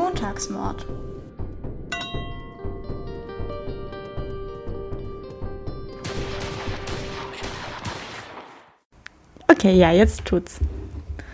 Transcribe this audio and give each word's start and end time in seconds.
Montagsmord. 0.00 0.86
Okay, 9.46 9.76
ja, 9.76 9.92
jetzt 9.92 10.24
tut's. 10.24 10.58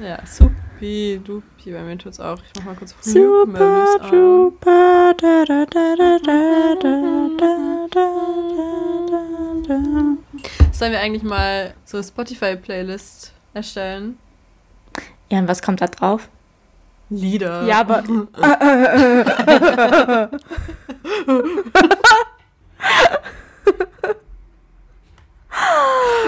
Ja, 0.01 0.19
supi, 0.27 1.21
dupi, 1.23 1.71
bei 1.71 1.83
mir 1.83 1.97
tut's 1.97 2.19
auch. 2.19 2.39
Ich 2.43 2.51
mach 2.57 2.65
mal 2.65 2.75
kurz 2.75 2.97
Super, 3.03 3.87
super, 4.11 5.15
da, 5.17 5.45
da, 5.45 5.65
da, 5.65 5.95
da, 5.95 6.19
da, 6.19 6.75
da, 6.83 7.37
da, 7.39 7.87
da, 7.89 8.09
da. 9.69 10.17
Sollen 10.73 10.91
wir 10.91 11.01
eigentlich 11.01 11.23
mal 11.23 11.73
so 11.85 11.99
eine 11.99 12.05
Spotify-Playlist 12.05 13.33
erstellen? 13.55 14.19
Ja, 15.31 15.39
und 15.39 15.47
was 15.47 15.63
kommt 15.63 15.81
da 15.81 15.87
drauf? 15.87 16.29
Lieder. 17.09 17.65
Ja, 17.65 17.81
aber. 17.81 18.03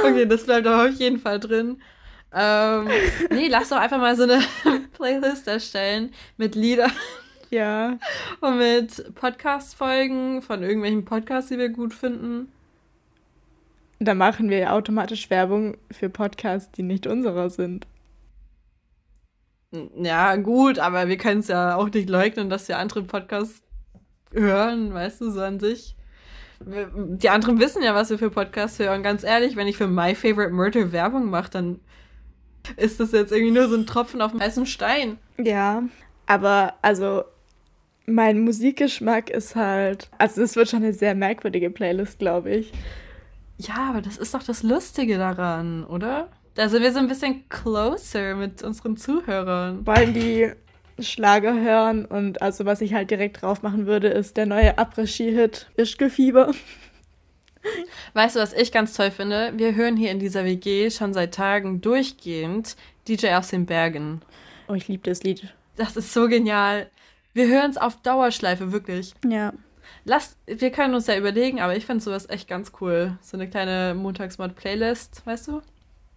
okay, 0.05 0.27
das 0.27 0.45
bleibt 0.45 0.67
aber 0.67 0.89
auf 0.89 0.99
jeden 0.99 1.19
Fall 1.19 1.41
drin. 1.41 1.81
Ähm, 2.33 2.89
nee, 3.31 3.49
lass 3.49 3.71
doch 3.71 3.79
einfach 3.79 3.99
mal 3.99 4.17
so 4.17 4.25
eine 4.25 4.41
Playlist 4.93 5.49
erstellen 5.49 6.13
mit 6.37 6.55
Liedern. 6.55 6.93
Ja. 7.51 7.99
Und 8.41 8.59
mit 8.59 9.15
Podcast-Folgen 9.15 10.43
von 10.43 10.63
irgendwelchen 10.63 11.05
Podcasts, 11.05 11.49
die 11.49 11.59
wir 11.59 11.71
gut 11.71 11.95
finden. 11.95 12.53
Da 14.01 14.15
machen 14.15 14.51
wir 14.51 14.75
automatisch 14.75 15.31
Werbung 15.31 15.77
für 15.91 16.09
Podcasts, 16.09 16.71
die 16.73 16.83
nicht 16.83 17.07
unserer 17.07 17.51
sind. 17.51 17.87
Ja, 19.71 20.37
gut, 20.37 20.79
aber 20.79 21.09
wir 21.09 21.19
können 21.19 21.41
es 21.41 21.49
ja 21.49 21.77
auch 21.77 21.91
nicht 21.91 22.09
leugnen, 22.09 22.49
dass 22.49 22.69
wir 22.69 22.79
andere 22.79 23.03
Podcasts 23.03 23.63
hören, 24.33 24.95
weißt 24.95 25.21
du, 25.21 25.31
so 25.31 25.41
an 25.41 25.61
sich. 25.61 25.95
Die 26.61 27.29
anderen 27.29 27.61
wissen 27.61 27.83
ja, 27.83 27.95
was 27.95 28.11
wir 28.11 28.19
für 28.19 28.31
Podcasts 28.31 28.79
hören. 28.79 29.03
Ganz 29.03 29.23
ehrlich, 29.23 29.57
wenn 29.57 29.69
ich 29.69 29.77
für 29.77 29.87
My 29.87 30.15
Favorite 30.15 30.53
Murder 30.53 30.91
Werbung 30.93 31.31
mache, 31.31 31.51
dann 31.51 31.81
ist 32.77 32.99
das 32.99 33.13
jetzt 33.13 33.31
irgendwie 33.33 33.53
nur 33.53 33.69
so 33.69 33.77
ein 33.77 33.87
Tropfen 33.87 34.21
auf 34.21 34.33
dem 34.33 34.41
heißen 34.41 34.67
Stein. 34.67 35.19
Ja, 35.39 35.83
aber 36.27 36.75
also 36.83 37.25
mein 38.07 38.41
Musikgeschmack 38.41 39.31
ist 39.31 39.55
halt, 39.55 40.11
also 40.19 40.43
es 40.43 40.57
wird 40.57 40.69
schon 40.69 40.83
eine 40.83 40.93
sehr 40.93 41.15
merkwürdige 41.15 41.71
Playlist, 41.71 42.19
glaube 42.19 42.51
ich. 42.51 42.73
Ja, 43.59 43.91
aber 43.91 44.01
das 44.01 44.17
ist 44.17 44.35
doch 44.35 44.43
das 44.43 44.63
Lustige 44.63 45.19
daran, 45.19 45.85
oder? 45.85 46.29
Da 46.59 46.69
sind 46.69 46.83
wir 46.83 46.93
so 46.93 46.99
ein 46.99 47.07
bisschen 47.07 47.49
closer 47.49 48.35
mit 48.35 48.65
unseren 48.65 48.97
Zuhörern. 48.97 49.87
Wollen 49.87 50.13
die 50.13 50.51
Schlager 50.99 51.55
hören 51.55 52.05
und 52.05 52.43
also 52.43 52.65
was 52.65 52.81
ich 52.81 52.95
halt 52.95 53.13
direkt 53.13 53.43
drauf 53.43 53.63
machen 53.63 53.87
würde, 53.87 54.09
ist 54.09 54.37
der 54.37 54.47
neue 54.47 54.77
Après-Ski-Hit 54.77 55.71
Ischgefieber. 55.77 56.53
Weißt 58.15 58.35
du, 58.35 58.41
was 58.41 58.55
ich 58.55 58.73
ganz 58.73 58.95
toll 58.95 59.13
finde? 59.13 59.53
Wir 59.55 59.77
hören 59.77 59.97
hier 59.97 60.11
in 60.11 60.19
dieser 60.19 60.45
WG 60.45 60.91
schon 60.91 61.15
seit 61.15 61.33
Tagen 61.33 61.81
durchgehend 61.81 62.75
DJ 63.07 63.35
aus 63.35 63.51
den 63.51 63.65
Bergen. 63.65 64.23
Oh, 64.67 64.75
ich 64.75 64.89
liebe 64.89 65.09
das 65.09 65.23
Lied. 65.23 65.55
Das 65.77 65.97
ist 65.97 66.13
so 66.13 66.27
genial. 66.27 66.91
Wir 67.35 67.47
hören 67.47 67.71
es 67.71 67.79
auf 67.79 68.03
Dauerschleife, 68.03 68.73
wirklich. 68.73 69.15
Ja. 69.25 69.53
Lass, 70.05 70.37
wir 70.47 70.73
können 70.73 70.97
uns 70.97 71.07
ja 71.07 71.17
überlegen, 71.17 71.61
aber 71.61 71.77
ich 71.77 71.87
finde 71.87 72.03
sowas 72.03 72.29
echt 72.29 72.49
ganz 72.49 72.73
cool. 72.81 73.17
So 73.23 73.37
eine 73.37 73.49
kleine 73.49 73.95
Montagsmod-Playlist, 73.95 75.25
weißt 75.25 75.47
du? 75.47 75.63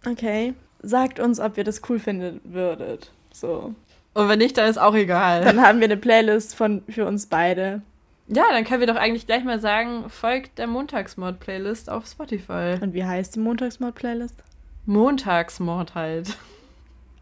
Okay. 0.06 0.54
Sagt 0.82 1.20
uns, 1.20 1.38
ob 1.40 1.56
ihr 1.56 1.64
das 1.64 1.80
cool 1.88 1.98
finden 1.98 2.40
würdet. 2.44 3.12
So. 3.32 3.74
Und 4.14 4.28
wenn 4.28 4.38
nicht, 4.38 4.58
dann 4.58 4.68
ist 4.68 4.78
auch 4.78 4.94
egal. 4.94 5.42
Dann 5.44 5.62
haben 5.62 5.80
wir 5.80 5.86
eine 5.86 5.96
Playlist 5.96 6.54
von, 6.54 6.82
für 6.88 7.06
uns 7.06 7.26
beide. 7.26 7.82
Ja, 8.28 8.44
dann 8.50 8.64
können 8.64 8.80
wir 8.80 8.86
doch 8.86 8.96
eigentlich 8.96 9.26
gleich 9.26 9.44
mal 9.44 9.60
sagen, 9.60 10.08
folgt 10.08 10.58
der 10.58 10.66
Montagsmord-Playlist 10.66 11.90
auf 11.90 12.06
Spotify. 12.06 12.76
Und 12.80 12.94
wie 12.94 13.04
heißt 13.04 13.36
die 13.36 13.40
Montagsmord-Playlist? 13.40 14.42
Montagsmord 14.86 15.94
halt. 15.94 16.36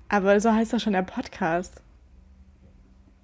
Aber 0.09 0.41
so 0.41 0.53
heißt 0.53 0.73
doch 0.73 0.81
schon 0.81 0.93
der 0.93 1.03
Podcast. 1.03 1.83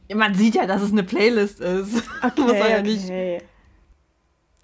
Ja, 0.09 0.17
man 0.17 0.35
sieht 0.35 0.55
ja, 0.55 0.67
dass 0.67 0.83
es 0.83 0.93
eine 0.93 1.03
Playlist 1.03 1.61
ist. 1.61 2.03
Okay, 2.23 2.41
Muss 2.41 2.53
ja 2.53 2.83
nicht. 2.83 3.05
Okay. 3.05 3.43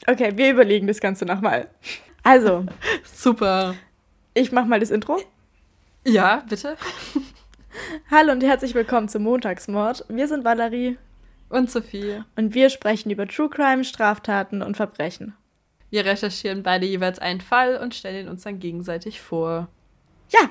okay, 0.06 0.32
wir 0.36 0.50
überlegen 0.50 0.86
das 0.86 1.00
Ganze 1.00 1.24
nochmal. 1.24 1.69
Also. 2.22 2.66
Super. 3.04 3.74
Ich 4.34 4.50
mach 4.50 4.65
mal 4.65 4.81
das 4.81 4.91
Intro. 4.91 5.20
Ja, 6.06 6.43
bitte. 6.48 6.78
Hallo 8.10 8.32
und 8.32 8.43
herzlich 8.43 8.75
willkommen 8.75 9.10
zum 9.10 9.25
Montagsmord. 9.25 10.06
Wir 10.09 10.26
sind 10.26 10.43
Valerie. 10.43 10.97
Und 11.50 11.70
Sophie. 11.70 12.22
Und 12.34 12.54
wir 12.54 12.71
sprechen 12.71 13.10
über 13.10 13.28
True 13.28 13.50
Crime, 13.50 13.84
Straftaten 13.84 14.62
und 14.62 14.75
Verbrechen. 14.75 15.34
Wir 15.91 16.06
recherchieren 16.06 16.62
beide 16.62 16.87
jeweils 16.87 17.19
einen 17.19 17.42
Fall 17.42 17.76
und 17.76 17.94
stellen 17.94 18.25
ihn 18.25 18.31
uns 18.31 18.42
dann 18.42 18.59
gegenseitig 18.59 19.21
vor. 19.21 19.69
Ja, 20.31 20.48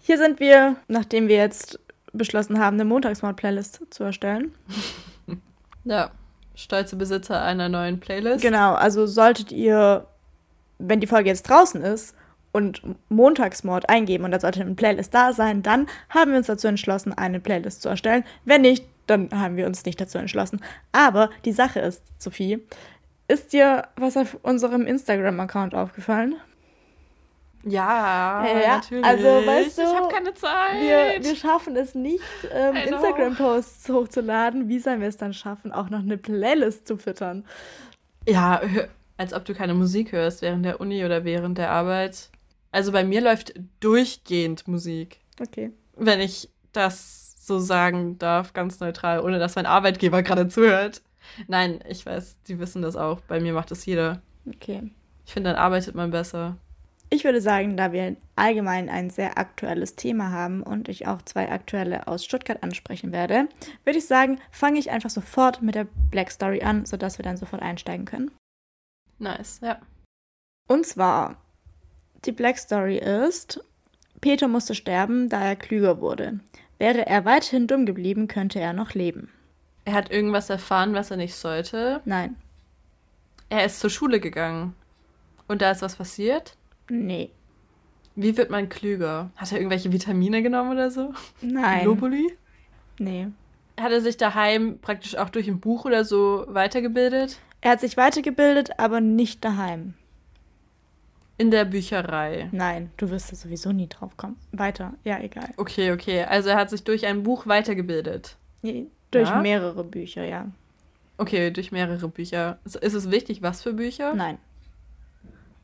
hier 0.00 0.16
sind 0.16 0.40
wir, 0.40 0.76
nachdem 0.88 1.28
wir 1.28 1.36
jetzt 1.36 1.78
beschlossen 2.14 2.58
haben, 2.58 2.76
eine 2.76 2.86
Montagsmord-Playlist 2.86 3.82
zu 3.90 4.02
erstellen. 4.04 4.54
ja, 5.84 6.10
stolze 6.54 6.96
Besitzer 6.96 7.42
einer 7.42 7.68
neuen 7.68 8.00
Playlist. 8.00 8.40
Genau, 8.40 8.72
also 8.72 9.06
solltet 9.06 9.52
ihr, 9.52 10.06
wenn 10.78 11.00
die 11.00 11.06
Folge 11.06 11.28
jetzt 11.28 11.42
draußen 11.50 11.82
ist, 11.82 12.14
und 12.58 12.82
Montagsmord 13.08 13.88
eingeben 13.88 14.24
und 14.24 14.32
da 14.32 14.40
sollte 14.40 14.60
eine 14.60 14.74
Playlist 14.74 15.14
da 15.14 15.32
sein, 15.32 15.62
dann 15.62 15.86
haben 16.10 16.32
wir 16.32 16.38
uns 16.38 16.48
dazu 16.48 16.66
entschlossen, 16.66 17.12
eine 17.12 17.38
Playlist 17.38 17.82
zu 17.82 17.88
erstellen. 17.88 18.24
Wenn 18.44 18.62
nicht, 18.62 18.84
dann 19.06 19.30
haben 19.30 19.56
wir 19.56 19.66
uns 19.66 19.84
nicht 19.84 20.00
dazu 20.00 20.18
entschlossen. 20.18 20.60
Aber 20.90 21.30
die 21.44 21.52
Sache 21.52 21.80
ist, 21.80 22.02
Sophie, 22.18 22.58
ist 23.28 23.52
dir 23.52 23.84
was 23.96 24.16
auf 24.16 24.38
unserem 24.42 24.86
Instagram-Account 24.86 25.74
aufgefallen? 25.74 26.34
Ja, 27.64 28.44
ja, 28.46 28.76
natürlich. 28.76 29.04
Also, 29.04 29.24
weißt 29.24 29.78
du, 29.78 29.82
ich 29.82 29.94
habe 29.94 30.08
keine 30.08 30.34
Zeit. 30.34 30.80
Wir, 30.80 31.24
wir 31.24 31.36
schaffen 31.36 31.76
es 31.76 31.94
nicht, 31.94 32.22
ähm, 32.52 32.76
Instagram-Posts 32.76 33.88
hochzuladen. 33.90 34.68
Wie 34.68 34.78
sollen 34.78 35.00
wir 35.00 35.08
es 35.08 35.16
dann 35.16 35.32
schaffen, 35.32 35.72
auch 35.72 35.90
noch 35.90 36.00
eine 36.00 36.18
Playlist 36.18 36.86
zu 36.88 36.96
füttern? 36.96 37.44
Ja, 38.26 38.60
als 39.18 39.34
ob 39.34 39.44
du 39.44 39.54
keine 39.54 39.74
Musik 39.74 40.12
hörst 40.12 40.40
während 40.42 40.64
der 40.64 40.80
Uni 40.80 41.04
oder 41.04 41.24
während 41.24 41.58
der 41.58 41.70
Arbeit. 41.70 42.30
Also 42.70 42.92
bei 42.92 43.04
mir 43.04 43.20
läuft 43.20 43.54
durchgehend 43.80 44.68
Musik. 44.68 45.20
Okay. 45.40 45.72
Wenn 45.96 46.20
ich 46.20 46.50
das 46.72 47.46
so 47.46 47.58
sagen 47.58 48.18
darf, 48.18 48.52
ganz 48.52 48.80
neutral, 48.80 49.20
ohne 49.20 49.38
dass 49.38 49.56
mein 49.56 49.66
Arbeitgeber 49.66 50.22
gerade 50.22 50.48
zuhört. 50.48 51.02
Nein, 51.46 51.80
ich 51.88 52.04
weiß, 52.04 52.38
die 52.46 52.58
wissen 52.58 52.82
das 52.82 52.96
auch. 52.96 53.20
Bei 53.22 53.40
mir 53.40 53.52
macht 53.52 53.70
das 53.70 53.86
jeder. 53.86 54.20
Okay. 54.46 54.90
Ich 55.26 55.32
finde, 55.32 55.50
dann 55.50 55.58
arbeitet 55.58 55.94
man 55.94 56.10
besser. 56.10 56.56
Ich 57.10 57.24
würde 57.24 57.40
sagen, 57.40 57.76
da 57.76 57.92
wir 57.92 58.16
allgemein 58.36 58.90
ein 58.90 59.08
sehr 59.08 59.38
aktuelles 59.38 59.96
Thema 59.96 60.30
haben 60.30 60.62
und 60.62 60.90
ich 60.90 61.06
auch 61.06 61.22
zwei 61.22 61.50
aktuelle 61.50 62.06
aus 62.06 62.22
Stuttgart 62.22 62.62
ansprechen 62.62 63.12
werde, 63.12 63.48
würde 63.84 63.98
ich 63.98 64.06
sagen, 64.06 64.40
fange 64.50 64.78
ich 64.78 64.90
einfach 64.90 65.08
sofort 65.08 65.62
mit 65.62 65.74
der 65.74 65.86
Black 66.10 66.30
Story 66.30 66.62
an, 66.62 66.84
sodass 66.84 67.18
wir 67.18 67.22
dann 67.22 67.38
sofort 67.38 67.62
einsteigen 67.62 68.04
können. 68.04 68.30
Nice, 69.18 69.60
ja. 69.62 69.80
Und 70.68 70.84
zwar, 70.84 71.36
die 72.24 72.32
Black 72.32 72.58
Story 72.58 72.98
ist, 72.98 73.64
Peter 74.20 74.48
musste 74.48 74.74
sterben, 74.74 75.28
da 75.28 75.40
er 75.40 75.56
klüger 75.56 76.00
wurde. 76.00 76.40
Wäre 76.78 77.06
er 77.06 77.24
weiterhin 77.24 77.66
dumm 77.66 77.86
geblieben, 77.86 78.28
könnte 78.28 78.60
er 78.60 78.72
noch 78.72 78.94
leben. 78.94 79.30
Er 79.84 79.94
hat 79.94 80.10
irgendwas 80.10 80.50
erfahren, 80.50 80.94
was 80.94 81.10
er 81.10 81.16
nicht 81.16 81.34
sollte. 81.34 82.00
Nein. 82.04 82.36
Er 83.48 83.64
ist 83.64 83.80
zur 83.80 83.90
Schule 83.90 84.20
gegangen. 84.20 84.74
Und 85.46 85.62
da 85.62 85.70
ist 85.70 85.82
was 85.82 85.96
passiert? 85.96 86.56
Nee. 86.90 87.30
Wie 88.14 88.36
wird 88.36 88.50
man 88.50 88.68
klüger? 88.68 89.30
Hat 89.36 89.52
er 89.52 89.58
irgendwelche 89.58 89.92
Vitamine 89.92 90.42
genommen 90.42 90.72
oder 90.72 90.90
so? 90.90 91.14
Nein. 91.40 91.82
Globuli? 91.82 92.36
Nee. 92.98 93.28
Hat 93.80 93.92
er 93.92 94.00
sich 94.00 94.16
daheim 94.16 94.78
praktisch 94.80 95.16
auch 95.16 95.30
durch 95.30 95.48
ein 95.48 95.60
Buch 95.60 95.84
oder 95.84 96.04
so 96.04 96.44
weitergebildet? 96.48 97.38
Er 97.60 97.72
hat 97.72 97.80
sich 97.80 97.96
weitergebildet, 97.96 98.78
aber 98.78 99.00
nicht 99.00 99.44
daheim. 99.44 99.94
In 101.38 101.52
der 101.52 101.64
Bücherei. 101.64 102.48
Nein, 102.50 102.90
du 102.96 103.10
wirst 103.10 103.30
da 103.30 103.36
sowieso 103.36 103.70
nie 103.70 103.88
drauf 103.88 104.16
kommen. 104.16 104.36
Weiter, 104.50 104.94
ja, 105.04 105.20
egal. 105.20 105.50
Okay, 105.56 105.92
okay. 105.92 106.24
Also 106.24 106.50
er 106.50 106.56
hat 106.56 106.68
sich 106.68 106.82
durch 106.82 107.06
ein 107.06 107.22
Buch 107.22 107.46
weitergebildet. 107.46 108.36
Nee, 108.62 108.88
durch 109.12 109.28
ja? 109.28 109.40
mehrere 109.40 109.84
Bücher, 109.84 110.24
ja. 110.24 110.46
Okay, 111.16 111.52
durch 111.52 111.70
mehrere 111.70 112.08
Bücher. 112.08 112.58
Ist 112.64 112.76
es 112.94 113.10
wichtig, 113.10 113.40
was 113.40 113.62
für 113.62 113.72
Bücher? 113.72 114.14
Nein. 114.14 114.38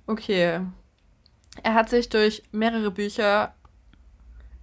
Okay. 0.06 0.60
Er 1.62 1.74
hat 1.74 1.88
sich 1.88 2.08
durch 2.08 2.42
mehrere 2.52 2.90
Bücher 2.90 3.54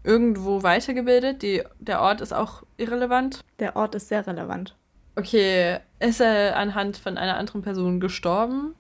irgendwo 0.04 0.64
weitergebildet. 0.64 1.42
Die, 1.42 1.64
der 1.80 2.02
Ort 2.02 2.22
ist 2.22 2.34
auch 2.34 2.64
irrelevant. 2.78 3.44
Der 3.60 3.76
Ort 3.76 3.96
ist 3.96 4.08
sehr 4.08 4.26
relevant. 4.28 4.76
Okay. 5.16 5.80
Ist 6.00 6.22
er 6.22 6.56
anhand 6.58 6.98
von 6.98 7.18
einer 7.18 7.38
anderen 7.38 7.62
Person 7.62 8.00
gestorben? 8.00 8.76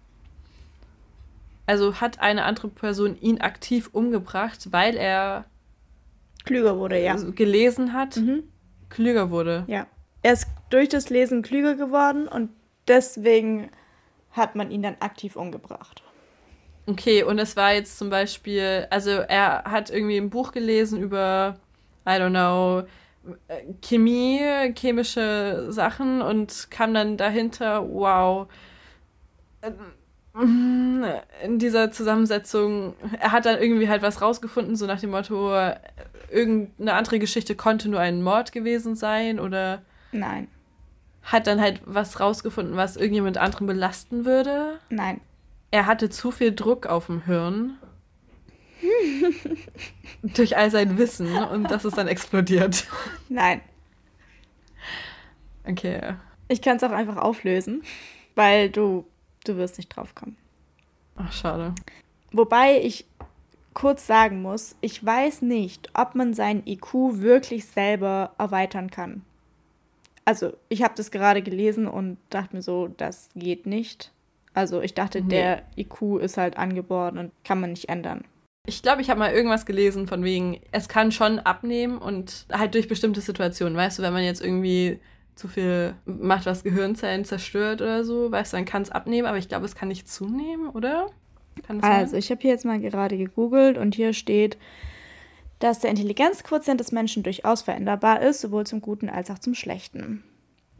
Also 1.71 2.01
hat 2.01 2.19
eine 2.19 2.43
andere 2.43 2.67
Person 2.67 3.17
ihn 3.21 3.39
aktiv 3.39 3.91
umgebracht, 3.93 4.73
weil 4.73 4.97
er 4.97 5.45
klüger 6.43 6.77
wurde, 6.77 7.01
ja. 7.01 7.15
Gelesen 7.15 7.93
hat, 7.93 8.17
mhm. 8.17 8.43
klüger 8.89 9.29
wurde. 9.29 9.63
Ja. 9.67 9.87
er 10.21 10.33
ist 10.33 10.47
durch 10.69 10.89
das 10.89 11.09
Lesen 11.09 11.43
klüger 11.43 11.75
geworden 11.75 12.27
und 12.27 12.49
deswegen 12.89 13.69
hat 14.31 14.57
man 14.57 14.69
ihn 14.69 14.83
dann 14.83 14.97
aktiv 14.99 15.37
umgebracht. 15.37 16.03
Okay, 16.87 17.23
und 17.23 17.39
es 17.39 17.55
war 17.55 17.71
jetzt 17.71 17.97
zum 17.97 18.09
Beispiel, 18.09 18.85
also 18.89 19.11
er 19.11 19.63
hat 19.63 19.89
irgendwie 19.89 20.17
ein 20.17 20.29
Buch 20.29 20.51
gelesen 20.51 21.01
über, 21.01 21.55
I 22.05 22.15
don't 22.15 22.31
know, 22.31 22.83
Chemie, 23.81 24.73
chemische 24.77 25.67
Sachen 25.69 26.21
und 26.21 26.67
kam 26.69 26.93
dann 26.93 27.15
dahinter, 27.15 27.87
wow, 27.89 28.49
in 30.33 31.59
dieser 31.59 31.91
Zusammensetzung, 31.91 32.93
er 33.19 33.31
hat 33.31 33.45
dann 33.45 33.59
irgendwie 33.59 33.89
halt 33.89 34.01
was 34.01 34.21
rausgefunden, 34.21 34.75
so 34.75 34.85
nach 34.85 34.99
dem 34.99 35.11
Motto, 35.11 35.53
irgendeine 36.29 36.93
andere 36.93 37.19
Geschichte 37.19 37.55
konnte 37.55 37.89
nur 37.89 37.99
ein 37.99 38.23
Mord 38.23 38.51
gewesen 38.51 38.95
sein 38.95 39.39
oder. 39.39 39.81
Nein. 40.11 40.47
Hat 41.23 41.47
dann 41.47 41.61
halt 41.61 41.81
was 41.85 42.19
rausgefunden, 42.19 42.75
was 42.77 42.97
irgendjemand 42.97 43.37
anderen 43.37 43.67
belasten 43.67 44.25
würde? 44.25 44.79
Nein. 44.89 45.21
Er 45.69 45.85
hatte 45.85 46.09
zu 46.09 46.31
viel 46.31 46.53
Druck 46.53 46.87
auf 46.87 47.07
dem 47.07 47.25
Hirn. 47.25 47.77
durch 50.23 50.57
all 50.57 50.71
sein 50.71 50.97
Wissen 50.97 51.35
und 51.35 51.69
das 51.69 51.85
ist 51.85 51.97
dann 51.97 52.07
explodiert. 52.07 52.87
Nein. 53.29 53.61
Okay. 55.67 56.15
Ich 56.47 56.61
kann 56.61 56.77
es 56.77 56.83
auch 56.83 56.91
einfach 56.91 57.17
auflösen, 57.17 57.83
weil 58.35 58.69
du, 58.69 59.05
du 59.45 59.57
wirst 59.57 59.77
nicht 59.77 59.95
drauf 59.95 60.15
kommen. 60.15 60.37
Ach, 61.15 61.31
schade. 61.31 61.73
Wobei 62.31 62.81
ich 62.81 63.05
kurz 63.73 64.07
sagen 64.07 64.41
muss, 64.41 64.75
ich 64.81 65.03
weiß 65.03 65.41
nicht, 65.43 65.89
ob 65.93 66.15
man 66.15 66.33
seinen 66.33 66.65
IQ 66.65 66.93
wirklich 67.21 67.65
selber 67.65 68.33
erweitern 68.37 68.89
kann. 68.89 69.23
Also, 70.25 70.53
ich 70.69 70.83
habe 70.83 70.93
das 70.95 71.11
gerade 71.11 71.41
gelesen 71.41 71.87
und 71.87 72.17
dachte 72.29 72.55
mir 72.55 72.61
so, 72.61 72.87
das 72.87 73.29
geht 73.35 73.65
nicht. 73.65 74.11
Also, 74.53 74.81
ich 74.81 74.93
dachte, 74.93 75.21
nee. 75.21 75.29
der 75.29 75.63
IQ 75.77 76.19
ist 76.19 76.37
halt 76.37 76.57
angeboren 76.57 77.17
und 77.17 77.31
kann 77.43 77.59
man 77.59 77.71
nicht 77.71 77.89
ändern. 77.89 78.23
Ich 78.67 78.83
glaube, 78.83 79.01
ich 79.01 79.09
habe 79.09 79.19
mal 79.19 79.33
irgendwas 79.33 79.65
gelesen 79.65 80.07
von 80.07 80.23
wegen, 80.23 80.61
es 80.71 80.87
kann 80.87 81.11
schon 81.11 81.39
abnehmen 81.39 81.97
und 81.97 82.45
halt 82.51 82.75
durch 82.75 82.87
bestimmte 82.87 83.21
Situationen. 83.21 83.75
Weißt 83.75 83.97
du, 83.97 84.03
wenn 84.03 84.13
man 84.13 84.23
jetzt 84.23 84.41
irgendwie 84.41 84.99
zu 85.35 85.47
viel 85.47 85.95
macht, 86.05 86.45
was 86.45 86.63
Gehirnzellen 86.63 87.25
zerstört 87.25 87.81
oder 87.81 88.03
so, 88.03 88.31
weißt 88.31 88.53
du, 88.53 88.57
dann 88.57 88.65
kann 88.65 88.81
es 88.81 88.91
abnehmen, 88.91 89.27
aber 89.27 89.37
ich 89.37 89.47
glaube, 89.47 89.65
es 89.65 89.75
kann 89.75 89.87
nicht 89.87 90.09
zunehmen, 90.09 90.69
oder? 90.69 91.07
also, 91.81 92.17
ich 92.17 92.31
habe 92.31 92.41
hier 92.41 92.51
jetzt 92.51 92.65
mal 92.65 92.79
gerade 92.79 93.17
gegoogelt 93.17 93.77
und 93.77 93.95
hier 93.95 94.13
steht, 94.13 94.57
dass 95.59 95.79
der 95.79 95.91
Intelligenzquotient 95.91 96.79
des 96.79 96.91
Menschen 96.91 97.23
durchaus 97.23 97.61
veränderbar 97.61 98.21
ist, 98.21 98.41
sowohl 98.41 98.65
zum 98.65 98.81
Guten 98.81 99.09
als 99.09 99.29
auch 99.29 99.39
zum 99.39 99.53
Schlechten. 99.53 100.23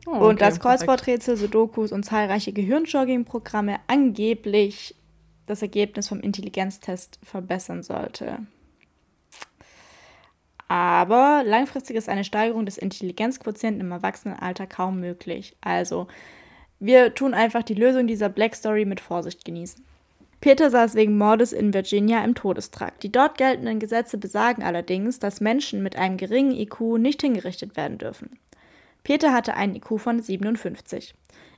Oh, 0.07 0.12
okay, 0.12 0.25
und 0.25 0.42
dass 0.42 0.59
Kreuzworträtsel, 0.59 1.38
Sudokus 1.38 1.92
und 1.92 2.03
zahlreiche 2.03 2.53
Gehirnjogging-Programme 2.53 3.77
angeblich 3.88 4.95
das 5.45 5.62
Ergebnis 5.62 6.07
vom 6.07 6.21
Intelligenztest 6.21 7.19
verbessern 7.24 7.83
sollte. 7.83 8.39
Aber 10.72 11.44
langfristig 11.46 11.98
ist 11.98 12.08
eine 12.08 12.24
Steigerung 12.24 12.66
des 12.66 12.78
Intelligenzquotienten 12.78 13.82
im 13.82 13.92
Erwachsenenalter 13.92 14.68
kaum 14.68 15.02
möglich. 15.02 15.54
Also, 15.60 16.08
wir 16.80 17.14
tun 17.14 17.34
einfach 17.34 17.62
die 17.62 17.74
Lösung 17.74 18.08
dieser 18.08 18.30
Black 18.30 18.56
Story 18.56 18.86
mit 18.86 19.02
Vorsicht 19.02 19.44
genießen. 19.44 19.84
Peter 20.40 20.70
saß 20.70 20.96
wegen 20.96 21.18
Mordes 21.18 21.52
in 21.52 21.74
Virginia 21.74 22.24
im 22.24 22.36
Todestrakt. 22.36 23.04
Die 23.04 23.12
dort 23.12 23.38
geltenden 23.38 23.80
Gesetze 23.80 24.18
besagen 24.18 24.64
allerdings, 24.64 25.20
dass 25.20 25.42
Menschen 25.42 25.84
mit 25.84 25.98
einem 25.98 26.16
geringen 26.16 26.54
IQ 26.54 26.98
nicht 27.00 27.20
hingerichtet 27.20 27.76
werden 27.76 27.98
dürfen. 27.98 28.40
Peter 29.04 29.34
hatte 29.34 29.56
einen 29.56 29.76
IQ 29.76 30.00
von 30.00 30.22
57. 30.22 31.14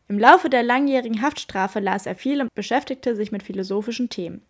Im 0.07 0.17
Laufe 0.17 0.49
der 0.49 0.63
langjährigen 0.63 1.21
Haftstrafe 1.21 1.79
las 1.79 2.07
er 2.07 2.15
viel 2.15 2.41
und 2.41 2.51
beschäftigte 2.55 3.15
sich 3.15 3.31
mit 3.31 3.43
philosophischen 3.43 4.09
Themen. 4.09 4.41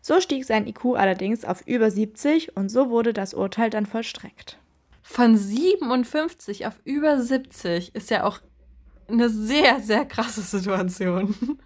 So 0.00 0.20
stieg 0.20 0.44
sein 0.44 0.66
IQ 0.66 0.96
allerdings 0.96 1.44
auf 1.44 1.66
über 1.66 1.90
70 1.90 2.56
und 2.56 2.70
so 2.70 2.90
wurde 2.90 3.12
das 3.12 3.34
Urteil 3.34 3.70
dann 3.70 3.86
vollstreckt. 3.86 4.58
Von 5.02 5.36
57 5.36 6.66
auf 6.66 6.74
über 6.84 7.20
70 7.20 7.94
ist 7.94 8.10
ja 8.10 8.24
auch 8.24 8.40
eine 9.08 9.30
sehr, 9.30 9.80
sehr 9.80 10.04
krasse 10.04 10.42
Situation. 10.42 11.34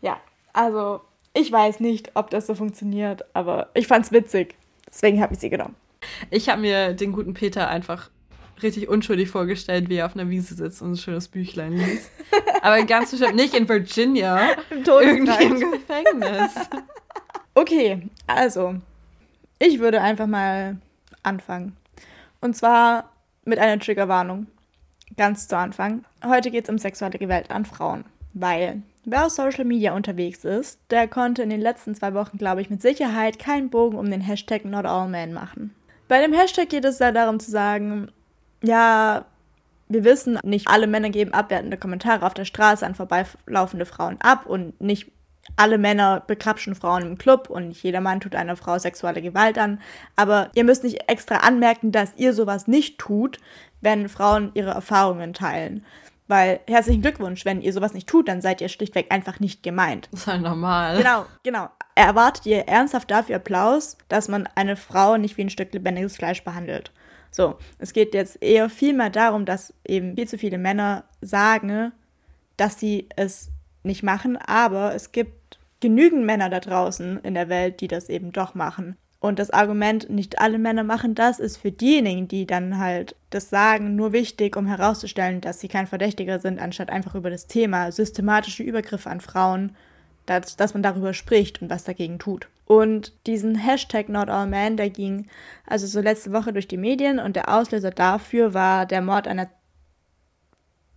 Ja, 0.00 0.20
also 0.52 1.00
ich 1.34 1.50
weiß 1.50 1.80
nicht, 1.80 2.12
ob 2.14 2.30
das 2.30 2.46
so 2.46 2.54
funktioniert, 2.54 3.24
aber 3.34 3.70
ich 3.74 3.88
fand's 3.88 4.12
witzig. 4.12 4.54
Deswegen 4.86 5.20
habe 5.20 5.34
ich 5.34 5.40
sie 5.40 5.50
genommen. 5.50 5.74
Ich 6.30 6.48
habe 6.48 6.60
mir 6.60 6.94
den 6.94 7.10
guten 7.10 7.34
Peter 7.34 7.68
einfach 7.68 8.10
richtig 8.62 8.88
unschuldig 8.88 9.28
vorgestellt, 9.28 9.88
wie 9.88 9.96
er 9.96 10.06
auf 10.06 10.14
einer 10.14 10.30
Wiese 10.30 10.54
sitzt 10.54 10.82
und 10.82 10.92
ein 10.92 10.96
schönes 10.96 11.28
Büchlein 11.28 11.72
liest. 11.72 12.10
Aber 12.62 12.82
ganz 12.84 13.10
bestimmt 13.10 13.36
nicht 13.36 13.54
in 13.54 13.68
Virginia. 13.68 14.52
Im 14.70 14.84
irgendwie 14.84 15.44
im 15.44 15.72
Gefängnis. 15.72 16.54
Okay, 17.58 18.02
also, 18.28 18.76
ich 19.58 19.80
würde 19.80 20.00
einfach 20.00 20.28
mal 20.28 20.76
anfangen. 21.24 21.76
Und 22.40 22.56
zwar 22.56 23.10
mit 23.44 23.58
einer 23.58 23.80
Triggerwarnung. 23.80 24.46
Ganz 25.16 25.48
zu 25.48 25.56
Anfang. 25.56 26.04
Heute 26.24 26.52
geht 26.52 26.66
es 26.66 26.70
um 26.70 26.78
sexuelle 26.78 27.18
Gewalt 27.18 27.50
an 27.50 27.64
Frauen. 27.64 28.04
Weil 28.32 28.82
wer 29.04 29.26
auf 29.26 29.32
Social 29.32 29.64
Media 29.64 29.92
unterwegs 29.96 30.44
ist, 30.44 30.78
der 30.90 31.08
konnte 31.08 31.42
in 31.42 31.50
den 31.50 31.60
letzten 31.60 31.96
zwei 31.96 32.14
Wochen, 32.14 32.38
glaube 32.38 32.60
ich, 32.60 32.70
mit 32.70 32.80
Sicherheit 32.80 33.40
keinen 33.40 33.70
Bogen 33.70 33.98
um 33.98 34.08
den 34.08 34.20
Hashtag 34.20 34.64
Not 34.64 34.86
All 34.86 35.08
Men 35.08 35.32
machen. 35.32 35.74
Bei 36.06 36.20
dem 36.20 36.32
Hashtag 36.32 36.68
geht 36.68 36.84
es 36.84 36.98
da 36.98 37.10
darum 37.10 37.40
zu 37.40 37.50
sagen, 37.50 38.12
ja, 38.62 39.24
wir 39.88 40.04
wissen, 40.04 40.38
nicht 40.44 40.68
alle 40.68 40.86
Männer 40.86 41.10
geben 41.10 41.34
abwertende 41.34 41.76
Kommentare 41.76 42.24
auf 42.24 42.34
der 42.34 42.44
Straße 42.44 42.86
an 42.86 42.94
vorbeilaufende 42.94 43.84
Frauen 43.84 44.16
ab 44.20 44.46
und 44.46 44.80
nicht 44.80 45.10
alle 45.56 45.78
Männer 45.78 46.22
bekrapschen 46.26 46.74
Frauen 46.74 47.02
im 47.02 47.18
Club 47.18 47.50
und 47.50 47.68
nicht 47.68 47.82
jeder 47.82 48.00
Mann 48.00 48.20
tut 48.20 48.34
einer 48.34 48.56
Frau 48.56 48.78
sexuelle 48.78 49.22
Gewalt 49.22 49.58
an. 49.58 49.80
Aber 50.16 50.50
ihr 50.54 50.64
müsst 50.64 50.84
nicht 50.84 51.08
extra 51.08 51.38
anmerken, 51.38 51.92
dass 51.92 52.12
ihr 52.16 52.32
sowas 52.32 52.68
nicht 52.68 52.98
tut, 52.98 53.38
wenn 53.80 54.08
Frauen 54.08 54.50
ihre 54.54 54.70
Erfahrungen 54.70 55.34
teilen. 55.34 55.84
Weil 56.28 56.60
herzlichen 56.68 57.00
Glückwunsch, 57.00 57.46
wenn 57.46 57.62
ihr 57.62 57.72
sowas 57.72 57.94
nicht 57.94 58.06
tut, 58.06 58.28
dann 58.28 58.42
seid 58.42 58.60
ihr 58.60 58.68
schlichtweg 58.68 59.10
einfach 59.10 59.40
nicht 59.40 59.62
gemeint. 59.62 60.08
Das 60.10 60.20
ist 60.20 60.26
halt 60.26 60.42
normal. 60.42 60.98
Genau, 60.98 61.24
genau. 61.42 61.70
Erwartet 61.94 62.44
ihr 62.44 62.68
ernsthaft 62.68 63.10
dafür 63.10 63.36
Applaus, 63.36 63.96
dass 64.08 64.28
man 64.28 64.46
eine 64.54 64.76
Frau 64.76 65.16
nicht 65.16 65.38
wie 65.38 65.42
ein 65.42 65.50
Stück 65.50 65.72
lebendiges 65.72 66.16
Fleisch 66.16 66.44
behandelt? 66.44 66.92
So, 67.30 67.56
es 67.78 67.92
geht 67.92 68.14
jetzt 68.14 68.42
eher 68.42 68.68
vielmehr 68.68 69.10
darum, 69.10 69.46
dass 69.46 69.72
eben 69.86 70.16
viel 70.16 70.28
zu 70.28 70.38
viele 70.38 70.58
Männer 70.58 71.04
sagen, 71.22 71.92
dass 72.56 72.78
sie 72.78 73.08
es 73.16 73.50
nicht 73.82 74.02
machen, 74.02 74.36
aber 74.36 74.94
es 74.94 75.12
gibt 75.12 75.37
genügend 75.80 76.24
Männer 76.24 76.50
da 76.50 76.60
draußen 76.60 77.20
in 77.22 77.34
der 77.34 77.48
Welt, 77.48 77.80
die 77.80 77.88
das 77.88 78.08
eben 78.08 78.32
doch 78.32 78.54
machen. 78.54 78.96
Und 79.20 79.40
das 79.40 79.50
Argument, 79.50 80.08
nicht 80.10 80.40
alle 80.40 80.58
Männer 80.58 80.84
machen 80.84 81.14
das, 81.14 81.40
ist 81.40 81.56
für 81.56 81.72
diejenigen, 81.72 82.28
die 82.28 82.46
dann 82.46 82.78
halt 82.78 83.16
das 83.30 83.50
sagen, 83.50 83.96
nur 83.96 84.12
wichtig, 84.12 84.56
um 84.56 84.66
herauszustellen, 84.66 85.40
dass 85.40 85.58
sie 85.58 85.68
kein 85.68 85.88
Verdächtiger 85.88 86.38
sind, 86.38 86.60
anstatt 86.60 86.90
einfach 86.90 87.16
über 87.16 87.28
das 87.28 87.48
Thema 87.48 87.90
systematische 87.90 88.62
Übergriffe 88.62 89.10
an 89.10 89.20
Frauen, 89.20 89.74
dass, 90.26 90.56
dass 90.56 90.74
man 90.74 90.84
darüber 90.84 91.14
spricht 91.14 91.60
und 91.60 91.70
was 91.70 91.84
dagegen 91.84 92.18
tut. 92.20 92.48
Und 92.64 93.12
diesen 93.26 93.56
Hashtag 93.56 94.08
Not 94.08 94.28
All 94.28 94.46
Men, 94.46 94.76
der 94.76 94.90
ging 94.90 95.26
also 95.66 95.86
so 95.86 96.00
letzte 96.00 96.32
Woche 96.32 96.52
durch 96.52 96.68
die 96.68 96.76
Medien 96.76 97.18
und 97.18 97.34
der 97.34 97.52
Auslöser 97.52 97.90
dafür 97.90 98.54
war 98.54 98.86
der 98.86 99.00
Mord 99.00 99.26
einer. 99.26 99.48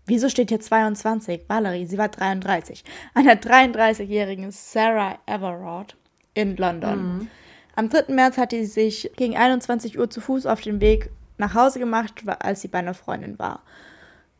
Wieso 0.05 0.29
steht 0.29 0.50
hier 0.50 0.60
22? 0.60 1.43
Valerie, 1.48 1.86
sie 1.86 1.98
war 1.98 2.10
33. 2.10 2.84
Einer 3.13 3.36
33-jährigen 3.36 4.51
Sarah 4.51 5.20
Everard 5.25 5.96
in 6.34 6.58
London. 6.58 7.17
Mhm. 7.17 7.27
Am 7.75 7.89
3. 7.89 8.13
März 8.13 8.38
hatte 8.38 8.58
sie 8.58 8.65
sich 8.65 9.12
gegen 9.15 9.38
21 9.38 9.98
Uhr 9.98 10.10
zu 10.10 10.22
Fuß 10.22 10.46
auf 10.46 10.62
den 10.62 10.81
Weg 10.81 11.10
nach 11.38 11.53
Hause 11.53 11.79
gemacht, 11.79 12.24
als 12.39 12.62
sie 12.62 12.67
bei 12.67 12.79
einer 12.79 12.93
Freundin 12.93 13.39
war. 13.39 13.63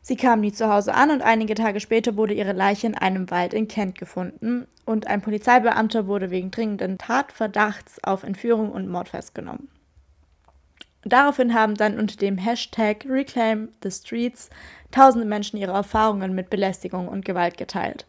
Sie 0.04 0.16
kam 0.16 0.40
nie 0.40 0.52
zu 0.52 0.68
Hause 0.68 0.94
an 0.94 1.10
und 1.10 1.22
einige 1.22 1.54
Tage 1.54 1.78
später 1.78 2.16
wurde 2.16 2.34
ihre 2.34 2.52
Leiche 2.52 2.88
in 2.88 2.96
einem 2.96 3.30
Wald 3.30 3.54
in 3.54 3.68
Kent 3.68 3.98
gefunden 3.98 4.66
und 4.84 5.06
ein 5.06 5.22
Polizeibeamter 5.22 6.08
wurde 6.08 6.30
wegen 6.30 6.50
dringenden 6.50 6.98
Tatverdachts 6.98 8.02
auf 8.02 8.24
Entführung 8.24 8.72
und 8.72 8.88
Mord 8.88 9.10
festgenommen. 9.10 9.68
Daraufhin 11.04 11.54
haben 11.54 11.74
dann 11.74 11.98
unter 11.98 12.16
dem 12.16 12.38
Hashtag 12.38 13.04
Reclaim 13.08 13.68
the 13.82 13.90
Streets 13.90 14.50
tausende 14.90 15.26
Menschen 15.26 15.56
ihre 15.56 15.72
Erfahrungen 15.72 16.34
mit 16.34 16.50
Belästigung 16.50 17.08
und 17.08 17.24
Gewalt 17.24 17.56
geteilt. 17.56 18.06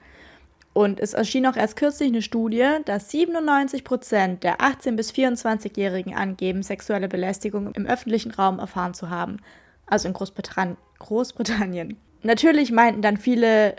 Und 0.73 0.99
es 0.99 1.13
erschien 1.13 1.45
auch 1.45 1.55
erst 1.55 1.75
kürzlich 1.75 2.09
eine 2.09 2.21
Studie, 2.21 2.67
dass 2.85 3.11
97 3.11 3.83
Prozent 3.83 4.43
der 4.43 4.57
18- 4.57 4.95
bis 4.95 5.11
24-Jährigen 5.11 6.15
angeben, 6.15 6.63
sexuelle 6.63 7.07
Belästigung 7.07 7.71
im 7.73 7.85
öffentlichen 7.85 8.31
Raum 8.31 8.59
erfahren 8.59 8.93
zu 8.93 9.09
haben 9.09 9.37
also 9.85 10.07
in 10.07 10.13
Großbritannien. 10.13 10.77
Großbritannien. 10.99 11.97
Natürlich 12.21 12.71
meinten 12.71 13.01
dann 13.01 13.17
viele 13.17 13.75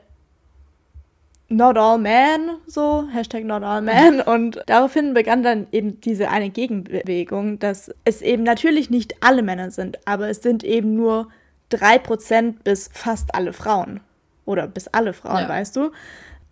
Not 1.55 1.79
all 1.79 1.99
men, 1.99 2.57
so, 2.67 3.07
Hashtag 3.13 3.45
not 3.45 3.63
all 3.63 3.81
men. 3.81 4.21
Und 4.27 4.61
daraufhin 4.67 5.15
begann 5.15 5.45
dann 5.45 5.69
eben 5.71 6.01
diese 6.01 6.29
eine 6.29 6.51
Gegenbewegung, 6.51 7.61
dass 7.61 7.95
es 8.05 8.23
eben 8.23 8.43
natürlich 8.43 8.91
nicht 8.91 9.23
alle 9.23 9.43
Männer 9.43 9.71
sind, 9.71 9.99
aber 10.05 10.29
es 10.29 10.43
sind 10.43 10.65
eben 10.65 10.97
nur 10.97 11.29
3% 11.71 12.55
bis 12.65 12.91
fast 12.93 13.35
alle 13.37 13.53
Frauen. 13.53 14.01
Oder 14.47 14.67
bis 14.67 14.89
alle 14.89 15.13
Frauen, 15.13 15.43
ja. 15.43 15.49
weißt 15.49 15.77
du? 15.77 15.91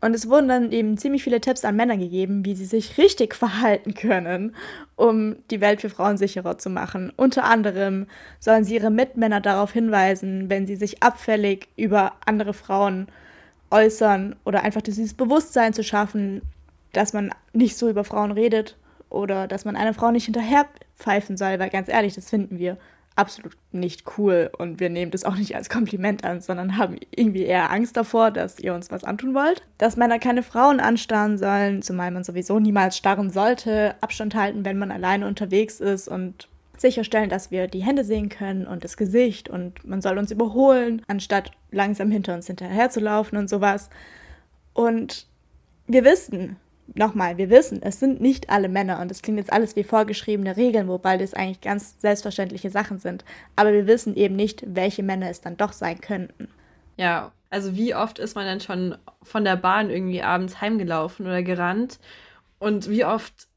Und 0.00 0.14
es 0.14 0.28
wurden 0.28 0.49
dann 0.49 0.73
eben 0.73 0.97
ziemlich 0.97 1.25
viele 1.25 1.40
Tipps 1.40 1.64
an 1.64 1.76
Männer 1.76 1.97
gegeben, 1.97 2.44
wie 2.44 2.54
sie 2.54 2.64
sich 2.64 2.97
richtig 2.97 3.35
verhalten 3.37 3.94
können, 3.94 4.54
um 4.94 5.37
die 5.50 5.61
Welt 5.61 5.80
für 5.80 5.90
Frauen 5.90 6.16
sicherer 6.16 6.59
zu 6.59 6.71
machen. 6.71 7.12
Unter 7.16 7.44
anderem 7.44 8.06
sollen 8.38 8.62
sie 8.62 8.76
ihre 8.76 8.90
Mitmänner 8.90 9.40
darauf 9.40 9.73
hinweisen, 9.73 10.49
wenn 10.49 10.68
sie 10.68 10.76
sich 10.76 11.02
abfällig 11.02 11.68
über 11.76 12.12
andere 12.25 12.54
Frauen 12.54 13.09
äußern 13.73 14.37
oder 14.45 14.62
einfach 14.62 14.83
dieses 14.83 15.14
Bewusstsein 15.14 15.73
zu 15.73 15.83
schaffen, 15.83 16.43
dass 16.93 17.12
man 17.12 17.31
nicht 17.52 17.76
so 17.76 17.88
über 17.88 18.05
Frauen 18.05 18.33
redet 18.33 18.76
oder 19.09 19.49
dass 19.49 19.64
man 19.64 19.76
einer 19.76 19.95
Frau 19.95 20.11
nicht 20.11 20.26
hinterher 20.26 20.67
pfeifen 20.97 21.37
soll, 21.37 21.59
weil 21.59 21.71
ganz 21.71 21.88
ehrlich, 21.88 22.14
das 22.14 22.31
finden 22.31 22.59
wir 22.59 22.76
absolut 23.17 23.57
nicht 23.73 24.05
cool 24.17 24.50
und 24.57 24.81
wir 24.81 24.88
nehmen 24.88 25.11
das 25.11 25.25
auch 25.25 25.37
nicht 25.37 25.55
als 25.55 25.69
Kompliment 25.69 26.25
an, 26.25 26.41
sondern 26.41 26.79
haben 26.79 26.97
irgendwie 27.11 27.43
eher 27.43 27.71
Angst 27.71 27.97
davor, 27.97 28.31
dass 28.31 28.59
ihr 28.59 28.75
uns 28.75 28.91
was 28.91 29.05
antun 29.05 29.35
wollt. 29.35 29.62
Dass 29.79 29.97
Männer 29.97 30.19
keine 30.19 30.43
Frauen 30.43 30.81
anstarren 30.81 31.37
sollen, 31.37 31.83
zumal 31.83 32.11
man 32.11 32.25
sowieso 32.25 32.59
niemals 32.59 32.97
starren 32.97 33.31
sollte, 33.31 33.97
Abstand 34.00 34.35
halten, 34.35 34.64
wenn 34.64 34.79
man 34.79 34.91
alleine 34.91 35.26
unterwegs 35.26 35.81
ist 35.81 36.09
und 36.09 36.49
sicherstellen, 36.79 37.29
dass 37.29 37.50
wir 37.50 37.69
die 37.69 37.83
Hände 37.83 38.05
sehen 38.05 38.29
können 38.29 38.67
und 38.67 38.83
das 38.83 38.97
Gesicht 38.97 39.49
und 39.49 39.87
man 39.87 40.00
soll 40.00 40.19
uns 40.19 40.31
überholen, 40.31 41.02
anstatt 41.07 41.52
langsam 41.73 42.11
hinter 42.11 42.35
uns 42.35 42.47
hinterher 42.47 42.91
zu 42.91 43.00
laufen 43.00 43.37
und 43.37 43.50
sowas. 43.50 43.91
Und 44.73 45.26
wir 45.87 46.05
wissen, 46.05 46.57
nochmal, 46.95 47.38
wir 47.38 47.50
wissen, 47.50 47.83
es 47.83 47.99
sind 47.99 48.21
nicht 48.21 48.50
alle 48.50 48.69
Männer 48.69 49.00
und 49.00 49.11
es 49.11 49.23
klingt 49.23 49.38
jetzt 49.38 49.52
alles 49.52 49.76
wie 49.76 49.85
vorgeschriebene 49.85 50.57
Regeln, 50.57 50.88
wobei 50.88 51.17
das 51.17 51.35
eigentlich 51.35 51.61
ganz 51.61 52.00
selbstverständliche 52.00 52.71
Sachen 52.71 52.99
sind. 52.99 53.25
Aber 53.57 53.73
wir 53.73 53.87
wissen 53.87 54.14
eben 54.14 54.37
nicht, 54.37 54.64
welche 54.67 55.02
Männer 55.02 55.31
es 55.31 55.41
dann 55.41 55.57
doch 55.57 55.73
sein 55.73 56.00
könnten. 56.00 56.49
Ja, 56.97 57.33
also 57.50 57.76
wie 57.76 57.95
oft 57.95 58.19
ist 58.19 58.35
man 58.35 58.47
dann 58.47 58.61
schon 58.61 58.97
von 59.23 59.45
der 59.45 59.57
Bahn 59.57 59.91
irgendwie 59.91 60.23
abends 60.23 60.61
heimgelaufen 60.61 61.26
oder 61.26 61.43
gerannt 61.43 61.99
und 62.59 62.88
wie 62.88 63.05
oft 63.05 63.49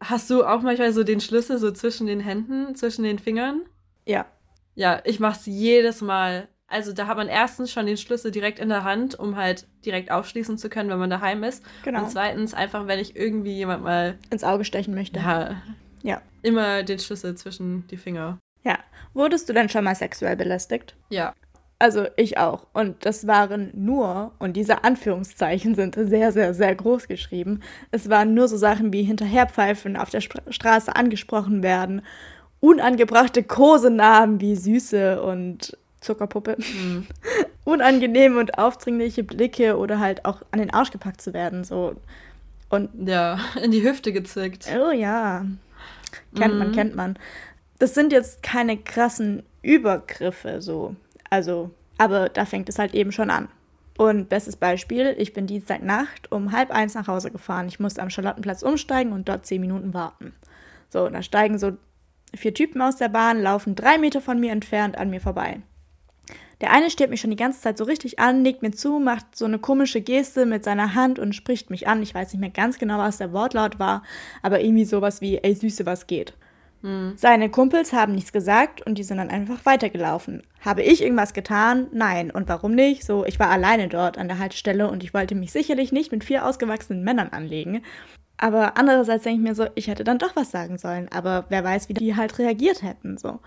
hast 0.00 0.30
du 0.30 0.44
auch 0.44 0.62
manchmal 0.62 0.92
so 0.92 1.04
den 1.04 1.20
Schlüssel 1.20 1.58
so 1.58 1.70
zwischen 1.70 2.06
den 2.06 2.20
Händen, 2.20 2.74
zwischen 2.74 3.04
den 3.04 3.18
Fingern? 3.18 3.62
Ja. 4.04 4.26
Ja, 4.74 5.00
ich 5.04 5.20
mach's 5.20 5.46
jedes 5.46 6.00
Mal. 6.00 6.48
Also 6.68 6.92
da 6.92 7.06
hat 7.06 7.16
man 7.16 7.28
erstens 7.28 7.72
schon 7.72 7.86
den 7.86 7.96
Schlüssel 7.96 8.30
direkt 8.30 8.58
in 8.58 8.68
der 8.68 8.84
Hand, 8.84 9.18
um 9.18 9.36
halt 9.36 9.66
direkt 9.86 10.10
aufschließen 10.10 10.58
zu 10.58 10.68
können, 10.68 10.90
wenn 10.90 10.98
man 10.98 11.08
daheim 11.08 11.42
ist. 11.42 11.64
Genau. 11.82 12.02
Und 12.02 12.10
zweitens 12.10 12.52
einfach, 12.52 12.86
wenn 12.86 12.98
ich 12.98 13.16
irgendwie 13.16 13.54
jemand 13.54 13.82
mal 13.82 14.18
ins 14.30 14.44
Auge 14.44 14.64
stechen 14.64 14.94
möchte. 14.94 15.18
Ja. 15.18 15.56
Ja. 16.02 16.20
Immer 16.42 16.82
den 16.82 16.98
Schlüssel 16.98 17.34
zwischen 17.36 17.86
die 17.88 17.96
Finger. 17.96 18.38
Ja. 18.64 18.78
Wurdest 19.14 19.48
du 19.48 19.54
denn 19.54 19.70
schon 19.70 19.84
mal 19.84 19.94
sexuell 19.94 20.36
belästigt? 20.36 20.94
Ja. 21.08 21.32
Also 21.78 22.06
ich 22.16 22.38
auch. 22.38 22.66
Und 22.72 23.06
das 23.06 23.26
waren 23.26 23.70
nur, 23.72 24.32
und 24.38 24.54
diese 24.54 24.84
Anführungszeichen 24.84 25.74
sind 25.74 25.94
sehr, 25.94 26.32
sehr, 26.32 26.52
sehr 26.52 26.74
groß 26.74 27.08
geschrieben, 27.08 27.60
es 27.92 28.10
waren 28.10 28.34
nur 28.34 28.48
so 28.48 28.56
Sachen 28.56 28.92
wie 28.92 29.04
Hinterherpfeifen, 29.04 29.96
auf 29.96 30.10
der 30.10 30.18
Sp 30.20 30.42
Straße 30.50 30.94
angesprochen 30.94 31.62
werden, 31.62 32.02
unangebrachte 32.60 33.44
Kosenamen 33.44 34.40
wie 34.40 34.56
Süße 34.56 35.22
und 35.22 35.78
Zuckerpuppe. 36.00 36.56
Mhm. 36.58 37.06
Unangenehme 37.64 38.38
und 38.38 38.58
aufdringliche 38.58 39.24
Blicke 39.24 39.76
oder 39.76 39.98
halt 39.98 40.24
auch 40.24 40.42
an 40.50 40.58
den 40.58 40.72
Arsch 40.72 40.90
gepackt 40.90 41.20
zu 41.20 41.34
werden. 41.34 41.64
So. 41.64 41.96
Und 42.68 42.90
ja, 43.08 43.38
in 43.62 43.70
die 43.70 43.82
Hüfte 43.82 44.12
gezickt. 44.12 44.66
Oh 44.74 44.90
ja. 44.90 45.44
Kennt 46.34 46.54
mhm. 46.54 46.58
man, 46.58 46.72
kennt 46.72 46.94
man. 46.94 47.18
Das 47.78 47.94
sind 47.94 48.12
jetzt 48.12 48.42
keine 48.42 48.76
krassen 48.76 49.42
Übergriffe, 49.62 50.60
so. 50.60 50.96
Also, 51.30 51.70
aber 51.98 52.28
da 52.28 52.44
fängt 52.44 52.68
es 52.68 52.78
halt 52.78 52.94
eben 52.94 53.12
schon 53.12 53.30
an. 53.30 53.48
Und 53.98 54.28
bestes 54.28 54.56
Beispiel, 54.56 55.14
ich 55.18 55.32
bin 55.32 55.46
Dienstagnacht 55.46 56.30
um 56.30 56.52
halb 56.52 56.70
eins 56.70 56.94
nach 56.94 57.08
Hause 57.08 57.30
gefahren. 57.30 57.66
Ich 57.66 57.80
musste 57.80 58.00
am 58.00 58.10
Charlottenplatz 58.10 58.62
umsteigen 58.62 59.12
und 59.12 59.28
dort 59.28 59.44
zehn 59.44 59.60
Minuten 59.60 59.92
warten. 59.92 60.32
So, 60.88 61.08
da 61.08 61.20
steigen 61.22 61.58
so 61.58 61.72
vier 62.34 62.54
Typen 62.54 62.80
aus 62.80 62.96
der 62.96 63.08
Bahn, 63.08 63.42
laufen 63.42 63.74
drei 63.74 63.98
Meter 63.98 64.20
von 64.20 64.38
mir 64.38 64.52
entfernt 64.52 64.96
an 64.96 65.10
mir 65.10 65.20
vorbei. 65.20 65.62
Der 66.60 66.72
eine 66.72 66.90
steht 66.90 67.10
mich 67.10 67.20
schon 67.20 67.30
die 67.30 67.36
ganze 67.36 67.60
Zeit 67.60 67.78
so 67.78 67.84
richtig 67.84 68.18
an, 68.18 68.42
nickt 68.42 68.62
mir 68.62 68.72
zu, 68.72 68.98
macht 68.98 69.36
so 69.36 69.44
eine 69.44 69.58
komische 69.58 70.00
Geste 70.00 70.44
mit 70.44 70.64
seiner 70.64 70.94
Hand 70.94 71.18
und 71.18 71.34
spricht 71.34 71.70
mich 71.70 71.86
an. 71.86 72.02
Ich 72.02 72.14
weiß 72.14 72.32
nicht 72.32 72.40
mehr 72.40 72.50
ganz 72.50 72.78
genau, 72.78 72.98
was 72.98 73.18
der 73.18 73.32
Wortlaut 73.32 73.78
war, 73.78 74.02
aber 74.42 74.60
irgendwie 74.60 74.84
sowas 74.84 75.20
wie, 75.20 75.38
ey 75.38 75.54
Süße, 75.54 75.86
was 75.86 76.06
geht. 76.06 76.34
Hm. 76.82 77.14
Seine 77.16 77.50
Kumpels 77.50 77.92
haben 77.92 78.14
nichts 78.14 78.32
gesagt 78.32 78.86
und 78.86 78.98
die 78.98 79.02
sind 79.02 79.18
dann 79.18 79.30
einfach 79.30 79.64
weitergelaufen. 79.66 80.42
Habe 80.60 80.82
ich 80.82 81.02
irgendwas 81.02 81.32
getan? 81.32 81.88
Nein. 81.92 82.30
Und 82.30 82.48
warum 82.48 82.74
nicht? 82.74 83.04
So, 83.04 83.24
ich 83.24 83.38
war 83.40 83.50
alleine 83.50 83.88
dort 83.88 84.18
an 84.18 84.28
der 84.28 84.38
Haltestelle 84.38 84.88
und 84.88 85.02
ich 85.02 85.14
wollte 85.14 85.34
mich 85.34 85.52
sicherlich 85.52 85.92
nicht 85.92 86.12
mit 86.12 86.24
vier 86.24 86.46
ausgewachsenen 86.46 87.02
Männern 87.02 87.30
anlegen. 87.30 87.82
Aber 88.36 88.76
andererseits 88.78 89.24
denke 89.24 89.42
ich 89.42 89.48
mir 89.48 89.54
so, 89.56 89.66
ich 89.74 89.88
hätte 89.88 90.04
dann 90.04 90.18
doch 90.18 90.36
was 90.36 90.52
sagen 90.52 90.78
sollen. 90.78 91.08
Aber 91.10 91.46
wer 91.48 91.64
weiß, 91.64 91.88
wie 91.88 91.94
die 91.94 92.14
halt 92.14 92.38
reagiert 92.38 92.82
hätten. 92.82 93.18
So. 93.18 93.40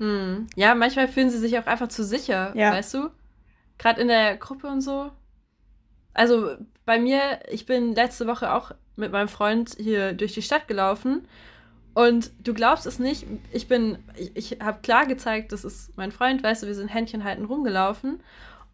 Hm. 0.00 0.46
Ja, 0.56 0.74
manchmal 0.74 1.08
fühlen 1.08 1.30
sie 1.30 1.38
sich 1.38 1.58
auch 1.58 1.66
einfach 1.66 1.88
zu 1.88 2.02
sicher, 2.02 2.52
ja. 2.56 2.72
weißt 2.72 2.94
du? 2.94 3.10
Gerade 3.78 4.00
in 4.00 4.08
der 4.08 4.36
Gruppe 4.36 4.66
und 4.66 4.80
so. 4.80 5.12
Also 6.14 6.56
bei 6.86 6.98
mir, 6.98 7.40
ich 7.50 7.66
bin 7.66 7.94
letzte 7.94 8.26
Woche 8.26 8.52
auch 8.52 8.72
mit 8.96 9.12
meinem 9.12 9.28
Freund 9.28 9.76
hier 9.78 10.14
durch 10.14 10.32
die 10.32 10.42
Stadt 10.42 10.66
gelaufen 10.66 11.28
und 11.94 12.32
du 12.42 12.54
glaubst 12.54 12.86
es 12.86 12.98
nicht, 12.98 13.26
ich 13.52 13.68
bin, 13.68 13.98
ich, 14.16 14.36
ich 14.36 14.60
habe 14.60 14.80
klar 14.80 15.06
gezeigt, 15.06 15.52
das 15.52 15.64
ist 15.64 15.96
mein 15.96 16.12
Freund, 16.12 16.42
weißt 16.42 16.62
du, 16.62 16.66
wir 16.66 16.74
sind 16.74 16.88
Händchen 16.88 17.24
halten 17.24 17.44
rumgelaufen 17.44 18.20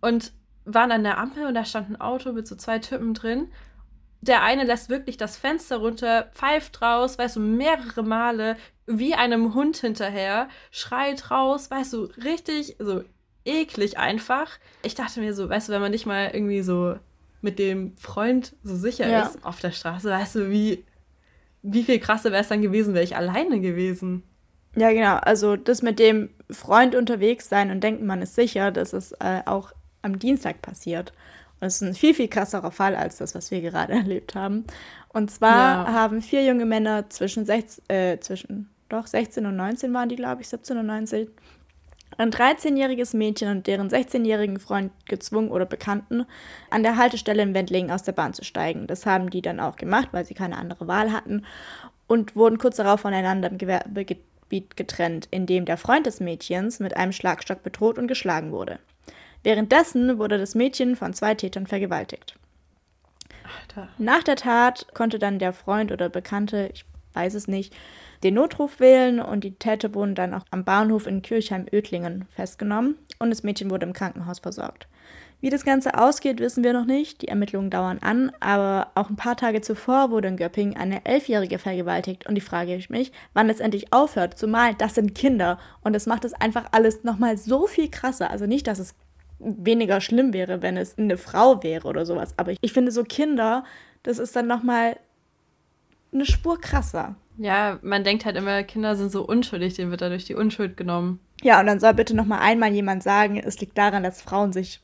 und 0.01 0.33
waren 0.65 0.93
an 0.93 1.03
der 1.03 1.19
Ampel 1.19 1.47
und 1.47 1.55
da 1.55 1.65
stand 1.65 1.91
ein 1.91 2.01
Auto 2.01 2.33
mit 2.33 2.47
so 2.47 2.55
zwei 2.55 2.79
Typen 2.79 3.15
drin 3.15 3.49
der 4.29 4.43
eine 4.43 4.65
lässt 4.65 4.89
wirklich 4.89 5.17
das 5.17 5.37
Fenster 5.37 5.79
runter, 5.79 6.31
pfeift 6.35 6.83
raus, 6.83 7.19
weißt 7.19 7.37
du, 7.37 7.41
mehrere 7.41 8.03
Male, 8.03 8.57
wie 8.87 9.15
einem 9.15 9.55
Hund 9.55 9.77
hinterher, 9.79 10.49
schreit 10.71 11.31
raus, 11.31 11.71
weißt 11.71 11.93
du, 11.93 12.05
richtig, 12.23 12.77
so 12.79 13.03
eklig 13.45 13.99
einfach. 13.99 14.59
Ich 14.83 14.95
dachte 14.95 15.21
mir 15.21 15.35
so, 15.35 15.49
weißt 15.49 15.69
du, 15.69 15.73
wenn 15.73 15.81
man 15.81 15.91
nicht 15.91 16.07
mal 16.07 16.31
irgendwie 16.33 16.63
so 16.63 16.97
mit 17.41 17.59
dem 17.59 17.97
Freund 17.97 18.55
so 18.63 18.77
sicher 18.77 19.09
ja. 19.09 19.23
ist 19.23 19.45
auf 19.45 19.61
der 19.61 19.73
Straße, 19.73 20.11
weißt 20.11 20.35
du, 20.37 20.51
wie, 20.51 20.85
wie 21.63 21.85
viel 21.85 21.99
krasser 21.99 22.33
wäre 22.33 22.43
es 22.43 22.49
dann 22.49 22.63
gewesen, 22.63 22.95
wäre 22.95 23.05
ich 23.05 23.17
alleine 23.17 23.61
gewesen. 23.61 24.23
Ja, 24.77 24.93
genau. 24.93 25.17
Also 25.17 25.57
das 25.57 25.83
mit 25.83 25.99
dem 25.99 26.31
Freund 26.51 26.95
unterwegs 26.95 27.49
sein 27.49 27.71
und 27.71 27.83
denken, 27.83 28.07
man 28.07 28.23
ist 28.23 28.35
sicher, 28.35 28.71
das 28.71 28.93
ist 28.93 29.13
äh, 29.21 29.43
auch 29.47 29.73
am 30.03 30.19
Dienstag 30.19 30.61
passiert. 30.61 31.13
Das 31.67 31.83
ist 31.83 31.83
ein 31.83 31.95
viel, 31.95 32.15
viel 32.15 32.29
krasserer 32.29 32.71
Fall 32.71 32.95
als 32.95 33.19
das, 33.19 33.35
was 33.35 33.51
wir 33.51 33.61
gerade 33.61 33.93
erlebt 33.93 34.35
haben. 34.35 34.65
Und 35.09 35.31
zwar 35.31 35.87
ja. 35.87 35.93
haben 35.93 36.23
vier 36.23 36.45
junge 36.45 36.65
Männer 36.65 37.11
zwischen, 37.11 37.45
16, 37.45 37.85
äh, 37.89 38.21
zwischen 38.21 38.71
doch 38.89 39.07
16 39.07 39.45
und 39.47 39.57
19 39.57 39.93
waren 39.93 40.09
die, 40.09 40.17
glaube 40.17 40.43
ich, 40.43 40.49
17 40.49 40.79
und 40.79 40.87
19, 40.87 41.29
ein 42.19 42.31
13-jähriges 42.31 43.17
Mädchen 43.17 43.51
und 43.51 43.67
deren 43.67 43.89
16-jährigen 43.89 44.61
Freund 44.61 44.93
gezwungen 45.07 45.51
oder 45.51 45.67
Bekannten, 45.67 46.25
an 46.71 46.85
der 46.85 46.97
Haltestelle 46.97 47.43
in 47.43 47.53
Wendlingen 47.53 47.91
aus 47.91 48.05
der 48.05 48.13
Bahn 48.13 48.33
zu 48.33 48.45
steigen. 48.45 48.87
Das 48.87 49.05
haben 49.07 49.29
die 49.29 49.43
dann 49.43 49.59
auch 49.59 49.75
gemacht, 49.75 50.11
weil 50.13 50.25
sie 50.25 50.35
keine 50.35 50.57
andere 50.57 50.87
Wahl 50.87 51.13
hatten 51.13 51.45
und 52.07 52.37
wurden 52.37 52.59
kurz 52.59 52.77
darauf 52.77 53.01
voneinander 53.01 53.51
im 53.51 53.59
Gewerbegebiet 53.59 54.77
getrennt, 54.77 55.27
in 55.33 55.47
dem 55.47 55.65
der 55.65 55.79
Freund 55.79 56.07
des 56.07 56.21
Mädchens 56.21 56.79
mit 56.79 56.97
einem 56.97 57.13
Schlagstock 57.13 57.65
bedroht 57.65 57.99
und 57.99 58.07
geschlagen 58.07 58.53
wurde. 58.53 58.79
Währenddessen 59.47 60.19
wurde 60.19 60.39
das 60.39 60.57
Mädchen 60.57 60.97
von 60.97 61.15
zwei 61.15 61.37
Tätern 61.37 61.69
vergewaltigt. 61.69 62.35
Alter. 63.61 63.89
Nach 63.97 64.25
der 64.25 64.35
Tat 64.35 64.89
konnte 64.93 65.21
dann 65.21 65.39
der 65.39 65.53
Freund 65.53 65.93
oder 65.93 66.09
Bekannte, 66.09 66.69
ich 66.75 66.85
weiß 67.13 67.35
es 67.35 67.47
nicht, 67.47 67.73
den 68.25 68.35
Notruf 68.35 68.81
wählen 68.81 69.21
und 69.21 69.45
die 69.45 69.55
Täter 69.55 69.95
wurden 69.95 70.17
dann 70.17 70.35
auch 70.35 70.43
am 70.51 70.65
Bahnhof 70.65 71.07
in 71.07 71.23
Kirchheim-Ödlingen 71.23 72.25
festgenommen 72.35 72.97
und 73.21 73.31
das 73.31 73.45
Mädchen 73.45 73.71
wurde 73.71 73.87
im 73.87 73.93
Krankenhaus 73.93 74.41
versorgt. 74.41 74.89
Wie 75.41 75.51
das 75.51 75.65
Ganze 75.65 75.97
ausgeht, 75.97 76.41
wissen 76.41 76.65
wir 76.65 76.73
noch 76.73 76.87
nicht. 76.87 77.23
Die 77.23 77.29
Ermittlungen 77.29 77.71
dauern 77.71 77.99
an, 78.01 78.33
aber 78.41 78.91
auch 78.97 79.11
ein 79.11 79.17
paar 79.17 79.37
Tage 79.37 79.61
zuvor 79.61 80.11
wurde 80.11 80.27
in 80.27 80.39
Göppingen 80.39 80.77
eine 80.77 81.05
Elfjährige 81.05 81.61
vergewaltigt 81.61 82.27
und 82.27 82.35
die 82.35 82.41
frage 82.41 82.75
ich 82.75 82.91
mich, 82.91 83.13
wann 83.33 83.49
es 83.49 83.61
endlich 83.61 83.93
aufhört, 83.93 84.37
zumal 84.37 84.75
das 84.75 84.97
sind 84.97 85.15
Kinder 85.15 85.61
und 85.83 85.93
das 85.93 86.07
macht 86.07 86.25
es 86.25 86.35
einfach 86.35 86.65
alles 86.73 87.05
nochmal 87.05 87.39
so 87.39 87.69
viel 87.69 87.89
krasser. 87.89 88.29
Also 88.33 88.47
nicht, 88.47 88.67
dass 88.67 88.81
es 88.81 88.97
weniger 89.39 90.01
schlimm 90.01 90.33
wäre, 90.33 90.63
wenn 90.63 90.77
es 90.77 90.97
eine 90.99 91.19
Frau 91.19 91.63
wäre 91.63 91.87
oder 91.89 92.07
sowas. 92.07 92.35
Aber 92.37 92.53
ich 92.61 92.73
finde 92.73 92.93
so 92.93 93.05
Kinder, 93.05 93.65
das 94.03 94.19
ist 94.19 94.35
dann 94.37 94.47
nochmal 94.47 94.97
eine 96.13 96.25
Spur 96.25 96.61
krasser. 96.61 97.17
Ja, 97.39 97.79
man 97.83 98.05
denkt 98.05 98.25
halt 98.25 98.37
immer, 98.37 98.63
Kinder 98.63 98.97
sind 98.97 99.13
so 99.13 99.23
unschuldig, 99.27 99.75
denen 99.75 99.91
wird 99.91 100.01
dadurch 100.01 100.25
die 100.25 100.35
Unschuld 100.35 100.77
genommen. 100.77 101.21
Ja, 101.43 101.61
und 101.61 101.67
dann 101.67 101.81
soll 101.81 101.93
bitte 101.93 102.17
nochmal 102.17 102.39
einmal 102.41 102.73
jemand 102.73 103.03
sagen, 103.03 103.37
es 103.39 103.61
liegt 103.61 103.77
daran, 103.77 104.03
dass 104.03 104.23
Frauen 104.23 104.53
sich 104.55 104.81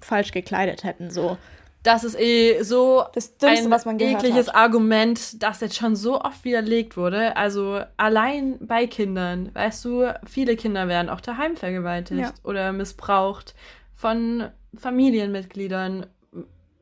falsch 0.00 0.30
gekleidet 0.30 0.84
hätten, 0.84 1.10
so. 1.10 1.36
Das 1.84 2.04
ist 2.04 2.18
eh 2.18 2.60
so 2.62 3.04
das 3.14 3.38
Dümmste, 3.38 3.66
ein 3.66 3.70
was 3.70 3.84
man 3.84 3.98
gehört 3.98 4.22
ekliges 4.22 4.48
hat. 4.48 4.56
Argument, 4.56 5.42
das 5.42 5.60
jetzt 5.60 5.76
schon 5.76 5.96
so 5.96 6.20
oft 6.20 6.44
widerlegt 6.44 6.96
wurde. 6.96 7.36
Also 7.36 7.80
allein 7.96 8.58
bei 8.60 8.86
Kindern, 8.86 9.50
weißt 9.54 9.84
du, 9.84 10.12
viele 10.26 10.56
Kinder 10.56 10.88
werden 10.88 11.08
auch 11.08 11.20
daheim 11.20 11.56
vergewaltigt 11.56 12.20
Ja. 12.20 12.32
oder 12.42 12.72
missbraucht 12.72 13.54
von 13.98 14.48
Familienmitgliedern. 14.76 16.06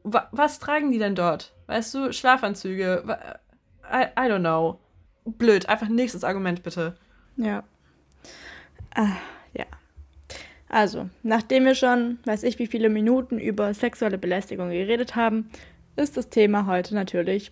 Wa- 0.04 0.28
Was 0.32 0.58
tragen 0.58 0.92
die 0.92 0.98
denn 0.98 1.14
dort? 1.14 1.54
Weißt 1.66 1.94
du, 1.94 2.12
Schlafanzüge? 2.12 3.02
I, 3.90 4.02
I 4.18 4.30
don't 4.30 4.40
know. 4.40 4.78
Blöd, 5.24 5.68
einfach 5.68 5.88
nächstes 5.88 6.22
Argument 6.22 6.62
bitte. 6.62 6.94
Ja. 7.36 7.64
Ah, 8.94 9.16
ja. 9.54 9.64
Also, 10.68 11.08
nachdem 11.22 11.64
wir 11.64 11.74
schon, 11.74 12.18
weiß 12.24 12.42
ich, 12.44 12.58
wie 12.58 12.66
viele 12.66 12.88
Minuten 12.90 13.38
über 13.38 13.72
sexuelle 13.74 14.18
Belästigung 14.18 14.70
geredet 14.70 15.16
haben, 15.16 15.48
ist 15.96 16.16
das 16.16 16.28
Thema 16.28 16.66
heute 16.66 16.94
natürlich 16.94 17.50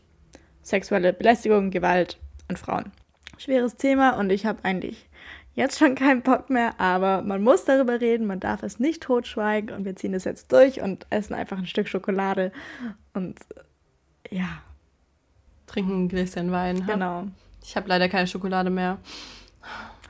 sexuelle 0.62 1.12
Belästigung, 1.12 1.71
Gewalt 1.71 2.18
und 2.49 2.59
Frauen. 2.59 2.92
Schweres 3.38 3.76
Thema 3.76 4.11
und 4.18 4.30
ich 4.30 4.47
habe 4.47 4.64
eigentlich 4.64 5.09
jetzt 5.54 5.78
schon 5.78 5.94
keinen 5.94 6.23
Bock 6.23 6.50
mehr, 6.50 6.78
aber 6.78 7.23
man 7.23 7.42
muss 7.42 7.64
darüber 7.64 8.00
reden, 8.00 8.26
man 8.26 8.40
darf 8.40 8.62
es 8.62 8.78
nicht 8.78 9.02
totschweigen 9.02 9.75
und 9.75 9.84
wir 9.84 9.96
ziehen 9.96 10.12
das 10.12 10.25
jetzt 10.25 10.52
durch 10.52 10.80
und 10.80 11.06
essen 11.11 11.34
einfach 11.34 11.58
ein 11.58 11.66
Stück 11.66 11.88
Schokolade 11.88 12.52
und 13.12 13.38
ja, 14.30 14.62
Trinken 15.66 16.04
ein 16.04 16.08
Gläschen 16.08 16.52
Wein. 16.52 16.87
ha? 16.87 16.92
genau. 16.92 17.25
Ich 17.62 17.76
habe 17.76 17.88
leider 17.88 18.08
keine 18.08 18.26
Schokolade 18.26 18.70
mehr. 18.70 18.99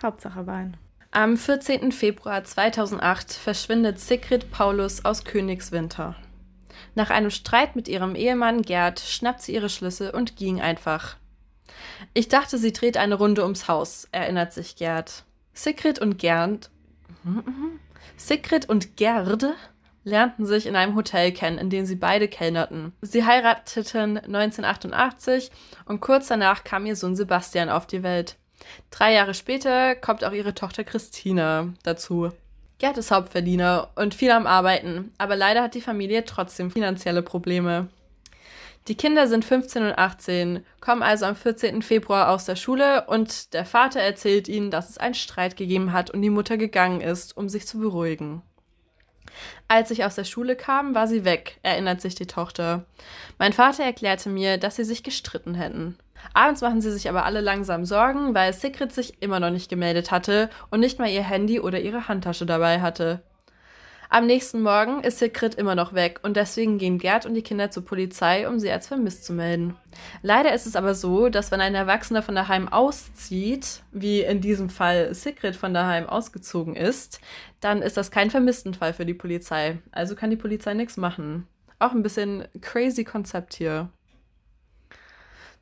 Hauptsache 0.03 0.47
Wein. 0.47 0.77
Am 1.11 1.37
14. 1.37 1.93
Februar 1.93 2.43
2008 2.43 3.33
verschwindet 3.33 4.01
Sigrid 4.01 4.51
Paulus 4.51 5.05
aus 5.05 5.25
Königswinter. 5.25 6.17
Nach 6.97 7.11
einem 7.11 7.31
Streit 7.31 7.77
mit 7.77 7.89
ihrem 7.89 8.17
Ehemann 8.17 8.63
Gerd 8.63 9.01
schnappt 9.01 9.43
sie 9.43 9.55
ihre 9.55 9.69
Schlüssel 9.69 10.11
und 10.11 10.37
ging 10.37 10.61
einfach. 10.61 11.17
Ich 12.13 12.29
dachte, 12.29 12.59
sie 12.59 12.73
dreht 12.73 12.97
eine 12.97 13.15
Runde 13.15 13.43
ums 13.45 13.69
Haus, 13.69 14.09
erinnert 14.13 14.53
sich 14.53 14.77
Gerd. 14.77 15.25
Sigrid 15.55 15.99
und 15.99 16.19
Gerd. 16.19 16.71
Sigrid 18.17 18.69
und 18.69 18.97
Gerd 18.97 19.47
lernten 20.05 20.47
sich 20.47 20.67
in 20.67 20.77
einem 20.77 20.95
Hotel 20.95 21.33
kennen, 21.33 21.59
in 21.59 21.71
dem 21.71 21.87
sie 21.87 21.97
beide 21.97 22.29
kellnerten. 22.29 22.93
Sie 23.01 23.25
heirateten 23.25 24.19
1988 24.19 25.51
und 25.87 26.01
kurz 26.01 26.29
danach 26.29 26.65
kam 26.65 26.85
ihr 26.85 26.97
Sohn 26.97 27.17
Sebastian 27.17 27.71
auf 27.71 27.87
die 27.87 28.03
Welt. 28.03 28.37
Drei 28.91 29.15
Jahre 29.15 29.35
später 29.35 29.95
kommt 29.95 30.25
auch 30.25 30.33
ihre 30.33 30.55
Tochter 30.55 30.85
Christina 30.85 31.73
dazu. 31.83 32.31
Gerd 32.79 32.99
ist 32.99 33.11
Hauptverdiener 33.11 33.91
und 33.95 34.15
viel 34.15 34.31
am 34.31 34.47
Arbeiten, 34.47 35.13
aber 35.17 35.37
leider 35.37 35.63
hat 35.63 35.75
die 35.75 35.81
Familie 35.81 36.25
trotzdem 36.25 36.71
finanzielle 36.71 37.23
Probleme. 37.23 37.89
Die 38.87 38.97
Kinder 38.97 39.27
sind 39.29 39.47
15 39.47 39.83
und 39.83 39.99
18, 39.99 40.65
kommen 40.81 41.03
also 41.03 41.25
am 41.25 41.37
14. 41.37 41.81
Februar 41.81 42.29
aus 42.29 42.45
der 42.45 42.57
Schule 42.57 43.07
und 43.07 43.55
der 43.55 43.65
Vater 43.65 44.01
erzählt 44.01 44.47
ihnen, 44.47 44.71
dass 44.71 44.91
es 44.91 44.99
einen 44.99 45.15
Streit 45.15 45.57
gegeben 45.57 45.95
hat 45.95 46.11
und 46.11 46.21
die 46.21 46.29
Mutter 46.29 46.59
gegangen 46.59 47.01
ist, 47.01 47.35
um 47.35 47.49
sich 47.49 47.67
zu 47.67 47.79
beruhigen. 47.79 48.43
Als 49.69 49.91
ich 49.91 50.05
aus 50.05 50.17
der 50.17 50.25
Schule 50.25 50.55
kam, 50.55 50.95
war 50.95 51.09
sie 51.09 51.25
weg, 51.25 51.59
erinnert 51.63 52.03
sich 52.03 52.15
die 52.15 52.27
Tochter. 52.27 52.85
Mein 53.39 53.55
Vater 53.55 53.85
erklärte 53.85 54.29
mir, 54.29 54.59
dass 54.59 54.77
sie 54.77 54.85
sich 54.85 55.03
gestritten 55.03 55.55
hätten. 55.55 55.97
Abends 56.35 56.61
machen 56.61 56.83
sie 56.83 56.93
sich 56.93 57.09
aber 57.09 57.25
alle 57.25 57.41
langsam 57.41 57.87
Sorgen, 57.87 58.35
weil 58.35 58.53
Sigrid 58.53 58.93
sich 58.93 59.23
immer 59.23 59.41
noch 59.41 59.51
nicht 59.51 59.71
gemeldet 59.71 60.11
hatte 60.11 60.51
und 60.71 60.81
nicht 60.81 60.99
mal 60.99 61.09
ihr 61.09 61.25
Handy 61.25 61.59
oder 61.59 61.81
ihre 61.81 62.07
Handtasche 62.07 62.45
dabei 62.45 62.83
hatte. 62.83 63.23
Am 64.15 64.27
nächsten 64.27 64.63
Morgen 64.63 65.03
ist 65.03 65.19
Sigrid 65.19 65.57
immer 65.57 65.75
noch 65.75 65.93
weg 65.93 66.21
und 66.23 66.37
deswegen 66.37 66.79
gehen 66.79 66.99
Gerd 66.99 67.27
und 67.27 67.35
die 67.35 67.43
Kinder 67.43 67.73
zur 67.73 67.85
Polizei, 67.85 68.49
um 68.49 68.61
sie 68.61 68.71
als 68.71 68.87
vermisst 68.87 69.25
zu 69.25 69.33
melden. 69.33 69.75
Leider 70.23 70.55
ist 70.55 70.67
es 70.67 70.77
aber 70.77 70.95
so, 70.95 71.29
dass 71.29 71.51
wenn 71.51 71.61
ein 71.61 71.75
Erwachsener 71.75 72.23
von 72.23 72.37
daheim 72.37 72.69
auszieht, 72.69 73.83
wie 73.91 74.21
in 74.21 74.41
diesem 74.41 74.71
Fall 74.71 75.13
Sigrid 75.17 75.57
von 75.57 75.75
daheim 75.75 76.09
ausgezogen 76.09 76.77
ist, 76.77 77.21
dann 77.59 77.83
ist 77.83 77.97
das 77.97 78.13
kein 78.13 78.31
Vermisstenfall 78.31 78.95
für 78.95 79.05
die 79.05 79.15
Polizei. 79.15 79.79
Also 79.91 80.15
kann 80.15 80.31
die 80.31 80.37
Polizei 80.37 80.75
nichts 80.75 80.97
machen. 80.97 81.49
Auch 81.81 81.91
ein 81.91 82.05
bisschen 82.05 82.47
crazy 82.61 83.03
Konzept 83.03 83.55
hier. 83.55 83.89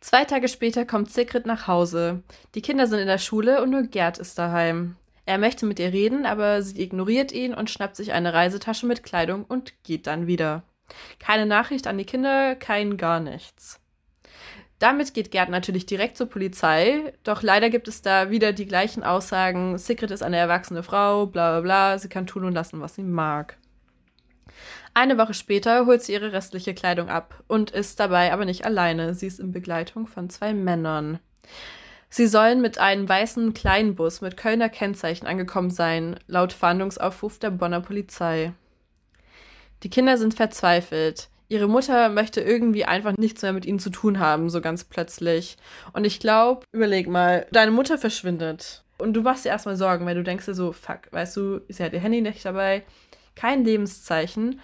Zwei 0.00 0.26
Tage 0.26 0.48
später 0.48 0.84
kommt 0.84 1.10
Sigrid 1.10 1.46
nach 1.46 1.68
Hause. 1.68 2.22
Die 2.54 2.60
Kinder 2.60 2.86
sind 2.86 2.98
in 2.98 3.06
der 3.06 3.16
Schule 3.16 3.62
und 3.62 3.70
nur 3.70 3.84
Gerd 3.84 4.18
ist 4.18 4.38
daheim. 4.38 4.96
Er 5.32 5.38
möchte 5.38 5.64
mit 5.64 5.78
ihr 5.78 5.94
reden, 5.94 6.26
aber 6.26 6.60
sie 6.60 6.82
ignoriert 6.82 7.32
ihn 7.32 7.54
und 7.54 7.70
schnappt 7.70 7.96
sich 7.96 8.12
eine 8.12 8.34
Reisetasche 8.34 8.84
mit 8.84 9.02
Kleidung 9.02 9.44
und 9.44 9.72
geht 9.82 10.06
dann 10.06 10.26
wieder. 10.26 10.62
Keine 11.18 11.46
Nachricht 11.46 11.86
an 11.86 11.96
die 11.96 12.04
Kinder, 12.04 12.54
kein 12.54 12.98
gar 12.98 13.18
nichts. 13.18 13.80
Damit 14.78 15.14
geht 15.14 15.30
Gerd 15.30 15.48
natürlich 15.48 15.86
direkt 15.86 16.18
zur 16.18 16.26
Polizei, 16.26 17.14
doch 17.24 17.40
leider 17.40 17.70
gibt 17.70 17.88
es 17.88 18.02
da 18.02 18.28
wieder 18.28 18.52
die 18.52 18.66
gleichen 18.66 19.04
Aussagen. 19.04 19.78
Sigrid 19.78 20.10
ist 20.10 20.22
eine 20.22 20.36
erwachsene 20.36 20.82
Frau, 20.82 21.24
bla 21.24 21.52
bla 21.52 21.60
bla, 21.62 21.98
sie 21.98 22.10
kann 22.10 22.26
tun 22.26 22.44
und 22.44 22.52
lassen, 22.52 22.82
was 22.82 22.96
sie 22.96 23.02
mag. 23.02 23.56
Eine 24.92 25.16
Woche 25.16 25.32
später 25.32 25.86
holt 25.86 26.02
sie 26.02 26.12
ihre 26.12 26.34
restliche 26.34 26.74
Kleidung 26.74 27.08
ab 27.08 27.42
und 27.48 27.70
ist 27.70 27.98
dabei 27.98 28.34
aber 28.34 28.44
nicht 28.44 28.66
alleine. 28.66 29.14
Sie 29.14 29.28
ist 29.28 29.40
in 29.40 29.50
Begleitung 29.50 30.06
von 30.06 30.28
zwei 30.28 30.52
Männern. 30.52 31.20
Sie 32.14 32.26
sollen 32.26 32.60
mit 32.60 32.76
einem 32.76 33.08
weißen 33.08 33.54
Kleinbus 33.54 34.20
mit 34.20 34.36
Kölner 34.36 34.68
Kennzeichen 34.68 35.26
angekommen 35.26 35.70
sein, 35.70 36.20
laut 36.26 36.52
Fahndungsaufruf 36.52 37.38
der 37.38 37.48
Bonner 37.48 37.80
Polizei. 37.80 38.52
Die 39.82 39.88
Kinder 39.88 40.18
sind 40.18 40.34
verzweifelt. 40.34 41.30
Ihre 41.48 41.68
Mutter 41.68 42.10
möchte 42.10 42.42
irgendwie 42.42 42.84
einfach 42.84 43.16
nichts 43.16 43.40
mehr 43.40 43.54
mit 43.54 43.64
ihnen 43.64 43.78
zu 43.78 43.88
tun 43.88 44.18
haben, 44.18 44.50
so 44.50 44.60
ganz 44.60 44.84
plötzlich. 44.84 45.56
Und 45.94 46.04
ich 46.04 46.20
glaube, 46.20 46.66
überleg 46.70 47.08
mal, 47.08 47.46
deine 47.50 47.70
Mutter 47.70 47.96
verschwindet. 47.96 48.84
Und 48.98 49.14
du 49.14 49.22
machst 49.22 49.46
dir 49.46 49.48
erstmal 49.48 49.76
Sorgen, 49.76 50.04
weil 50.04 50.14
du 50.14 50.22
denkst 50.22 50.44
dir 50.44 50.54
so, 50.54 50.72
fuck, 50.72 51.10
weißt 51.12 51.34
du, 51.38 51.62
sie 51.70 51.82
hat 51.82 51.94
ihr 51.94 52.00
Handy 52.00 52.20
nicht 52.20 52.44
dabei, 52.44 52.84
kein 53.36 53.64
Lebenszeichen, 53.64 54.60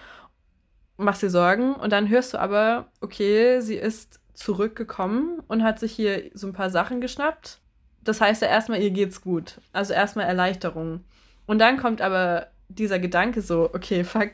machst 0.99 1.23
dir 1.23 1.31
Sorgen 1.31 1.73
und 1.77 1.95
dann 1.95 2.11
hörst 2.11 2.35
du 2.35 2.39
aber, 2.39 2.89
okay, 3.01 3.63
sie 3.63 3.77
ist 3.77 4.21
zurückgekommen 4.39 5.43
und 5.49 5.65
hat 5.65 5.81
sich 5.81 5.93
hier 5.93 6.31
so 6.33 6.47
ein 6.47 6.53
paar 6.53 6.71
Sachen 6.71 7.01
geschnappt. 7.01 7.59
Das 8.05 8.21
heißt 8.21 8.41
ja 8.43 8.49
erstmal, 8.49 8.81
ihr 8.81 8.91
geht's 8.91 9.21
gut. 9.21 9.61
Also 9.73 9.93
erstmal 9.93 10.27
Erleichterung. 10.27 11.01
Und 11.47 11.59
dann 11.59 11.77
kommt 11.77 12.01
aber 12.01 12.47
dieser 12.69 13.01
Gedanke 13.01 13.43
so, 13.43 13.69
okay, 13.75 14.05
fuck. 14.05 14.31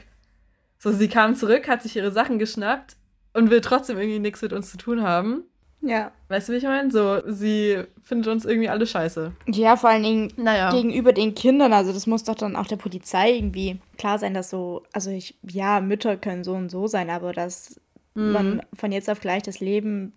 So, 0.79 0.93
sie 0.93 1.09
kam 1.09 1.35
zurück, 1.35 1.69
hat 1.69 1.83
sich 1.83 1.97
ihre 1.97 2.13
Sachen 2.13 2.39
geschnappt 2.39 2.97
und 3.33 3.51
will 3.51 3.63
trotzdem 3.63 3.97
irgendwie 3.97 4.19
nichts 4.19 4.43
mit 4.43 4.53
uns 4.53 4.71
zu 4.71 4.77
tun 4.77 5.03
haben. 5.03 5.45
Ja. 5.81 6.13
Weißt 6.29 6.49
du, 6.49 6.53
wie 6.53 6.57
ich 6.59 6.65
meine? 6.65 6.91
So, 6.91 7.21
sie 7.27 7.85
findet 8.03 8.29
uns 8.29 8.45
irgendwie 8.45 8.69
alle 8.69 8.87
scheiße. 8.87 9.33
Ja, 9.47 9.77
vor 9.77 9.91
allen 9.91 10.03
Dingen 10.03 10.33
Naja. 10.37 10.71
gegenüber 10.71 11.13
den 11.13 11.35
Kindern, 11.35 11.73
also 11.73 11.93
das 11.93 12.07
muss 12.07 12.25
doch 12.25 12.35
dann 12.35 12.57
auch 12.57 12.67
der 12.67 12.77
Polizei 12.77 13.37
irgendwie 13.37 13.81
klar 13.97 14.19
sein, 14.19 14.35
dass 14.35 14.51
so, 14.51 14.83
also 14.93 15.11
ich, 15.11 15.39
ja, 15.43 15.81
Mütter 15.81 16.17
können 16.19 16.45
so 16.45 16.53
und 16.53 16.71
so 16.71 16.87
sein, 16.87 17.09
aber 17.11 17.33
dass 17.33 17.81
man 18.15 18.63
von 18.73 18.93
jetzt 18.93 19.11
auf 19.11 19.21
gleich 19.21 19.43
das 19.43 19.61
Leben 19.61 20.13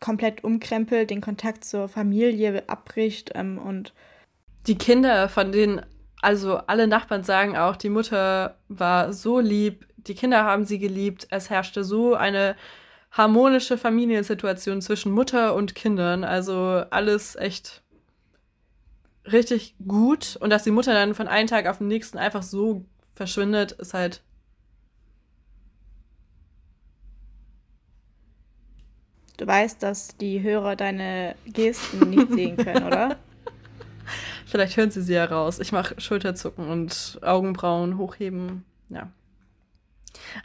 komplett 0.00 0.44
umkrempelt, 0.44 1.10
den 1.10 1.20
Kontakt 1.20 1.64
zur 1.64 1.88
Familie 1.88 2.64
abbricht 2.68 3.32
ähm, 3.34 3.58
und 3.58 3.92
die 4.66 4.78
Kinder, 4.78 5.28
von 5.28 5.52
denen, 5.52 5.82
also 6.22 6.56
alle 6.56 6.86
Nachbarn 6.86 7.24
sagen 7.24 7.56
auch, 7.56 7.76
die 7.76 7.88
Mutter 7.88 8.56
war 8.68 9.12
so 9.12 9.40
lieb, 9.40 9.86
die 9.96 10.14
Kinder 10.14 10.44
haben 10.44 10.64
sie 10.64 10.78
geliebt, 10.78 11.26
es 11.30 11.50
herrschte 11.50 11.84
so 11.84 12.14
eine 12.14 12.56
harmonische 13.10 13.76
Familiensituation 13.76 14.80
zwischen 14.80 15.12
Mutter 15.12 15.54
und 15.54 15.74
Kindern, 15.74 16.24
also 16.24 16.84
alles 16.90 17.36
echt 17.36 17.82
richtig 19.30 19.74
gut. 19.86 20.36
Und 20.40 20.50
dass 20.50 20.64
die 20.64 20.70
Mutter 20.70 20.94
dann 20.94 21.14
von 21.14 21.28
einem 21.28 21.48
Tag 21.48 21.66
auf 21.66 21.78
den 21.78 21.88
nächsten 21.88 22.18
einfach 22.18 22.42
so 22.42 22.84
verschwindet, 23.14 23.72
ist 23.72 23.94
halt 23.94 24.22
du 29.40 29.46
weißt, 29.46 29.82
dass 29.82 30.16
die 30.18 30.42
Hörer 30.42 30.76
deine 30.76 31.34
Gesten 31.46 32.10
nicht 32.10 32.28
sehen 32.32 32.56
können, 32.56 32.86
oder? 32.86 33.16
Vielleicht 34.46 34.76
hören 34.76 34.90
sie 34.90 35.02
sie 35.02 35.14
ja 35.14 35.24
raus. 35.24 35.58
Ich 35.60 35.72
mache 35.72 36.00
Schulterzucken 36.00 36.68
und 36.68 37.18
Augenbrauen 37.22 37.96
hochheben. 37.98 38.64
Ja. 38.88 39.10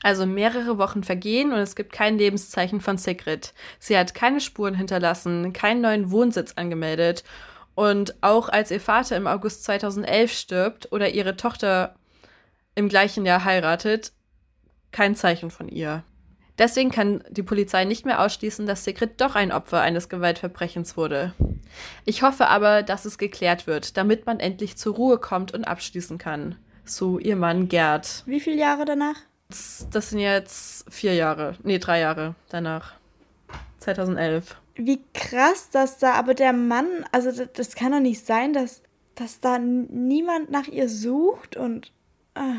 Also 0.03 0.25
mehrere 0.25 0.77
Wochen 0.77 1.03
vergehen 1.03 1.51
und 1.51 1.59
es 1.59 1.75
gibt 1.75 1.91
kein 1.91 2.17
Lebenszeichen 2.17 2.81
von 2.81 2.97
Sigrid. 2.97 3.53
Sie 3.79 3.97
hat 3.97 4.13
keine 4.13 4.39
Spuren 4.39 4.75
hinterlassen, 4.75 5.53
keinen 5.53 5.81
neuen 5.81 6.11
Wohnsitz 6.11 6.53
angemeldet. 6.55 7.23
Und 7.73 8.15
auch 8.21 8.47
als 8.47 8.71
ihr 8.71 8.79
Vater 8.79 9.17
im 9.17 9.27
August 9.27 9.63
2011 9.65 10.31
stirbt 10.31 10.91
oder 10.91 11.09
ihre 11.09 11.35
Tochter 11.35 11.95
im 12.75 12.87
gleichen 12.87 13.25
Jahr 13.25 13.43
heiratet, 13.43 14.13
kein 14.91 15.15
Zeichen 15.15 15.49
von 15.49 15.67
ihr. 15.67 16.03
Deswegen 16.57 16.89
kann 16.89 17.23
die 17.29 17.43
Polizei 17.43 17.83
nicht 17.83 18.05
mehr 18.05 18.21
ausschließen, 18.21 18.65
dass 18.65 18.85
Sigrid 18.85 19.19
doch 19.19 19.35
ein 19.35 19.51
Opfer 19.51 19.81
eines 19.81 20.07
Gewaltverbrechens 20.07 20.95
wurde. 20.95 21.33
Ich 22.05 22.21
hoffe 22.21 22.47
aber, 22.47 22.81
dass 22.81 23.03
es 23.05 23.17
geklärt 23.17 23.67
wird, 23.67 23.97
damit 23.97 24.25
man 24.25 24.39
endlich 24.39 24.77
zur 24.77 24.95
Ruhe 24.95 25.17
kommt 25.17 25.53
und 25.53 25.65
abschließen 25.65 26.17
kann. 26.17 26.55
So 26.85 27.19
ihr 27.19 27.35
Mann 27.35 27.67
Gerd. 27.67 28.23
Wie 28.25 28.39
viele 28.39 28.57
Jahre 28.57 28.85
danach? 28.85 29.15
Das 29.49 30.09
sind 30.09 30.19
jetzt 30.19 30.91
vier 30.91 31.13
Jahre, 31.13 31.55
nee, 31.63 31.77
drei 31.77 31.99
Jahre 31.99 32.35
danach. 32.49 32.93
2011. 33.79 34.55
Wie 34.75 35.01
krass, 35.13 35.69
dass 35.69 35.97
da, 35.99 36.13
aber 36.13 36.33
der 36.33 36.53
Mann, 36.53 36.87
also 37.11 37.31
das, 37.31 37.49
das 37.53 37.75
kann 37.75 37.91
doch 37.91 37.99
nicht 37.99 38.25
sein, 38.25 38.53
dass, 38.53 38.81
dass 39.15 39.39
da 39.39 39.59
niemand 39.59 40.51
nach 40.51 40.67
ihr 40.67 40.89
sucht 40.89 41.55
und. 41.55 41.91
Äh. 42.33 42.55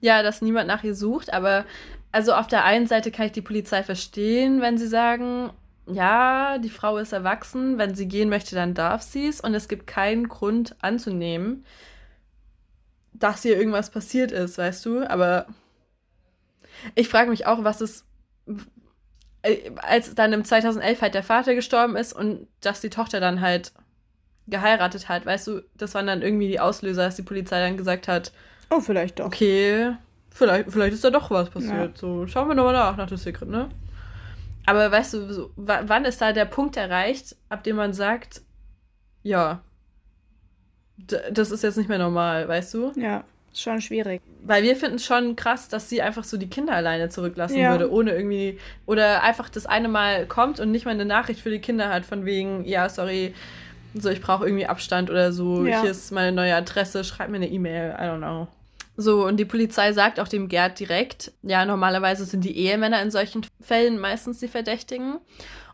Ja, 0.00 0.22
dass 0.22 0.42
niemand 0.42 0.66
nach 0.66 0.82
ihr 0.82 0.94
sucht, 0.94 1.32
aber 1.32 1.64
also 2.12 2.34
auf 2.34 2.46
der 2.46 2.64
einen 2.64 2.86
Seite 2.86 3.10
kann 3.10 3.26
ich 3.26 3.32
die 3.32 3.40
Polizei 3.42 3.82
verstehen, 3.82 4.60
wenn 4.60 4.78
sie 4.78 4.86
sagen, 4.86 5.50
ja, 5.86 6.58
die 6.58 6.70
Frau 6.70 6.98
ist 6.98 7.12
erwachsen, 7.12 7.78
wenn 7.78 7.94
sie 7.94 8.06
gehen 8.06 8.28
möchte, 8.28 8.54
dann 8.54 8.74
darf 8.74 9.02
sie 9.02 9.26
es 9.26 9.40
und 9.40 9.54
es 9.54 9.68
gibt 9.68 9.86
keinen 9.86 10.28
Grund 10.28 10.76
anzunehmen, 10.80 11.64
dass 13.12 13.44
ihr 13.44 13.56
irgendwas 13.56 13.90
passiert 13.90 14.30
ist, 14.30 14.58
weißt 14.58 14.84
du, 14.86 15.08
aber 15.08 15.46
ich 16.94 17.08
frage 17.08 17.30
mich 17.30 17.46
auch, 17.46 17.64
was 17.64 17.80
es 17.80 18.04
äh, 19.42 19.70
als 19.76 20.14
dann 20.14 20.32
im 20.32 20.44
2011 20.44 21.00
halt 21.00 21.14
der 21.14 21.22
Vater 21.22 21.54
gestorben 21.54 21.96
ist 21.96 22.12
und 22.12 22.46
dass 22.60 22.80
die 22.80 22.90
Tochter 22.90 23.20
dann 23.20 23.40
halt 23.40 23.72
geheiratet 24.46 25.08
hat, 25.08 25.24
weißt 25.24 25.46
du, 25.46 25.62
das 25.76 25.94
waren 25.94 26.06
dann 26.06 26.22
irgendwie 26.22 26.48
die 26.48 26.60
Auslöser, 26.60 27.04
dass 27.04 27.16
die 27.16 27.22
Polizei 27.22 27.60
dann 27.60 27.76
gesagt 27.76 28.08
hat, 28.08 28.32
oh, 28.70 28.80
vielleicht 28.80 29.20
doch. 29.20 29.26
Okay, 29.26 29.96
vielleicht, 30.34 30.70
vielleicht 30.70 30.94
ist 30.94 31.04
da 31.04 31.10
doch 31.10 31.30
was 31.30 31.50
passiert. 31.50 31.94
Ja. 31.94 32.00
So, 32.00 32.26
schauen 32.26 32.48
wir 32.48 32.54
nochmal 32.54 32.74
nach, 32.74 32.96
nach 32.96 33.08
dem 33.08 33.16
Secret, 33.16 33.48
ne? 33.48 33.68
Aber 34.66 34.90
weißt 34.92 35.14
du, 35.14 35.32
so, 35.32 35.50
wann 35.56 36.04
ist 36.04 36.20
da 36.20 36.32
der 36.32 36.44
Punkt 36.44 36.76
erreicht, 36.76 37.36
ab 37.48 37.64
dem 37.64 37.76
man 37.76 37.92
sagt, 37.92 38.42
ja, 39.22 39.60
das 41.32 41.50
ist 41.50 41.62
jetzt 41.62 41.76
nicht 41.76 41.88
mehr 41.88 41.98
normal, 41.98 42.46
weißt 42.46 42.74
du? 42.74 42.92
Ja, 42.94 43.24
ist 43.52 43.62
schon 43.62 43.80
schwierig. 43.80 44.22
Weil 44.44 44.62
wir 44.62 44.76
finden 44.76 44.96
es 44.96 45.04
schon 45.04 45.36
krass, 45.36 45.68
dass 45.68 45.88
sie 45.88 46.00
einfach 46.00 46.24
so 46.24 46.36
die 46.36 46.48
Kinder 46.48 46.74
alleine 46.74 47.08
zurücklassen 47.08 47.58
ja. 47.58 47.72
würde, 47.72 47.90
ohne 47.90 48.12
irgendwie. 48.12 48.58
Oder 48.86 49.22
einfach 49.22 49.48
das 49.48 49.66
eine 49.66 49.88
Mal 49.88 50.26
kommt 50.26 50.60
und 50.60 50.70
nicht 50.70 50.84
mal 50.84 50.92
eine 50.92 51.04
Nachricht 51.04 51.40
für 51.40 51.50
die 51.50 51.60
Kinder 51.60 51.88
hat, 51.88 52.06
von 52.06 52.24
wegen, 52.24 52.64
ja, 52.64 52.88
sorry, 52.88 53.34
so, 53.94 54.08
ich 54.10 54.20
brauche 54.20 54.44
irgendwie 54.44 54.66
Abstand 54.66 55.10
oder 55.10 55.32
so, 55.32 55.66
ja. 55.66 55.82
hier 55.82 55.90
ist 55.90 56.12
meine 56.12 56.32
neue 56.32 56.54
Adresse, 56.54 57.04
schreib 57.04 57.28
mir 57.28 57.36
eine 57.36 57.48
E-Mail, 57.48 57.94
I 57.98 58.04
don't 58.04 58.18
know. 58.18 58.48
So, 58.96 59.26
und 59.26 59.38
die 59.38 59.44
Polizei 59.46 59.92
sagt 59.92 60.20
auch 60.20 60.28
dem 60.28 60.48
Gerd 60.48 60.78
direkt, 60.78 61.32
ja, 61.42 61.64
normalerweise 61.64 62.24
sind 62.24 62.44
die 62.44 62.56
Ehemänner 62.56 63.00
in 63.00 63.10
solchen 63.10 63.46
Fällen 63.60 63.98
meistens 63.98 64.38
die 64.38 64.48
Verdächtigen. 64.48 65.18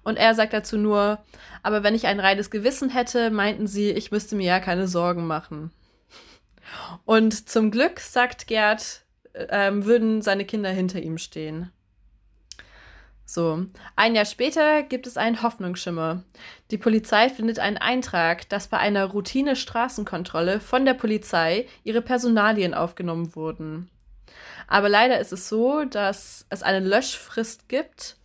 Und 0.04 0.16
er 0.16 0.34
sagt 0.34 0.52
dazu 0.52 0.78
nur, 0.78 1.18
aber 1.62 1.82
wenn 1.82 1.94
ich 1.94 2.06
ein 2.06 2.20
reines 2.20 2.50
Gewissen 2.50 2.90
hätte, 2.90 3.30
meinten 3.30 3.66
sie, 3.66 3.90
ich 3.90 4.10
müsste 4.10 4.36
mir 4.36 4.46
ja 4.46 4.60
keine 4.60 4.86
Sorgen 4.86 5.26
machen. 5.26 5.72
Und 7.04 7.48
zum 7.48 7.70
Glück, 7.70 7.98
sagt 8.00 8.46
Gerd, 8.46 9.02
ähm, 9.34 9.84
würden 9.84 10.22
seine 10.22 10.44
Kinder 10.44 10.70
hinter 10.70 11.00
ihm 11.00 11.18
stehen. 11.18 11.72
So, 13.30 13.66
ein 13.94 14.14
Jahr 14.14 14.24
später 14.24 14.82
gibt 14.82 15.06
es 15.06 15.18
einen 15.18 15.42
Hoffnungsschimmer. 15.42 16.22
Die 16.70 16.78
Polizei 16.78 17.28
findet 17.28 17.58
einen 17.58 17.76
Eintrag, 17.76 18.48
dass 18.48 18.68
bei 18.68 18.78
einer 18.78 19.04
Routine-Straßenkontrolle 19.04 20.60
von 20.60 20.86
der 20.86 20.94
Polizei 20.94 21.66
ihre 21.84 22.00
Personalien 22.00 22.72
aufgenommen 22.72 23.36
wurden. 23.36 23.90
Aber 24.66 24.88
leider 24.88 25.20
ist 25.20 25.34
es 25.34 25.46
so, 25.46 25.84
dass 25.84 26.46
es 26.48 26.62
eine 26.62 26.80
Löschfrist 26.80 27.68
gibt 27.68 28.16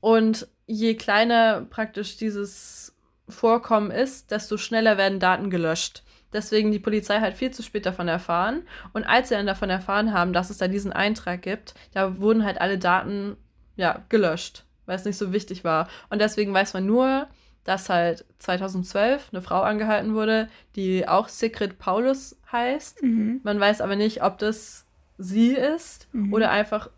und 0.00 0.48
je 0.66 0.96
kleiner 0.96 1.60
praktisch 1.60 2.16
dieses 2.16 2.92
Vorkommen 3.28 3.92
ist, 3.92 4.32
desto 4.32 4.56
schneller 4.56 4.98
werden 4.98 5.20
Daten 5.20 5.50
gelöscht. 5.50 6.02
Deswegen 6.32 6.72
die 6.72 6.80
Polizei 6.80 7.20
halt 7.20 7.36
viel 7.36 7.52
zu 7.52 7.62
spät 7.62 7.86
davon 7.86 8.08
erfahren. 8.08 8.62
Und 8.94 9.04
als 9.04 9.28
sie 9.28 9.36
dann 9.36 9.46
davon 9.46 9.70
erfahren 9.70 10.12
haben, 10.12 10.32
dass 10.32 10.50
es 10.50 10.58
da 10.58 10.66
diesen 10.66 10.92
Eintrag 10.92 11.42
gibt, 11.42 11.74
da 11.92 12.18
wurden 12.18 12.44
halt 12.44 12.60
alle 12.60 12.78
Daten 12.78 13.36
ja, 13.80 14.02
gelöscht, 14.10 14.64
weil 14.84 14.96
es 14.96 15.06
nicht 15.06 15.16
so 15.16 15.32
wichtig 15.32 15.64
war. 15.64 15.88
Und 16.10 16.20
deswegen 16.20 16.52
weiß 16.52 16.74
man 16.74 16.84
nur, 16.84 17.26
dass 17.64 17.88
halt 17.88 18.26
2012 18.38 19.30
eine 19.32 19.40
Frau 19.40 19.62
angehalten 19.62 20.14
wurde, 20.14 20.48
die 20.76 21.08
auch 21.08 21.28
Sigrid 21.28 21.78
Paulus 21.78 22.36
heißt. 22.52 23.02
Mhm. 23.02 23.40
Man 23.42 23.58
weiß 23.58 23.80
aber 23.80 23.96
nicht, 23.96 24.22
ob 24.22 24.38
das 24.38 24.84
sie 25.16 25.54
ist 25.54 26.08
mhm. 26.12 26.32
oder 26.34 26.50
einfach 26.50 26.90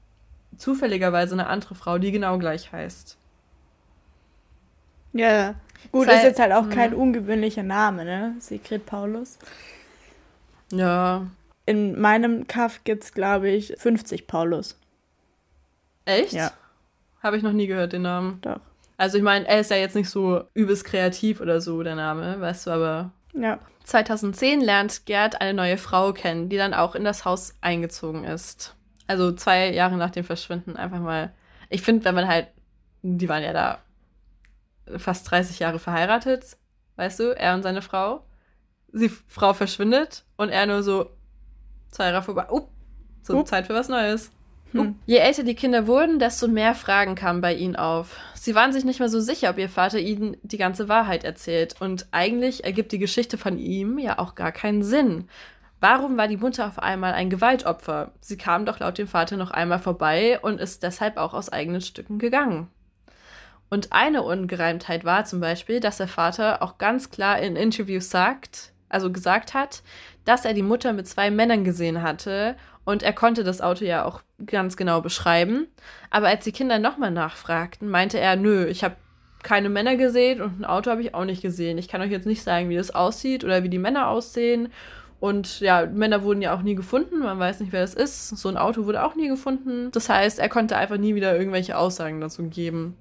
zufälligerweise 0.56 1.34
eine 1.34 1.46
andere 1.46 1.76
Frau, 1.76 1.98
die 1.98 2.10
genau 2.10 2.36
gleich 2.38 2.72
heißt. 2.72 3.16
Ja, 5.12 5.54
gut, 5.92 6.06
Zeit, 6.06 6.16
ist 6.18 6.24
jetzt 6.24 6.40
halt 6.40 6.52
auch 6.52 6.68
kein 6.68 6.90
mhm. 6.90 6.96
ungewöhnlicher 6.96 7.62
Name, 7.62 8.04
ne? 8.04 8.34
Sigrid 8.40 8.86
Paulus. 8.86 9.38
Ja. 10.72 11.26
In 11.64 12.00
meinem 12.00 12.48
Kaff 12.48 12.82
gibt 12.82 13.04
es, 13.04 13.12
glaube 13.12 13.50
ich, 13.50 13.74
50 13.78 14.26
Paulus. 14.26 14.76
Echt? 16.06 16.32
Ja. 16.32 16.50
Habe 17.22 17.36
ich 17.36 17.42
noch 17.42 17.52
nie 17.52 17.66
gehört, 17.66 17.92
den 17.92 18.02
Namen. 18.02 18.40
Doch. 18.42 18.60
Also 18.96 19.18
ich 19.18 19.24
meine, 19.24 19.46
er 19.46 19.60
ist 19.60 19.70
ja 19.70 19.76
jetzt 19.76 19.96
nicht 19.96 20.10
so 20.10 20.44
übelst 20.54 20.84
kreativ 20.84 21.40
oder 21.40 21.60
so, 21.60 21.82
der 21.82 21.94
Name, 21.94 22.40
weißt 22.40 22.66
du, 22.66 22.70
aber. 22.70 23.12
Ja. 23.32 23.58
2010 23.84 24.60
lernt 24.60 25.06
Gerd 25.06 25.40
eine 25.40 25.54
neue 25.54 25.76
Frau 25.76 26.12
kennen, 26.12 26.48
die 26.48 26.56
dann 26.56 26.74
auch 26.74 26.94
in 26.94 27.04
das 27.04 27.24
Haus 27.24 27.54
eingezogen 27.60 28.24
ist. 28.24 28.76
Also 29.06 29.32
zwei 29.32 29.72
Jahre 29.72 29.96
nach 29.96 30.10
dem 30.10 30.24
Verschwinden 30.24 30.76
einfach 30.76 31.00
mal. 31.00 31.32
Ich 31.68 31.82
finde, 31.82 32.04
wenn 32.04 32.14
man 32.14 32.28
halt, 32.28 32.48
die 33.02 33.28
waren 33.28 33.42
ja 33.42 33.52
da 33.52 33.78
fast 34.98 35.30
30 35.30 35.58
Jahre 35.58 35.78
verheiratet, 35.78 36.56
weißt 36.96 37.20
du, 37.20 37.36
er 37.36 37.54
und 37.54 37.62
seine 37.62 37.82
Frau. 37.82 38.24
Die 38.92 39.08
Frau 39.08 39.54
verschwindet 39.54 40.24
und 40.36 40.50
er 40.50 40.66
nur 40.66 40.82
so 40.82 41.10
zwei 41.90 42.10
Jahre 42.10 42.22
vorbei. 42.22 42.46
Oh, 42.50 42.68
so 43.22 43.38
uh. 43.38 43.42
Zeit 43.42 43.66
für 43.66 43.74
was 43.74 43.88
Neues. 43.88 44.30
Hm. 44.72 44.96
Je 45.06 45.18
älter 45.18 45.42
die 45.42 45.54
Kinder 45.54 45.86
wurden, 45.86 46.18
desto 46.18 46.48
mehr 46.48 46.74
Fragen 46.74 47.14
kamen 47.14 47.40
bei 47.40 47.54
ihnen 47.54 47.76
auf. 47.76 48.16
Sie 48.34 48.54
waren 48.54 48.72
sich 48.72 48.84
nicht 48.84 48.98
mehr 48.98 49.08
so 49.08 49.20
sicher, 49.20 49.50
ob 49.50 49.58
ihr 49.58 49.68
Vater 49.68 49.98
ihnen 49.98 50.36
die 50.42 50.58
ganze 50.58 50.88
Wahrheit 50.88 51.24
erzählt. 51.24 51.76
Und 51.80 52.06
eigentlich 52.10 52.64
ergibt 52.64 52.92
die 52.92 52.98
Geschichte 52.98 53.38
von 53.38 53.58
ihm 53.58 53.98
ja 53.98 54.18
auch 54.18 54.34
gar 54.34 54.52
keinen 54.52 54.82
Sinn. 54.82 55.28
Warum 55.80 56.16
war 56.16 56.28
die 56.28 56.36
Mutter 56.36 56.66
auf 56.66 56.78
einmal 56.78 57.12
ein 57.12 57.28
Gewaltopfer? 57.28 58.12
Sie 58.20 58.36
kam 58.36 58.66
doch 58.66 58.78
laut 58.78 58.98
dem 58.98 59.08
Vater 59.08 59.36
noch 59.36 59.50
einmal 59.50 59.80
vorbei 59.80 60.38
und 60.40 60.60
ist 60.60 60.82
deshalb 60.82 61.16
auch 61.16 61.34
aus 61.34 61.48
eigenen 61.48 61.80
Stücken 61.80 62.18
gegangen. 62.18 62.68
Und 63.68 63.92
eine 63.92 64.22
Ungereimtheit 64.22 65.04
war 65.04 65.24
zum 65.24 65.40
Beispiel, 65.40 65.80
dass 65.80 65.96
der 65.96 66.06
Vater 66.06 66.62
auch 66.62 66.78
ganz 66.78 67.10
klar 67.10 67.38
in 67.38 67.56
Interviews 67.56 68.10
sagt, 68.10 68.72
also 68.90 69.10
gesagt 69.10 69.54
hat, 69.54 69.82
dass 70.24 70.44
er 70.44 70.54
die 70.54 70.62
Mutter 70.62 70.92
mit 70.92 71.08
zwei 71.08 71.30
Männern 71.30 71.64
gesehen 71.64 72.02
hatte 72.02 72.54
und 72.84 73.02
er 73.02 73.12
konnte 73.12 73.44
das 73.44 73.60
Auto 73.60 73.84
ja 73.84 74.04
auch 74.04 74.22
ganz 74.44 74.76
genau 74.76 75.00
beschreiben. 75.00 75.68
Aber 76.10 76.28
als 76.28 76.44
die 76.44 76.52
Kinder 76.52 76.78
nochmal 76.78 77.10
nachfragten, 77.10 77.88
meinte 77.88 78.18
er, 78.18 78.36
nö, 78.36 78.66
ich 78.66 78.82
habe 78.82 78.96
keine 79.42 79.68
Männer 79.68 79.96
gesehen 79.96 80.40
und 80.40 80.60
ein 80.60 80.64
Auto 80.64 80.90
habe 80.90 81.02
ich 81.02 81.14
auch 81.14 81.24
nicht 81.24 81.42
gesehen. 81.42 81.78
Ich 81.78 81.88
kann 81.88 82.00
euch 82.00 82.10
jetzt 82.10 82.26
nicht 82.26 82.42
sagen, 82.42 82.68
wie 82.68 82.76
das 82.76 82.94
aussieht 82.94 83.44
oder 83.44 83.62
wie 83.62 83.68
die 83.68 83.78
Männer 83.78 84.08
aussehen. 84.08 84.68
Und 85.20 85.60
ja, 85.60 85.86
Männer 85.86 86.22
wurden 86.22 86.42
ja 86.42 86.54
auch 86.54 86.62
nie 86.62 86.74
gefunden. 86.74 87.20
Man 87.20 87.38
weiß 87.38 87.60
nicht, 87.60 87.72
wer 87.72 87.82
das 87.82 87.94
ist. 87.94 88.30
So 88.30 88.48
ein 88.48 88.56
Auto 88.56 88.86
wurde 88.86 89.04
auch 89.04 89.14
nie 89.14 89.28
gefunden. 89.28 89.90
Das 89.92 90.08
heißt, 90.08 90.40
er 90.40 90.48
konnte 90.48 90.76
einfach 90.76 90.96
nie 90.96 91.14
wieder 91.14 91.36
irgendwelche 91.36 91.78
Aussagen 91.78 92.20
dazu 92.20 92.42
geben. 92.48 92.96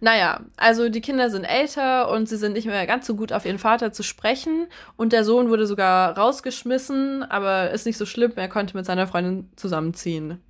Naja, 0.00 0.42
also 0.56 0.88
die 0.88 1.00
Kinder 1.00 1.28
sind 1.28 1.44
älter 1.44 2.10
und 2.10 2.28
sie 2.28 2.36
sind 2.36 2.52
nicht 2.52 2.66
mehr 2.66 2.86
ganz 2.86 3.06
so 3.06 3.16
gut 3.16 3.32
auf 3.32 3.44
ihren 3.44 3.58
Vater 3.58 3.92
zu 3.92 4.02
sprechen. 4.02 4.68
Und 4.96 5.12
der 5.12 5.24
Sohn 5.24 5.48
wurde 5.48 5.66
sogar 5.66 6.16
rausgeschmissen, 6.16 7.24
aber 7.24 7.70
ist 7.70 7.86
nicht 7.86 7.98
so 7.98 8.06
schlimm, 8.06 8.32
er 8.36 8.48
konnte 8.48 8.76
mit 8.76 8.86
seiner 8.86 9.08
Freundin 9.08 9.50
zusammenziehen. 9.56 10.40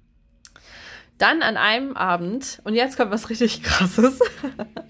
Dann 1.17 1.43
an 1.43 1.57
einem 1.57 1.97
Abend, 1.97 2.61
und 2.65 2.75
jetzt 2.75 2.97
kommt 2.97 3.11
was 3.11 3.31
richtig 3.31 3.63
krasses. 3.63 4.21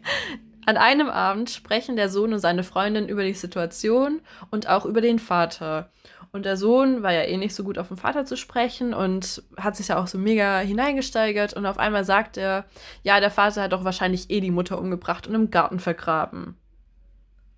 an 0.66 0.76
einem 0.76 1.08
Abend 1.08 1.48
sprechen 1.50 1.96
der 1.96 2.10
Sohn 2.10 2.32
und 2.32 2.40
seine 2.40 2.64
Freundin 2.64 3.08
über 3.08 3.24
die 3.24 3.34
Situation 3.34 4.20
und 4.50 4.68
auch 4.68 4.84
über 4.84 5.00
den 5.00 5.18
Vater. 5.18 5.90
Und 6.30 6.44
der 6.44 6.56
Sohn 6.56 7.02
war 7.02 7.12
ja 7.12 7.22
eh 7.22 7.36
nicht 7.36 7.54
so 7.54 7.64
gut 7.64 7.78
auf 7.78 7.88
den 7.88 7.96
Vater 7.96 8.24
zu 8.24 8.36
sprechen 8.36 8.92
und 8.92 9.42
hat 9.56 9.76
sich 9.76 9.88
ja 9.88 9.98
auch 9.98 10.06
so 10.06 10.18
mega 10.18 10.58
hineingesteigert. 10.58 11.54
Und 11.54 11.64
auf 11.66 11.78
einmal 11.78 12.04
sagt 12.04 12.36
er, 12.36 12.64
ja, 13.02 13.18
der 13.20 13.30
Vater 13.30 13.62
hat 13.62 13.72
doch 13.72 13.84
wahrscheinlich 13.84 14.30
eh 14.30 14.40
die 14.40 14.50
Mutter 14.50 14.78
umgebracht 14.78 15.26
und 15.26 15.34
im 15.34 15.50
Garten 15.50 15.80
vergraben. 15.80 16.56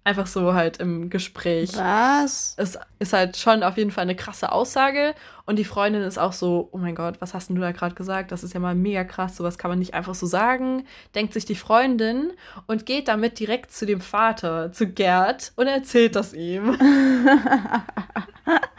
Einfach 0.03 0.27
so 0.27 0.55
halt 0.55 0.79
im 0.79 1.11
Gespräch. 1.11 1.77
Was? 1.77 2.55
Es 2.57 2.79
ist 2.99 3.13
halt 3.13 3.37
schon 3.37 3.63
auf 3.63 3.77
jeden 3.77 3.91
Fall 3.91 4.03
eine 4.03 4.17
krasse 4.17 4.51
Aussage. 4.51 5.15
Und 5.45 5.59
die 5.59 5.65
Freundin 5.65 6.03
ist 6.03 6.19
auch 6.19 6.33
so, 6.33 6.71
oh 6.73 6.79
mein 6.79 6.95
Gott, 6.95 7.21
was 7.21 7.35
hast 7.35 7.49
denn 7.49 7.57
du 7.57 7.63
da 7.63 7.73
gerade 7.73 7.95
gesagt? 7.95 8.33
Das 8.33 8.43
ist 8.43 8.55
ja 8.55 8.61
mal 8.61 8.75
mega 8.75 9.05
krass. 9.05 9.37
Sowas 9.37 9.59
kann 9.59 9.71
man 9.71 9.79
nicht 9.79 9.93
einfach 9.93 10.15
so 10.15 10.25
sagen. 10.25 10.87
Denkt 11.15 11.35
sich 11.35 11.45
die 11.45 11.55
Freundin 11.55 12.33
und 12.67 12.87
geht 12.87 13.09
damit 13.09 13.39
direkt 13.39 13.73
zu 13.73 13.85
dem 13.85 14.01
Vater, 14.01 14.73
zu 14.73 14.87
Gerd, 14.87 15.53
und 15.57 15.67
erzählt 15.67 16.17
das 16.17 16.33
ihm. 16.33 16.79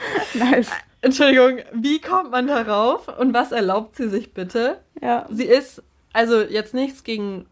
nice. 0.34 0.70
Entschuldigung, 1.02 1.60
wie 1.74 2.00
kommt 2.00 2.32
man 2.32 2.48
darauf 2.48 3.08
und 3.20 3.34
was 3.34 3.52
erlaubt 3.52 3.96
sie 3.96 4.10
sich 4.10 4.34
bitte? 4.34 4.80
Ja. 5.02 5.26
Sie 5.32 5.46
ist, 5.46 5.82
also 6.14 6.42
jetzt 6.42 6.74
nichts 6.74 7.04
gegen 7.04 7.48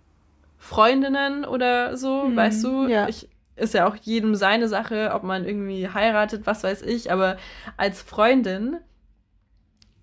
Freundinnen 0.57 1.45
oder 1.45 1.97
so, 1.97 2.25
mhm. 2.25 2.35
weißt 2.35 2.63
du? 2.63 2.87
Ja. 2.87 3.07
Ich 3.07 3.27
ist 3.55 3.73
ja 3.73 3.87
auch 3.87 3.95
jedem 3.95 4.35
seine 4.35 4.69
Sache, 4.69 5.11
ob 5.13 5.23
man 5.23 5.45
irgendwie 5.45 5.89
heiratet, 5.89 6.45
was 6.45 6.63
weiß 6.63 6.81
ich, 6.83 7.11
aber 7.11 7.37
als 7.75 8.01
Freundin 8.01 8.77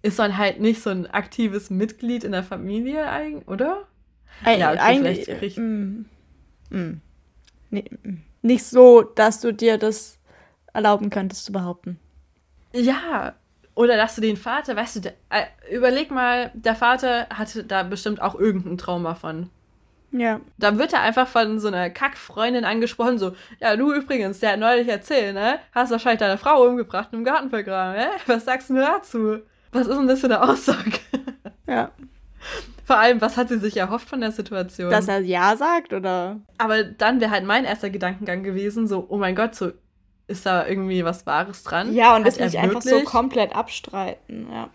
ist 0.03 0.19
man 0.19 0.37
halt 0.37 0.61
nicht 0.61 0.83
so 0.83 0.91
ein 0.91 1.07
aktives 1.07 1.71
Mitglied 1.71 2.23
in 2.23 2.33
der 2.33 2.43
Familie, 2.43 3.09
eigentlich, 3.09 3.49
oder? 3.49 3.85
Ey, 4.45 4.61
Ja, 4.61 4.73
okay, 4.73 4.81
eigentlich. 4.81 5.27
krieg- 5.27 5.57
mm, 5.57 6.05
mm. 6.71 7.01
Nee, 7.71 7.85
mm. 8.03 8.17
nicht 8.43 8.65
so, 8.65 9.03
dass 9.03 9.41
du 9.41 9.53
dir 9.53 9.79
das 9.79 10.19
erlauben 10.75 11.09
könntest 11.11 11.47
zu 11.47 11.53
behaupten. 11.53 11.99
Ja, 12.77 13.35
oder 13.75 13.97
dass 13.97 14.15
du 14.15 14.21
den 14.21 14.37
Vater, 14.37 14.75
weißt 14.77 14.97
du, 14.97 15.01
der, 15.01 15.13
äh, 15.31 15.75
überleg 15.75 16.11
mal, 16.11 16.51
der 16.55 16.75
Vater 16.75 17.27
hatte 17.31 17.65
da 17.65 17.83
bestimmt 17.83 18.21
auch 18.23 18.35
irgendein 18.35 18.79
Trauma 18.79 19.15
von. 19.15 19.51
Ja. 20.13 20.41
Da 20.57 20.79
wird 20.79 20.93
er 20.93 21.03
einfach 21.03 21.29
von 21.29 21.59
so 21.59 21.69
einer 21.69 21.91
Kackfreundin 21.91 22.65
angesprochen, 22.65 23.19
so, 23.19 23.33
ja, 23.61 23.77
du 23.77 23.93
übrigens, 23.93 24.41
der 24.41 24.53
hat 24.53 24.61
neulich 24.61 24.89
erzählt, 24.89 25.35
ne? 25.35 25.59
Hast 25.73 25.91
wahrscheinlich 25.91 26.21
deine 26.21 26.39
Frau 26.39 26.65
umgebracht 26.65 27.09
und 27.13 27.19
im 27.19 27.25
Garten 27.25 27.51
vergraben, 27.51 27.97
ne? 27.97 28.09
Was 28.27 28.47
sagst 28.47 28.71
du 28.71 28.75
dazu? 28.75 29.39
Was 29.73 29.87
ist 29.87 29.97
denn 29.97 30.09
das 30.09 30.21
für 30.21 30.27
eine 30.27 30.43
Aussage? 30.43 30.93
Ja. 31.69 31.91
Vor 32.85 32.97
allem, 32.97 33.21
was 33.21 33.37
hat 33.37 33.49
sie 33.49 33.59
sich 33.59 33.77
erhofft 33.77 34.09
von 34.09 34.21
der 34.21 34.31
Situation? 34.31 34.89
Dass 34.89 35.09
er 35.09 35.19
Ja 35.19 35.57
sagt 35.57 35.93
oder. 35.93 36.39
Aber 36.59 36.85
dann 36.85 37.21
wäre 37.21 37.33
halt 37.33 37.45
mein 37.45 37.65
erster 37.65 37.91
Gedankengang 37.91 38.45
gewesen, 38.45 38.87
so, 38.87 39.05
oh 39.09 39.17
mein 39.17 39.35
Gott, 39.35 39.57
so, 39.57 39.73
ist 40.29 40.47
da 40.47 40.67
irgendwie 40.67 41.05
was 41.05 41.27
Wahres 41.27 41.63
dran? 41.63 41.95
Ja, 41.95 42.17
und 42.17 42.27
das 42.27 42.39
nicht 42.39 42.59
einfach 42.59 42.83
so 42.83 43.03
komplett 43.03 43.55
abstreiten. 43.55 44.49
Ja. 44.51 44.71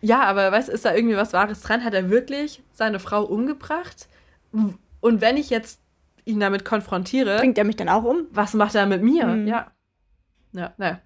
Ja, 0.00 0.22
aber 0.24 0.52
weißt, 0.52 0.68
ist 0.68 0.84
da 0.84 0.94
irgendwie 0.94 1.16
was 1.16 1.32
Wahres 1.32 1.62
dran? 1.62 1.82
Hat 1.82 1.94
er 1.94 2.10
wirklich 2.10 2.62
seine 2.72 2.98
Frau 2.98 3.22
umgebracht? 3.24 4.08
Und 4.52 5.20
wenn 5.20 5.36
ich 5.36 5.50
jetzt 5.50 5.80
ihn 6.26 6.40
damit 6.40 6.64
konfrontiere, 6.64 7.38
Bringt 7.38 7.58
er 7.58 7.64
mich 7.64 7.76
dann 7.76 7.88
auch 7.88 8.04
um? 8.04 8.26
was 8.30 8.54
macht 8.54 8.74
er 8.74 8.86
mit 8.86 9.02
mir? 9.02 9.26
Mhm. 9.26 9.48
Ja. 9.48 9.70
Ja, 10.52 10.72
naja. 10.76 11.00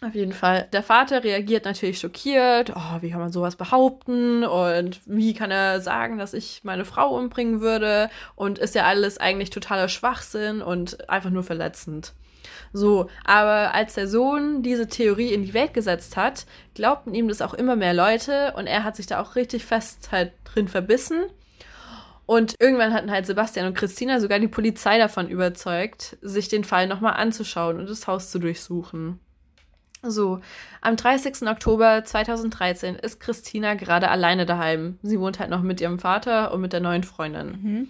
Auf 0.00 0.14
jeden 0.14 0.32
Fall. 0.32 0.68
Der 0.72 0.82
Vater 0.82 1.24
reagiert 1.24 1.64
natürlich 1.64 1.98
schockiert. 1.98 2.72
Oh, 2.74 3.00
wie 3.00 3.10
kann 3.10 3.20
man 3.20 3.32
sowas 3.32 3.56
behaupten? 3.56 4.44
Und 4.44 5.00
wie 5.06 5.34
kann 5.34 5.50
er 5.50 5.80
sagen, 5.80 6.18
dass 6.18 6.34
ich 6.34 6.62
meine 6.62 6.84
Frau 6.84 7.16
umbringen 7.16 7.60
würde? 7.60 8.10
Und 8.34 8.58
ist 8.58 8.74
ja 8.74 8.84
alles 8.84 9.18
eigentlich 9.18 9.50
totaler 9.50 9.88
Schwachsinn 9.88 10.62
und 10.62 11.08
einfach 11.08 11.30
nur 11.30 11.42
verletzend. 11.42 12.12
So, 12.76 13.08
aber 13.24 13.72
als 13.72 13.94
der 13.94 14.08
Sohn 14.08 14.64
diese 14.64 14.88
Theorie 14.88 15.32
in 15.32 15.44
die 15.44 15.54
Welt 15.54 15.74
gesetzt 15.74 16.16
hat, 16.16 16.44
glaubten 16.74 17.14
ihm 17.14 17.28
das 17.28 17.40
auch 17.40 17.54
immer 17.54 17.76
mehr 17.76 17.94
Leute 17.94 18.52
und 18.56 18.66
er 18.66 18.82
hat 18.82 18.96
sich 18.96 19.06
da 19.06 19.22
auch 19.22 19.36
richtig 19.36 19.64
fest 19.64 20.08
halt 20.10 20.32
drin 20.42 20.66
verbissen. 20.66 21.22
Und 22.26 22.56
irgendwann 22.58 22.92
hatten 22.92 23.12
halt 23.12 23.26
Sebastian 23.26 23.68
und 23.68 23.74
Christina 23.74 24.18
sogar 24.18 24.40
die 24.40 24.48
Polizei 24.48 24.98
davon 24.98 25.28
überzeugt, 25.28 26.16
sich 26.20 26.48
den 26.48 26.64
Fall 26.64 26.88
nochmal 26.88 27.12
anzuschauen 27.14 27.78
und 27.78 27.88
das 27.88 28.08
Haus 28.08 28.32
zu 28.32 28.40
durchsuchen. 28.40 29.20
So, 30.02 30.40
am 30.80 30.96
30. 30.96 31.48
Oktober 31.48 32.02
2013 32.04 32.96
ist 32.96 33.20
Christina 33.20 33.74
gerade 33.74 34.10
alleine 34.10 34.46
daheim. 34.46 34.98
Sie 35.02 35.20
wohnt 35.20 35.38
halt 35.38 35.50
noch 35.50 35.62
mit 35.62 35.80
ihrem 35.80 36.00
Vater 36.00 36.52
und 36.52 36.60
mit 36.60 36.72
der 36.72 36.80
neuen 36.80 37.04
Freundin. 37.04 37.46
Mhm. 37.46 37.88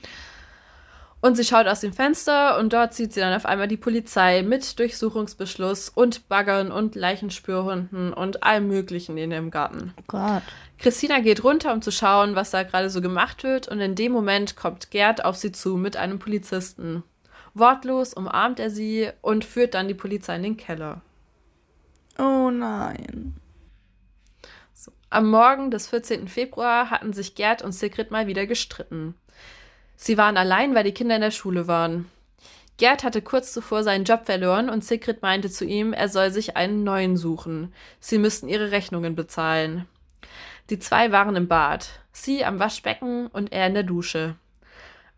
Und 1.24 1.36
sie 1.36 1.44
schaut 1.44 1.66
aus 1.66 1.80
dem 1.80 1.94
Fenster 1.94 2.58
und 2.58 2.74
dort 2.74 2.92
sieht 2.92 3.14
sie 3.14 3.20
dann 3.20 3.32
auf 3.32 3.46
einmal 3.46 3.66
die 3.66 3.78
Polizei 3.78 4.42
mit 4.42 4.78
Durchsuchungsbeschluss 4.78 5.88
und 5.88 6.28
Baggern 6.28 6.70
und 6.70 6.96
Leichenspürhunden 6.96 8.12
und 8.12 8.42
allem 8.42 8.68
Möglichen 8.68 9.16
in 9.16 9.32
ihrem 9.32 9.50
Garten. 9.50 9.94
Oh 9.98 10.02
Gott. 10.06 10.42
Christina 10.76 11.20
geht 11.20 11.42
runter, 11.42 11.72
um 11.72 11.80
zu 11.80 11.90
schauen, 11.90 12.36
was 12.36 12.50
da 12.50 12.62
gerade 12.62 12.90
so 12.90 13.00
gemacht 13.00 13.42
wird, 13.42 13.68
und 13.68 13.80
in 13.80 13.94
dem 13.94 14.12
Moment 14.12 14.54
kommt 14.54 14.90
Gerd 14.90 15.24
auf 15.24 15.36
sie 15.36 15.50
zu 15.50 15.78
mit 15.78 15.96
einem 15.96 16.18
Polizisten. 16.18 17.02
Wortlos 17.54 18.12
umarmt 18.12 18.60
er 18.60 18.68
sie 18.68 19.08
und 19.22 19.46
führt 19.46 19.72
dann 19.72 19.88
die 19.88 19.94
Polizei 19.94 20.36
in 20.36 20.42
den 20.42 20.56
Keller. 20.58 21.00
Oh 22.18 22.50
nein. 22.50 23.34
So. 24.74 24.92
Am 25.08 25.30
Morgen 25.30 25.70
des 25.70 25.86
14. 25.86 26.28
Februar 26.28 26.90
hatten 26.90 27.14
sich 27.14 27.34
Gerd 27.34 27.62
und 27.62 27.72
Sigrid 27.72 28.10
mal 28.10 28.26
wieder 28.26 28.46
gestritten. 28.46 29.14
Sie 29.96 30.18
waren 30.18 30.36
allein, 30.36 30.74
weil 30.74 30.84
die 30.84 30.92
Kinder 30.92 31.14
in 31.14 31.20
der 31.20 31.30
Schule 31.30 31.66
waren. 31.66 32.10
Gerd 32.76 33.04
hatte 33.04 33.22
kurz 33.22 33.52
zuvor 33.52 33.84
seinen 33.84 34.04
Job 34.04 34.26
verloren 34.26 34.68
und 34.68 34.84
Sigrid 34.84 35.22
meinte 35.22 35.48
zu 35.48 35.64
ihm, 35.64 35.92
er 35.92 36.08
soll 36.08 36.30
sich 36.32 36.56
einen 36.56 36.82
neuen 36.82 37.16
suchen. 37.16 37.72
Sie 38.00 38.18
müssten 38.18 38.48
ihre 38.48 38.72
Rechnungen 38.72 39.14
bezahlen. 39.14 39.86
Die 40.70 40.78
zwei 40.78 41.12
waren 41.12 41.36
im 41.36 41.46
Bad, 41.46 42.00
sie 42.10 42.44
am 42.44 42.58
Waschbecken 42.58 43.28
und 43.28 43.52
er 43.52 43.66
in 43.66 43.74
der 43.74 43.82
Dusche. 43.84 44.34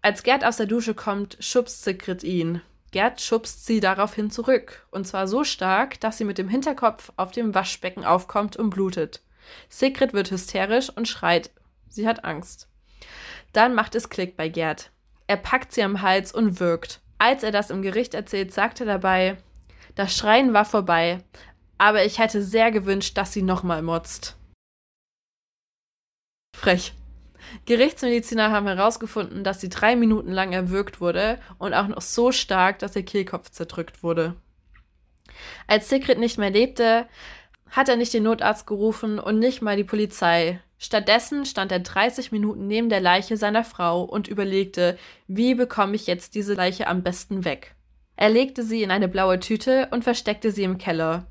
Als 0.03 0.23
Gerd 0.23 0.45
aus 0.45 0.59
der 0.59 0.67
Dusche 0.67 0.95
kommt, 0.95 1.39
schubst 1.41 1.83
Sigrid 1.83 2.23
ihn. 2.23 2.61
Gerd 2.91 3.21
schubst 3.21 3.67
sie 3.67 3.81
daraufhin 3.81 4.31
zurück, 4.31 4.87
und 4.91 5.07
zwar 5.07 5.27
so 5.27 5.43
stark, 5.43 5.99
dass 6.01 6.19
sie 6.19 6.25
mit 6.25 6.39
dem 6.39 6.49
Hinterkopf 6.49 7.13
auf 7.17 7.31
dem 7.31 7.55
Waschbecken 7.55 8.05
aufkommt 8.05 8.57
und 8.57 8.71
blutet. 8.71 9.23
Sigrid 9.69 10.13
wird 10.13 10.31
hysterisch 10.31 10.91
und 10.91 11.09
schreit. 11.09 11.51
Sie 11.89 12.07
hat 12.07 12.25
Angst. 12.25 12.69
Dann 13.57 13.75
macht 13.75 13.95
es 13.95 14.11
Klick 14.11 14.37
bei 14.37 14.51
Gerd. 14.51 14.91
Er 15.27 15.39
packt 15.39 15.73
sie 15.73 15.83
am 15.83 16.03
Hals 16.03 16.31
und 16.31 16.61
wirkt. 16.61 17.01
Als 17.17 17.43
er 17.43 17.53
das 17.53 17.71
im 17.71 17.81
Gericht 17.81 18.13
erzählt, 18.13 18.53
sagt 18.53 18.81
er 18.81 18.87
dabei, 18.87 19.39
das 19.95 20.15
Schreien 20.15 20.53
war 20.53 20.67
vorbei, 20.67 21.25
aber 21.79 22.05
ich 22.05 22.19
hätte 22.19 22.43
sehr 22.43 22.71
gewünscht, 22.71 23.17
dass 23.17 23.33
sie 23.33 23.41
nochmal 23.41 23.81
motzt. 23.81 24.37
Frech. 26.55 26.93
Gerichtsmediziner 27.65 28.51
haben 28.51 28.67
herausgefunden, 28.67 29.43
dass 29.43 29.63
sie 29.63 29.71
drei 29.71 29.97
Minuten 29.97 30.33
lang 30.33 30.53
erwürgt 30.53 31.01
wurde 31.01 31.41
und 31.57 31.73
auch 31.73 31.89
noch 31.89 32.03
so 32.03 32.33
stark, 32.33 32.79
dass 32.81 32.95
ihr 32.95 33.07
Kehlkopf 33.07 33.49
zerdrückt 33.49 34.03
wurde. 34.03 34.37
Als 35.67 35.89
Sigrid 35.89 36.19
nicht 36.19 36.37
mehr 36.37 36.51
lebte, 36.51 37.09
hat 37.71 37.89
er 37.89 37.97
nicht 37.97 38.13
den 38.13 38.25
Notarzt 38.25 38.67
gerufen 38.67 39.19
und 39.19 39.39
nicht 39.39 39.63
mal 39.63 39.79
die 39.79 39.85
Polizei. 39.85 40.61
Stattdessen 40.79 41.47
stand 41.47 41.73
er 41.73 41.81
30 41.81 42.33
Minuten 42.33 42.67
neben 42.67 42.89
der 42.89 43.01
Leiche 43.01 43.37
seiner 43.37 43.65
Frau 43.65 44.03
und 44.03 44.29
überlegte, 44.29 44.99
wie 45.27 45.55
bekomme 45.55 45.97
ich 45.97 46.07
jetzt 46.07 46.35
diese 46.35 46.55
Leiche 46.55 46.87
am 46.87 47.03
besten 47.03 47.45
weg. 47.45 47.75
Er 48.17 48.29
legte 48.29 48.63
sie 48.63 48.83
in 48.83 48.91
eine 48.91 49.09
blaue 49.09 49.41
Tüte 49.41 49.89
und 49.91 50.05
versteckte 50.05 50.51
sie 50.51 50.65
im 50.65 50.79
Keller. 50.79 51.27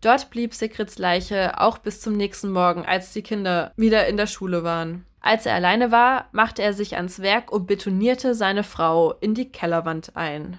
Dort 0.00 0.30
blieb 0.30 0.52
Sigrids 0.52 0.98
Leiche 0.98 1.60
auch 1.60 1.78
bis 1.78 2.00
zum 2.00 2.16
nächsten 2.16 2.50
Morgen, 2.50 2.84
als 2.84 3.12
die 3.12 3.22
Kinder 3.22 3.72
wieder 3.76 4.06
in 4.08 4.16
der 4.16 4.26
Schule 4.26 4.64
waren. 4.64 5.06
Als 5.20 5.46
er 5.46 5.54
alleine 5.54 5.92
war, 5.92 6.28
machte 6.32 6.62
er 6.62 6.72
sich 6.72 6.96
ans 6.96 7.20
Werk 7.20 7.52
und 7.52 7.68
betonierte 7.68 8.34
seine 8.34 8.64
Frau 8.64 9.12
in 9.20 9.34
die 9.34 9.52
Kellerwand 9.52 10.16
ein. 10.16 10.58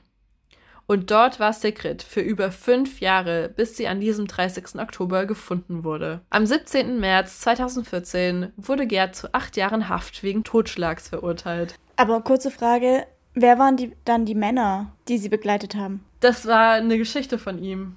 Und 0.86 1.12
dort 1.12 1.40
war 1.40 1.54
Sigrid 1.54 2.04
für 2.04 2.20
über 2.20 2.52
fünf 2.52 3.00
Jahre, 3.00 3.50
bis 3.50 3.78
sie 3.78 3.88
an 3.88 4.02
diesem 4.02 4.28
30. 4.28 4.80
Oktober 4.80 5.26
gefunden 5.26 5.84
wurde. 5.84 6.22
Am 6.30 6.46
17. 6.46 7.00
März 7.00 7.40
2014 7.40 8.52
wurde 8.58 8.86
Gerd 8.86 9.16
zu 9.16 9.34
acht 9.34 9.56
Jahren 9.56 9.88
Haft 9.88 10.24
wegen 10.24 10.44
Totschlags 10.44 11.08
verurteilt. 11.10 11.76
Aber 11.96 12.22
kurze 12.22 12.52
Frage: 12.52 13.06
Wer 13.34 13.58
waren 13.60 13.78
die, 13.78 13.94
dann 14.04 14.26
die 14.26 14.36
Männer, 14.36 14.92
die 15.08 15.18
sie 15.18 15.30
begleitet 15.30 15.76
haben? 15.76 16.04
Das 16.20 16.46
war 16.48 16.74
eine 16.74 16.98
Geschichte 16.98 17.38
von 17.38 17.64
ihm. 17.64 17.96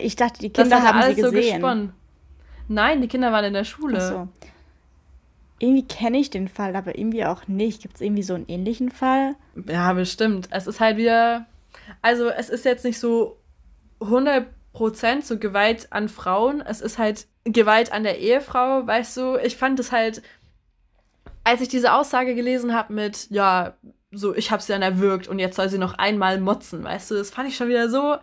Ich 0.00 0.16
dachte, 0.16 0.40
die 0.40 0.52
Das 0.52 0.62
Kinder 0.64 0.78
hat 0.82 0.84
er 0.84 0.88
haben 0.94 1.00
sie 1.02 1.06
alles 1.22 1.30
so 1.30 1.30
gesehen. 1.32 1.52
gesponnen. 1.60 1.92
Nein, 2.68 3.02
die 3.02 3.08
Kinder 3.08 3.30
waren 3.32 3.44
in 3.44 3.52
der 3.52 3.64
Schule. 3.64 3.98
Ach 3.98 4.08
so. 4.08 4.28
Irgendwie 5.58 5.86
kenne 5.86 6.18
ich 6.18 6.30
den 6.30 6.48
Fall, 6.48 6.74
aber 6.74 6.98
irgendwie 6.98 7.24
auch 7.24 7.46
nicht. 7.46 7.82
Gibt 7.82 7.96
es 7.96 8.00
irgendwie 8.00 8.22
so 8.22 8.34
einen 8.34 8.48
ähnlichen 8.48 8.90
Fall? 8.90 9.36
Ja, 9.68 9.92
bestimmt. 9.92 10.48
Es 10.50 10.66
ist 10.66 10.80
halt 10.80 10.96
wieder. 10.96 11.46
Also, 12.00 12.28
es 12.28 12.48
ist 12.48 12.64
jetzt 12.64 12.84
nicht 12.84 12.98
so 12.98 13.38
100% 14.00 14.46
so 15.22 15.38
Gewalt 15.38 15.88
an 15.92 16.08
Frauen. 16.08 16.60
Es 16.60 16.80
ist 16.80 16.98
halt 16.98 17.26
Gewalt 17.44 17.92
an 17.92 18.04
der 18.04 18.18
Ehefrau, 18.18 18.86
weißt 18.86 19.16
du? 19.16 19.36
Ich 19.36 19.56
fand 19.56 19.80
es 19.80 19.92
halt. 19.92 20.22
Als 21.44 21.60
ich 21.60 21.68
diese 21.68 21.92
Aussage 21.92 22.36
gelesen 22.36 22.72
habe 22.72 22.92
mit, 22.92 23.28
ja, 23.30 23.74
so, 24.12 24.32
ich 24.34 24.52
habe 24.52 24.62
sie 24.62 24.72
dann 24.72 24.82
erwürgt 24.82 25.26
und 25.26 25.40
jetzt 25.40 25.56
soll 25.56 25.68
sie 25.68 25.78
noch 25.78 25.94
einmal 25.94 26.38
motzen, 26.38 26.84
weißt 26.84 27.10
du? 27.10 27.14
Das 27.16 27.30
fand 27.30 27.48
ich 27.48 27.56
schon 27.56 27.68
wieder 27.68 27.88
so. 27.88 28.16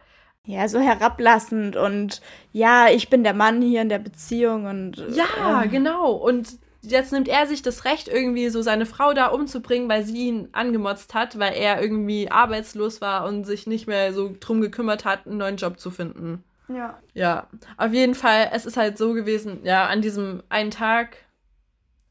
Ja, 0.45 0.67
so 0.67 0.79
herablassend 0.79 1.75
und 1.75 2.21
ja, 2.53 2.87
ich 2.89 3.09
bin 3.09 3.23
der 3.23 3.33
Mann 3.33 3.61
hier 3.61 3.81
in 3.81 3.89
der 3.89 3.99
Beziehung 3.99 4.65
und. 4.65 4.97
Ja, 5.09 5.63
äh, 5.63 5.67
genau. 5.67 6.13
Und 6.13 6.57
jetzt 6.81 7.11
nimmt 7.11 7.27
er 7.27 7.47
sich 7.47 7.61
das 7.61 7.85
Recht, 7.85 8.07
irgendwie 8.07 8.49
so 8.49 8.61
seine 8.61 8.85
Frau 8.85 9.13
da 9.13 9.27
umzubringen, 9.27 9.89
weil 9.89 10.03
sie 10.03 10.27
ihn 10.27 10.49
angemotzt 10.51 11.13
hat, 11.13 11.37
weil 11.39 11.53
er 11.53 11.81
irgendwie 11.81 12.31
arbeitslos 12.31 13.01
war 13.01 13.25
und 13.25 13.45
sich 13.45 13.67
nicht 13.67 13.87
mehr 13.87 14.13
so 14.13 14.35
drum 14.39 14.61
gekümmert 14.61 15.05
hat, 15.05 15.27
einen 15.27 15.37
neuen 15.37 15.57
Job 15.57 15.79
zu 15.79 15.91
finden. 15.91 16.43
Ja. 16.69 16.99
Ja, 17.13 17.47
auf 17.77 17.93
jeden 17.93 18.15
Fall, 18.15 18.51
es 18.53 18.65
ist 18.65 18.77
halt 18.77 18.97
so 18.97 19.13
gewesen, 19.13 19.59
ja, 19.63 19.87
an 19.87 20.01
diesem 20.01 20.43
einen 20.49 20.71
Tag, 20.71 21.17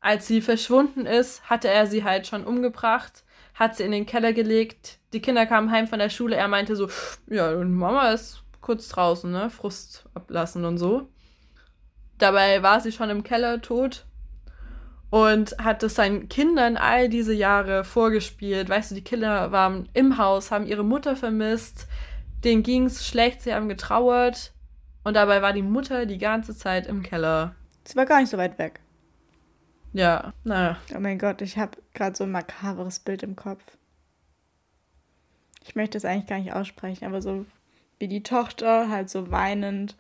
als 0.00 0.26
sie 0.26 0.40
verschwunden 0.40 1.07
ist, 1.07 1.48
hatte 1.48 1.68
er 1.68 1.87
sie 1.87 2.04
halt 2.04 2.26
schon 2.26 2.44
umgebracht, 2.44 3.24
hat 3.54 3.76
sie 3.76 3.85
in 3.85 3.92
den 3.92 4.07
Keller 4.07 4.33
gelegt. 4.33 4.98
Die 5.12 5.20
Kinder 5.20 5.46
kamen 5.46 5.70
heim 5.70 5.87
von 5.87 5.98
der 5.98 6.11
Schule, 6.11 6.37
er 6.37 6.48
meinte 6.48 6.76
so, 6.76 6.88
ja, 7.28 7.52
und 7.52 7.74
Mama 7.74 8.11
ist 8.11 8.42
kurz 8.61 8.88
draußen, 8.88 9.31
ne, 9.31 9.48
Frust 9.48 10.04
ablassen 10.14 10.64
und 10.64 10.78
so. 10.78 11.09
Dabei 12.18 12.62
war 12.62 12.81
sie 12.81 12.92
schon 12.92 13.11
im 13.11 13.22
Keller 13.22 13.62
tot 13.62 14.04
und 15.11 15.57
hat 15.59 15.83
es 15.83 15.94
seinen 15.94 16.29
Kindern 16.29 16.77
all 16.77 17.09
diese 17.09 17.33
Jahre 17.33 17.85
vorgespielt. 17.85 18.68
Weißt 18.68 18.90
du, 18.90 18.94
die 18.94 19.05
Kinder 19.05 19.53
waren 19.53 19.88
im 19.94 20.18
Haus, 20.18 20.51
haben 20.51 20.66
ihre 20.66 20.85
Mutter 20.85 21.16
vermisst, 21.16 21.87
denen 22.44 22.62
ging's 22.62 23.07
schlecht, 23.07 23.42
sie 23.42 23.55
haben 23.55 23.68
getrauert 23.68 24.53
und 25.05 25.14
dabei 25.14 25.40
war 25.42 25.53
die 25.53 25.62
Mutter 25.62 26.07
die 26.07 26.18
ganze 26.18 26.55
Zeit 26.57 26.87
im 26.87 27.03
Keller. 27.03 27.55
Sie 27.85 27.97
war 27.97 28.07
gar 28.07 28.21
nicht 28.21 28.31
so 28.31 28.37
weit 28.37 28.59
weg. 28.59 28.81
Ja, 29.92 30.35
naja. 30.44 30.77
Oh 30.94 31.01
mein 31.01 31.18
Gott, 31.18 31.40
ich 31.40 31.57
habe 31.57 31.79
gerade 31.94 32.14
so 32.14 32.25
ein 32.25 32.31
makaberes 32.31 32.99
Bild 32.99 33.23
im 33.23 33.35
Kopf. 33.35 33.79
Ich 35.64 35.75
möchte 35.75 35.97
es 35.97 36.05
eigentlich 36.05 36.27
gar 36.27 36.38
nicht 36.38 36.53
aussprechen, 36.53 37.07
aber 37.07 37.23
so 37.23 37.47
wie 37.99 38.09
die 38.09 38.23
Tochter 38.23 38.90
halt 38.90 39.11
so 39.11 39.31
weinend 39.31 39.97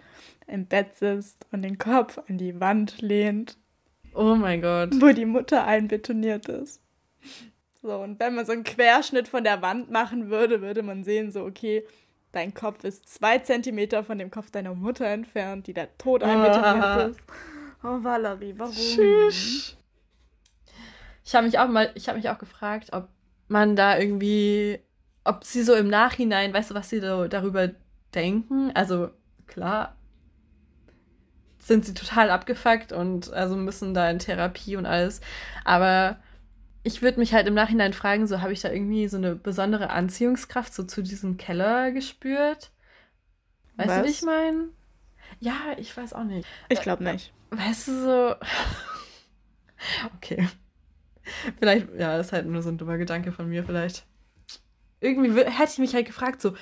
im 0.46 0.66
Bett 0.66 0.96
sitzt 0.96 1.46
und 1.52 1.62
den 1.62 1.78
Kopf 1.78 2.18
an 2.28 2.38
die 2.38 2.60
Wand 2.60 3.00
lehnt. 3.00 3.56
Oh 4.18 4.34
mein 4.34 4.60
Gott. 4.60 4.90
Wo 5.00 5.12
die 5.12 5.26
Mutter 5.26 5.64
einbetoniert 5.64 6.48
ist. 6.48 6.82
So, 7.82 7.94
und 7.98 8.18
wenn 8.18 8.34
man 8.34 8.44
so 8.44 8.50
einen 8.50 8.64
Querschnitt 8.64 9.28
von 9.28 9.44
der 9.44 9.62
Wand 9.62 9.92
machen 9.92 10.28
würde, 10.28 10.60
würde 10.60 10.82
man 10.82 11.04
sehen, 11.04 11.30
so, 11.30 11.44
okay, 11.44 11.86
dein 12.32 12.52
Kopf 12.52 12.82
ist 12.82 13.08
zwei 13.08 13.38
Zentimeter 13.38 14.02
von 14.02 14.18
dem 14.18 14.32
Kopf 14.32 14.50
deiner 14.50 14.74
Mutter 14.74 15.06
entfernt, 15.06 15.68
die 15.68 15.72
da 15.72 15.86
tot 15.98 16.24
einbetoniert 16.24 16.84
ah. 16.84 17.02
ist. 17.04 17.20
Oh, 17.84 18.02
Valerie, 18.02 18.54
warum? 18.56 18.74
Tschüss. 18.74 19.76
Ich 21.24 21.34
habe 21.36 21.46
mich 21.46 21.60
auch 21.60 21.68
mal, 21.68 21.92
ich 21.94 22.08
habe 22.08 22.18
mich 22.18 22.28
auch 22.28 22.38
gefragt, 22.38 22.88
ob 22.92 23.08
man 23.46 23.76
da 23.76 23.98
irgendwie, 24.00 24.80
ob 25.22 25.44
sie 25.44 25.62
so 25.62 25.76
im 25.76 25.86
Nachhinein, 25.86 26.52
weißt 26.52 26.72
du, 26.72 26.74
was 26.74 26.90
sie 26.90 26.98
da, 26.98 27.28
darüber 27.28 27.70
denken? 28.16 28.72
Also, 28.74 29.10
klar, 29.46 29.97
sind 31.68 31.84
sie 31.84 31.94
total 31.94 32.30
abgefuckt 32.30 32.92
und 32.92 33.32
also 33.32 33.54
müssen 33.54 33.94
da 33.94 34.10
in 34.10 34.18
Therapie 34.18 34.76
und 34.76 34.86
alles. 34.86 35.20
Aber 35.64 36.18
ich 36.82 37.02
würde 37.02 37.20
mich 37.20 37.34
halt 37.34 37.46
im 37.46 37.54
Nachhinein 37.54 37.92
fragen, 37.92 38.26
so 38.26 38.40
habe 38.40 38.52
ich 38.52 38.60
da 38.60 38.72
irgendwie 38.72 39.06
so 39.06 39.18
eine 39.18 39.36
besondere 39.36 39.90
Anziehungskraft 39.90 40.74
so 40.74 40.82
zu 40.82 41.02
diesem 41.02 41.36
Keller 41.36 41.92
gespürt? 41.92 42.70
Weißt 43.76 43.90
Was? 43.90 43.98
du, 43.98 44.04
wie 44.04 44.10
ich 44.10 44.22
meine? 44.22 44.68
Ja, 45.40 45.54
ich 45.76 45.94
weiß 45.96 46.14
auch 46.14 46.24
nicht. 46.24 46.48
Ich 46.70 46.80
glaube 46.80 47.04
nicht. 47.04 47.32
Weißt 47.50 47.88
du 47.88 48.02
so. 48.02 48.34
okay. 50.16 50.48
Vielleicht, 51.58 51.88
ja, 51.98 52.18
ist 52.18 52.32
halt 52.32 52.46
nur 52.46 52.62
so 52.62 52.70
ein 52.70 52.78
dummer 52.78 52.96
Gedanke 52.96 53.30
von 53.30 53.48
mir, 53.48 53.62
vielleicht. 53.62 54.06
Irgendwie 55.00 55.38
hätte 55.44 55.72
ich 55.72 55.78
mich 55.78 55.94
halt 55.94 56.06
gefragt, 56.06 56.40
so, 56.40 56.54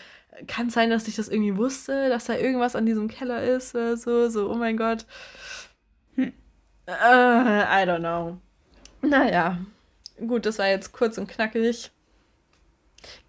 kann 0.47 0.69
es 0.69 0.75
sein, 0.75 0.91
dass 0.91 1.09
ich 1.09 1.17
das 1.17 1.29
irgendwie 1.29 1.57
wusste, 1.57 2.09
dass 2.09 2.27
da 2.27 2.35
irgendwas 2.35 2.77
an 2.77 2.87
diesem 2.87 3.09
Keller 3.09 3.43
ist 3.43 3.75
oder 3.75 3.97
so, 3.97 4.29
so, 4.29 4.51
oh 4.51 4.55
mein 4.55 4.77
Gott. 4.77 5.07
Hm. 6.17 6.33
Uh, 6.89 6.93
I 6.93 7.85
don't 7.85 8.01
know. 8.01 8.39
Naja. 9.03 9.59
Gut, 10.19 10.47
das 10.47 10.59
war 10.59 10.69
jetzt 10.69 10.93
kurz 10.93 11.19
und 11.19 11.29
knackig. 11.29 11.91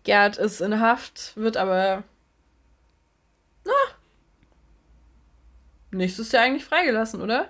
Gerd 0.04 0.38
ist 0.38 0.62
in 0.62 0.80
Haft, 0.80 1.36
wird 1.36 1.58
aber. 1.58 2.04
Na. 3.66 3.74
Nächstes 5.92 6.32
Jahr 6.32 6.44
eigentlich 6.44 6.66
freigelassen, 6.66 7.22
oder? 7.22 7.50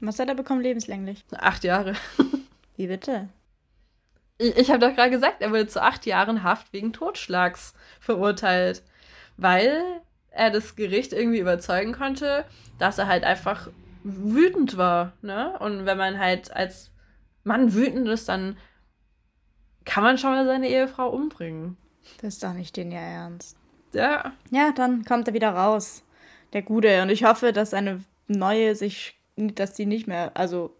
Was 0.00 0.18
hat 0.18 0.28
er 0.28 0.34
bekommen 0.34 0.62
lebenslänglich? 0.62 1.24
Acht 1.32 1.64
Jahre. 1.64 1.94
Wie 2.76 2.86
bitte? 2.86 3.28
Ich, 4.40 4.56
ich 4.56 4.70
habe 4.70 4.80
doch 4.80 4.96
gerade 4.96 5.10
gesagt, 5.10 5.42
er 5.42 5.50
wurde 5.50 5.66
zu 5.66 5.82
acht 5.82 6.06
Jahren 6.06 6.42
Haft 6.42 6.72
wegen 6.72 6.92
Totschlags 6.92 7.74
verurteilt. 8.00 8.82
Weil 9.36 9.82
er 10.30 10.50
das 10.50 10.76
Gericht 10.76 11.12
irgendwie 11.12 11.40
überzeugen 11.40 11.92
konnte, 11.92 12.44
dass 12.78 12.98
er 12.98 13.06
halt 13.06 13.24
einfach 13.24 13.68
wütend 14.02 14.76
war. 14.76 15.12
Ne? 15.22 15.58
Und 15.58 15.86
wenn 15.86 15.98
man 15.98 16.18
halt 16.18 16.54
als 16.54 16.90
Mann 17.44 17.74
wütend 17.74 18.08
ist, 18.08 18.28
dann 18.28 18.56
kann 19.84 20.04
man 20.04 20.18
schon 20.18 20.30
mal 20.30 20.46
seine 20.46 20.68
Ehefrau 20.68 21.10
umbringen. 21.10 21.76
Das 22.20 22.34
ist 22.34 22.44
doch 22.44 22.52
nicht 22.52 22.76
den 22.76 22.92
ja 22.92 23.00
ernst. 23.00 23.56
Ja. 23.92 24.32
Ja, 24.50 24.72
dann 24.72 25.04
kommt 25.04 25.28
er 25.28 25.34
wieder 25.34 25.50
raus. 25.50 26.02
Der 26.52 26.62
Gute. 26.62 27.02
Und 27.02 27.10
ich 27.10 27.24
hoffe, 27.24 27.52
dass 27.52 27.70
seine 27.70 28.04
neue 28.26 28.74
sich, 28.74 29.18
dass 29.36 29.76
sie 29.76 29.86
nicht 29.86 30.06
mehr, 30.06 30.32
also 30.34 30.74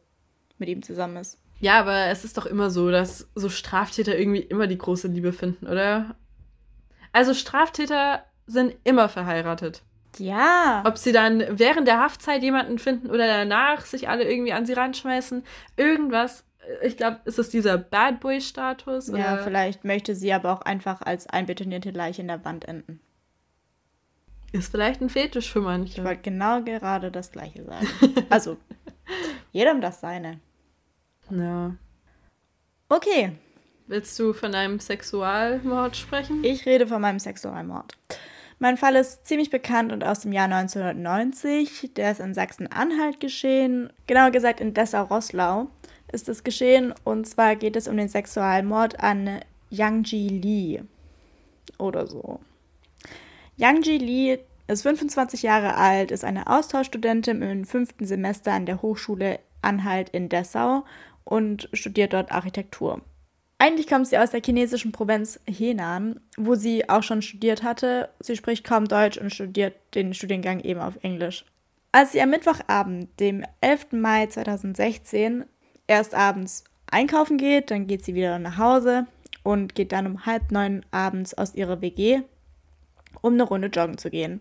mit 0.59 0.69
ihm 0.69 0.83
zusammen 0.83 1.17
ist. 1.17 1.40
Ja, 1.61 1.79
aber 1.79 2.07
es 2.07 2.25
ist 2.25 2.37
doch 2.39 2.47
immer 2.47 2.71
so, 2.71 2.91
dass 2.91 3.29
so 3.35 3.49
Straftäter 3.49 4.19
irgendwie 4.19 4.41
immer 4.41 4.67
die 4.67 4.79
große 4.79 5.09
Liebe 5.09 5.33
finden, 5.33 5.67
oder? 5.67 6.17
Also 7.13 7.35
Straftäter 7.35 8.25
sind 8.47 8.75
immer 8.85 9.09
verheiratet. 9.09 9.83
Ja. 10.19 10.83
Ob 10.87 10.99
sie 10.99 11.13
dann 11.13 11.45
während 11.51 11.87
der 11.87 12.01
Haftzeit 12.01 12.43
jemanden 12.43 12.79
finden 12.79 13.11
oder 13.11 13.27
danach 13.27 13.85
sich 13.85 14.09
alle 14.09 14.25
irgendwie 14.25 14.53
an 14.53 14.67
sie 14.67 14.73
ranschmeißen, 14.73 15.45
irgendwas 15.77 16.45
ich 16.83 16.97
glaube, 16.97 17.21
ist 17.25 17.39
es 17.39 17.49
dieser 17.49 17.79
Bad 17.79 18.21
Boy-Status? 18.21 19.09
Ja, 19.09 19.39
vielleicht 19.39 19.85
möchte 19.85 20.15
sie 20.15 20.33
aber 20.33 20.53
auch 20.53 20.63
einfach 20.63 21.01
als 21.03 21.27
einbetonierte 21.27 21.91
Leiche 21.91 22.23
in 22.23 22.29
der 22.29 22.45
Wand 22.45 22.67
enden. 22.67 23.01
Ist 24.53 24.71
vielleicht 24.71 25.01
ein 25.01 25.11
Fetisch 25.11 25.51
für 25.51 25.61
manche. 25.61 26.01
Ich 26.01 26.05
wollte 26.05 26.23
genau 26.23 26.63
gerade 26.63 27.11
das 27.11 27.33
Gleiche 27.33 27.65
sagen. 27.65 27.87
also, 28.31 28.57
jedem 29.53 29.81
das 29.81 30.01
seine. 30.01 30.41
Ja. 31.31 31.75
Okay. 32.89 33.33
Willst 33.87 34.19
du 34.19 34.33
von 34.33 34.55
einem 34.55 34.79
Sexualmord 34.79 35.97
sprechen? 35.97 36.45
Ich 36.45 36.67
rede 36.67 36.87
von 36.87 37.01
meinem 37.01 37.19
Sexualmord. 37.19 37.97
Mein 38.59 38.77
Fall 38.77 38.95
ist 38.95 39.27
ziemlich 39.27 39.51
bekannt 39.51 39.91
und 39.91 40.05
aus 40.05 40.21
dem 40.21 40.33
Jahr 40.33 40.45
1990. 40.45 41.95
Der 41.97 42.13
ist 42.13 42.21
in 42.21 42.35
Sachsen-Anhalt 42.35 43.19
geschehen, 43.19 43.91
genauer 44.07 44.31
gesagt 44.31 44.61
in 44.61 44.75
Dessau-Rosslau 44.75 45.69
ist 46.13 46.29
es 46.29 46.45
geschehen. 46.45 46.95
Und 47.05 47.27
zwar 47.27 47.57
geht 47.57 47.77
es 47.77 47.89
um 47.89 47.97
den 47.97 48.09
Sexualmord 48.09 49.01
an 49.01 49.41
Yang 49.71 50.05
Ji 50.05 50.29
Lee. 50.29 50.83
Oder 51.79 52.07
so. 52.07 52.41
Yang 53.57 53.83
Ji 53.83 53.99
Lee 53.99 54.39
ist 54.67 54.83
25 54.83 55.43
Jahre 55.43 55.77
alt, 55.77 56.11
ist 56.11 56.25
eine 56.25 56.47
Austauschstudentin 56.47 57.43
im 57.43 57.65
fünften 57.65 58.07
Semester 58.07 58.53
an 58.53 58.67
der 58.67 58.83
Hochschule 58.83 59.41
Anhalt 59.63 60.09
in 60.11 60.29
Dessau 60.29 60.85
und 61.31 61.69
studiert 61.73 62.13
dort 62.13 62.33
Architektur. 62.33 63.01
Eigentlich 63.59 63.87
kommt 63.87 64.09
sie 64.09 64.19
aus 64.19 64.31
der 64.31 64.43
chinesischen 64.45 64.91
Provinz 64.91 65.39
Henan, 65.47 66.19
wo 66.37 66.55
sie 66.55 66.89
auch 66.89 67.03
schon 67.03 67.23
studiert 67.23 67.63
hatte. 67.63 68.09
Sie 68.19 68.37
spricht 68.37 68.65
kaum 68.65 68.89
Deutsch 68.89 69.17
und 69.17 69.33
studiert 69.33 69.75
den 69.95 70.13
Studiengang 70.13 70.61
eben 70.61 70.81
auf 70.81 70.99
Englisch. 71.03 71.45
Als 71.93 72.13
sie 72.13 72.21
am 72.21 72.31
Mittwochabend, 72.31 73.09
dem 73.21 73.45
11. 73.61 73.93
Mai 73.93 74.27
2016, 74.27 75.45
erst 75.87 76.15
abends 76.15 76.65
einkaufen 76.91 77.37
geht, 77.37 77.71
dann 77.71 77.87
geht 77.87 78.05
sie 78.05 78.15
wieder 78.15 78.39
nach 78.39 78.59
Hause 78.59 79.07
und 79.43 79.75
geht 79.75 79.93
dann 79.93 80.07
um 80.07 80.27
halb 80.27 80.51
neun 80.51 80.85
abends 80.91 81.35
aus 81.35 81.55
ihrer 81.55 81.81
WG, 81.81 82.23
um 83.21 83.35
eine 83.35 83.45
Runde 83.45 83.69
joggen 83.69 83.99
zu 83.99 84.11
gehen. 84.11 84.41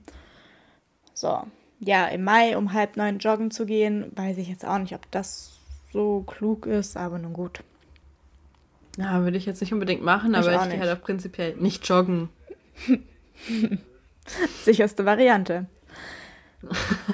So, 1.14 1.42
ja, 1.80 2.08
im 2.08 2.24
Mai 2.24 2.58
um 2.58 2.74
halb 2.74 2.98
neun 2.98 3.20
joggen 3.20 3.52
zu 3.52 3.66
gehen, 3.66 4.12
weiß 4.16 4.38
ich 4.38 4.48
jetzt 4.48 4.66
auch 4.66 4.80
nicht, 4.80 4.96
ob 4.96 5.12
das 5.12 5.59
so 5.92 6.22
klug 6.22 6.66
ist, 6.66 6.98
aber 6.98 7.18
nun 7.20 7.34
gut. 7.34 7.64
Ja, 8.98 9.24
würde 9.24 9.38
ich 9.38 9.46
jetzt 9.46 9.62
nicht 9.62 9.74
unbedingt 9.74 10.04
machen, 10.04 10.32
ich 10.32 10.38
aber 10.38 10.54
ich 10.54 10.72
gehe 10.72 10.80
halt 10.80 10.98
auch 10.98 11.02
prinzipiell 11.02 11.56
nicht 11.56 11.88
joggen. 11.88 12.30
Sicherste 14.64 15.06
Variante. 15.06 15.68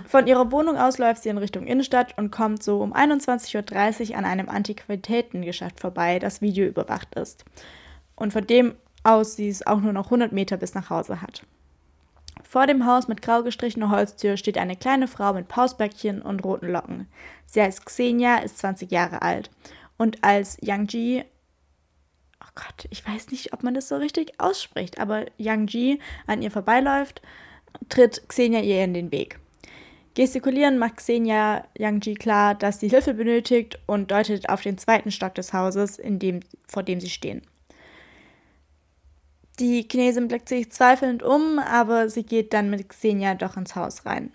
Von 0.08 0.26
ihrer 0.26 0.52
Wohnung 0.52 0.78
aus 0.78 0.98
läuft 0.98 1.22
sie 1.22 1.30
in 1.30 1.38
Richtung 1.38 1.68
Innenstadt 1.68 2.18
und 2.18 2.32
kommt 2.32 2.64
so 2.64 2.82
um 2.82 2.94
21.30 2.94 4.12
Uhr 4.12 4.18
an 4.18 4.26
einem 4.26 4.50
Antiquitätengeschäft 4.50 5.80
vorbei, 5.80 6.18
das 6.18 6.42
Video 6.42 6.66
überwacht 6.66 7.14
ist. 7.16 7.46
Und 8.16 8.34
von 8.34 8.48
dem 8.48 8.74
aus 9.04 9.36
sie 9.36 9.50
es 9.50 9.66
auch 9.66 9.82
nur 9.82 9.94
noch 9.94 10.06
100 10.06 10.32
Meter 10.32 10.58
bis 10.58 10.74
nach 10.74 10.90
Hause 10.90 11.22
hat. 11.22 11.44
Vor 12.56 12.68
dem 12.68 12.86
Haus 12.86 13.10
mit 13.10 13.22
grau 13.22 13.44
gestrichener 13.44 13.90
Holztür 13.90 14.38
steht 14.38 14.58
eine 14.58 14.78
kleine 14.78 15.10
Frau 15.10 15.34
mit 15.34 15.50
Pausbäckchen 15.50 16.22
und 16.22 16.46
roten 16.46 16.70
Locken. 16.70 17.06
Sie 17.46 17.62
heißt 17.62 17.86
Xenia, 17.86 18.38
ist 18.38 18.60
20 18.60 18.90
Jahre 18.90 19.24
alt. 19.24 19.52
Und 19.98 20.24
als 20.24 20.56
Yang 20.62 20.88
Ji, 20.88 21.24
oh 22.42 22.52
Gott, 22.56 22.88
ich 22.92 23.06
weiß 23.06 23.32
nicht, 23.32 23.52
ob 23.52 23.64
man 23.64 23.74
das 23.74 23.90
so 23.90 23.98
richtig 23.98 24.40
ausspricht, 24.40 25.02
aber 25.02 25.26
Yang 25.38 25.68
Ji 25.68 26.00
an 26.28 26.42
ihr 26.42 26.50
vorbeiläuft, 26.50 27.22
tritt 27.90 28.24
Xenia 28.30 28.62
ihr 28.62 28.86
in 28.86 28.94
den 28.94 29.12
Weg. 29.12 29.38
Gestikulieren 30.14 30.78
macht 30.78 30.96
Xenia 30.96 31.66
Yang 31.78 32.06
Ji 32.06 32.14
klar, 32.14 32.56
dass 32.56 32.80
sie 32.80 32.88
Hilfe 32.88 33.16
benötigt 33.16 33.80
und 33.86 34.12
deutet 34.12 34.48
auf 34.48 34.62
den 34.62 34.78
zweiten 34.78 35.12
Stock 35.12 35.36
des 35.36 35.52
Hauses, 35.52 36.00
in 36.00 36.20
dem, 36.20 36.40
vor 36.70 36.84
dem 36.84 37.02
sie 37.02 37.10
stehen. 37.10 37.42
Die 39.60 39.88
Chinesin 39.90 40.28
blickt 40.28 40.50
sich 40.50 40.72
zweifelnd 40.72 41.24
um, 41.24 41.60
aber 41.60 42.10
sie 42.10 42.24
geht 42.24 42.54
dann 42.54 42.70
mit 42.70 42.90
Xenia 42.90 43.36
doch 43.36 43.56
ins 43.56 43.76
Haus 43.76 44.06
rein. 44.06 44.32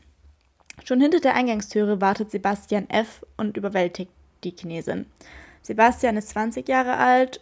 Schon 0.85 1.01
hinter 1.01 1.21
der 1.21 1.35
Eingangstüre 1.35 2.01
wartet 2.01 2.31
Sebastian 2.31 2.89
F. 2.89 3.25
und 3.37 3.57
überwältigt 3.57 4.11
die 4.45 4.55
Chinesin. 4.59 5.07
Sebastian 5.63 6.17
ist 6.17 6.31
20 6.31 6.67
Jahre 6.69 6.97
alt, 6.97 7.41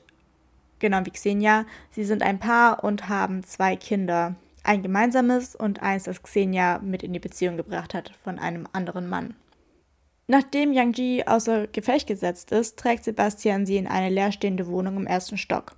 genau 0.81 1.05
wie 1.05 1.11
Xenia. 1.11 1.67
Sie 1.93 2.03
sind 2.03 2.23
ein 2.23 2.41
Paar 2.41 2.83
und 2.83 3.09
haben 3.09 3.45
zwei 3.45 3.77
Kinder 3.77 4.35
ein 4.65 4.83
gemeinsames 4.83 5.55
und 5.55 5.83
eins, 5.83 6.05
das 6.05 6.23
Xenia 6.23 6.81
mit 6.81 7.03
in 7.03 7.13
die 7.13 7.21
Beziehung 7.21 7.57
gebracht 7.57 7.95
hat 7.95 8.13
von 8.23 8.39
einem 8.39 8.67
anderen 8.73 9.09
Mann. 9.09 9.35
Nachdem 10.27 10.75
Yang 10.75 10.93
Ji 10.99 11.25
außer 11.27 11.69
Gefecht 11.69 12.07
gesetzt 12.07 12.53
ist, 12.53 12.79
trägt 12.79 13.05
Sebastian 13.05 13.65
sie 13.65 13.79
in 13.79 13.87
eine 13.87 14.11
leerstehende 14.11 14.67
Wohnung 14.67 14.97
im 14.99 15.07
ersten 15.07 15.39
Stock. 15.39 15.75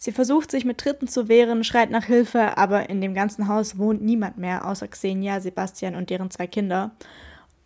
Sie 0.00 0.12
versucht 0.12 0.52
sich 0.52 0.64
mit 0.64 0.78
Tritten 0.78 1.08
zu 1.08 1.28
wehren, 1.28 1.64
schreit 1.64 1.90
nach 1.90 2.04
Hilfe, 2.04 2.56
aber 2.56 2.88
in 2.88 3.00
dem 3.00 3.14
ganzen 3.14 3.48
Haus 3.48 3.78
wohnt 3.78 4.00
niemand 4.00 4.38
mehr 4.38 4.64
außer 4.64 4.86
Xenia, 4.86 5.40
Sebastian 5.40 5.96
und 5.96 6.08
deren 6.08 6.30
zwei 6.30 6.46
Kinder. 6.46 6.92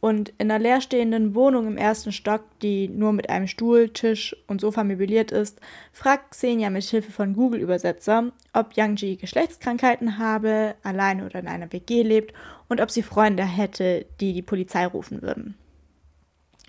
Und 0.01 0.30
in 0.39 0.51
einer 0.51 0.59
leerstehenden 0.59 1.35
Wohnung 1.35 1.66
im 1.66 1.76
ersten 1.76 2.11
Stock, 2.11 2.43
die 2.62 2.89
nur 2.89 3.12
mit 3.12 3.28
einem 3.28 3.47
Stuhl, 3.47 3.91
Tisch 3.91 4.35
und 4.49 4.62
Sofa 4.62 4.83
möbliert 4.83 5.30
ist, 5.30 5.61
fragt 5.93 6.30
Xenia 6.30 6.70
mit 6.70 6.85
Hilfe 6.85 7.12
von 7.12 7.35
Google-Übersetzer, 7.35 8.33
ob 8.55 8.72
Yang 8.76 9.18
Geschlechtskrankheiten 9.18 10.18
habe, 10.18 10.74
alleine 10.83 11.26
oder 11.26 11.39
in 11.39 11.47
einer 11.47 11.70
WG 11.70 12.03
lebt 12.03 12.35
und 12.68 12.80
ob 12.80 12.91
sie 12.91 13.03
Freunde 13.03 13.45
hätte, 13.45 14.07
die 14.20 14.33
die 14.33 14.43
Polizei 14.43 14.87
rufen 14.87 15.20
würden. 15.20 15.55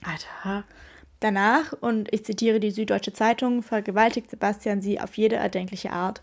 Alter. 0.04 0.66
Danach, 1.24 1.72
und 1.80 2.12
ich 2.12 2.26
zitiere 2.26 2.60
die 2.60 2.72
Süddeutsche 2.72 3.14
Zeitung, 3.14 3.64
vergewaltigt 3.64 4.30
Sebastian 4.30 4.82
sie 4.82 5.00
auf 5.00 5.16
jede 5.16 5.38
erdenkliche 5.38 5.94
Art, 5.94 6.22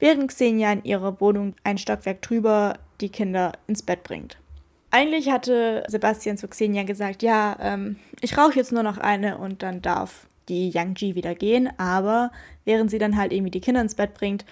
während 0.00 0.26
Xenia 0.26 0.72
in 0.72 0.82
ihrer 0.82 1.20
Wohnung 1.20 1.54
ein 1.62 1.78
Stockwerk 1.78 2.20
drüber 2.20 2.74
die 3.00 3.10
Kinder 3.10 3.52
ins 3.68 3.84
Bett 3.84 4.02
bringt. 4.02 4.36
Eigentlich 4.90 5.30
hatte 5.30 5.84
Sebastian 5.86 6.36
zu 6.36 6.48
Xenia 6.48 6.82
gesagt, 6.82 7.22
ja, 7.22 7.56
ähm, 7.60 7.94
ich 8.22 8.36
rauche 8.36 8.56
jetzt 8.56 8.72
nur 8.72 8.82
noch 8.82 8.98
eine 8.98 9.38
und 9.38 9.62
dann 9.62 9.82
darf 9.82 10.26
die 10.48 10.68
Yang 10.68 10.94
Ji 10.96 11.14
wieder 11.14 11.36
gehen. 11.36 11.70
Aber 11.78 12.32
während 12.64 12.90
sie 12.90 12.98
dann 12.98 13.16
halt 13.16 13.32
irgendwie 13.32 13.52
die 13.52 13.60
Kinder 13.60 13.82
ins 13.82 13.94
Bett 13.94 14.14
bringt, 14.14 14.44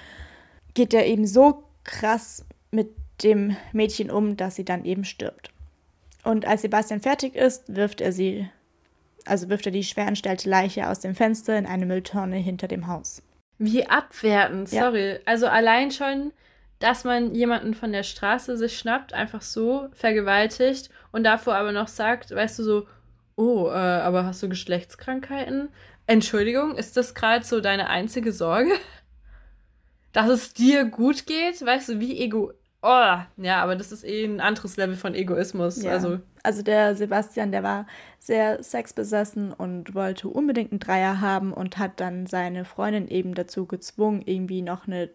geht 0.75 0.95
er 0.95 1.07
eben 1.07 1.27
so 1.27 1.65
krass 1.83 2.45
mit 2.71 2.91
dem 3.25 3.57
Mädchen 3.73 4.13
um, 4.13 4.37
dass 4.37 4.55
sie 4.55 4.65
dann 4.65 4.85
eben 4.85 5.05
stirbt. 5.05 5.51
Und 6.23 6.47
als 6.47 6.63
Sebastian 6.63 7.01
fertig 7.01 7.35
ist, 7.35 7.75
wirft 7.75 8.01
er 8.01 8.13
sie, 8.13 8.49
also 9.27 9.49
wirft 9.49 9.67
er 9.67 9.73
die 9.73 9.85
schwer 9.85 10.07
entstellte 10.07 10.49
Leiche 10.49 10.89
aus 10.89 11.01
dem 11.01 11.15
Fenster 11.15 11.59
in 11.59 11.67
eine 11.67 11.87
Mülltonne 11.87 12.37
hinter 12.37 12.69
dem 12.69 12.87
Haus. 12.87 13.23
Wie 13.59 13.87
abwertend, 13.87 14.69
sorry. 14.69 15.13
Ja. 15.13 15.19
Also 15.25 15.47
allein 15.47 15.91
schon 15.91 16.33
dass 16.83 17.05
man 17.05 17.33
jemanden 17.33 17.75
von 17.75 17.93
der 17.93 18.03
Straße 18.03 18.57
sich 18.57 18.77
schnappt, 18.77 19.15
einfach 19.15 19.41
so 19.41 19.89
vergewaltigt 19.93 20.91
und 21.13 21.23
davor 21.23 21.55
aber 21.55 21.71
noch 21.71 21.87
sagt, 21.87 22.33
weißt 22.33 22.59
du 22.59 22.65
so, 22.65 22.87
oh, 23.37 23.69
äh, 23.69 23.71
aber 23.71 24.25
hast 24.25 24.43
du 24.43 24.49
Geschlechtskrankheiten? 24.49 25.69
Entschuldigung, 26.07 26.77
ist 26.77 26.97
das 26.97 27.15
gerade 27.15 27.45
so 27.45 27.61
deine 27.61 27.89
einzige 27.89 28.33
Sorge? 28.33 28.73
Dass 30.13 30.29
es 30.29 30.55
dir 30.55 30.85
gut 30.85 31.27
geht? 31.27 31.65
Weißt 31.65 31.89
du, 31.89 32.01
wie 32.01 32.19
ego. 32.19 32.53
Oh, 32.85 33.17
ja, 33.37 33.63
aber 33.63 33.77
das 33.77 33.93
ist 33.93 34.05
eh 34.05 34.25
ein 34.25 34.41
anderes 34.41 34.77
Level 34.77 34.97
von 34.97 35.15
Egoismus. 35.15 35.83
Ja. 35.83 35.93
Also. 35.93 36.19
also 36.43 36.63
der 36.63 36.97
Sebastian, 36.97 37.53
der 37.53 37.63
war 37.63 37.87
sehr 38.19 38.61
sexbesessen 38.61 39.53
und 39.53 39.95
wollte 39.95 40.29
unbedingt 40.29 40.73
einen 40.73 40.81
Dreier 40.81 41.21
haben 41.21 41.53
und 41.53 41.79
hat 41.79 42.01
dann 42.01 42.27
seine 42.27 42.65
Freundin 42.65 43.07
eben 43.07 43.37
dazu 43.37 43.67
gezwungen, 43.67 44.23
irgendwie 44.27 44.63
noch 44.63 44.89
eine 44.89 45.11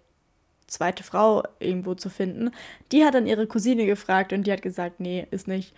zweite 0.68 1.04
Frau 1.04 1.44
irgendwo 1.60 1.94
zu 1.94 2.10
finden. 2.10 2.52
Die 2.94 3.04
hat 3.04 3.16
dann 3.16 3.28
ihre 3.28 3.48
Cousine 3.48 3.86
gefragt 3.86 4.32
und 4.32 4.48
die 4.48 4.52
hat 4.52 4.62
gesagt, 4.62 5.02
nee, 5.02 5.28
ist 5.32 5.50
nicht. 5.50 5.74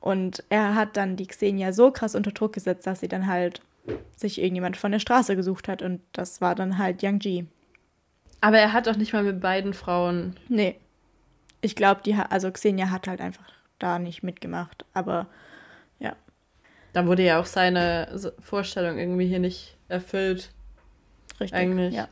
Und 0.00 0.42
er 0.48 0.74
hat 0.74 0.96
dann 0.96 1.16
die 1.16 1.26
Xenia 1.26 1.74
so 1.74 1.90
krass 1.90 2.14
unter 2.14 2.30
Druck 2.30 2.54
gesetzt, 2.54 2.86
dass 2.86 3.00
sie 3.00 3.08
dann 3.08 3.26
halt 3.26 3.60
sich 4.16 4.40
irgendjemand 4.40 4.78
von 4.78 4.92
der 4.92 5.00
Straße 5.00 5.36
gesucht 5.36 5.68
hat 5.68 5.82
und 5.82 6.00
das 6.12 6.40
war 6.40 6.54
dann 6.54 6.78
halt 6.78 7.02
Yang 7.02 7.20
Ji. 7.20 7.46
Aber 8.40 8.58
er 8.58 8.72
hat 8.72 8.86
doch 8.86 8.96
nicht 8.96 9.12
mal 9.12 9.22
mit 9.22 9.40
beiden 9.40 9.74
Frauen. 9.74 10.36
Nee. 10.48 10.76
Ich 11.60 11.76
glaube, 11.76 12.02
die 12.04 12.14
also 12.14 12.50
Xenia 12.50 12.90
hat 12.90 13.08
halt 13.08 13.20
einfach 13.20 13.44
da 13.78 13.98
nicht 13.98 14.22
mitgemacht, 14.22 14.84
aber 14.94 15.26
ja. 15.98 16.14
Dann 16.92 17.06
wurde 17.06 17.24
ja 17.24 17.40
auch 17.40 17.46
seine 17.46 18.08
Vorstellung 18.40 18.98
irgendwie 18.98 19.26
hier 19.26 19.38
nicht 19.38 19.76
erfüllt. 19.88 20.50
Richtig. 21.40 21.58
Eigentlich. 21.58 21.94
Ja. 21.94 22.08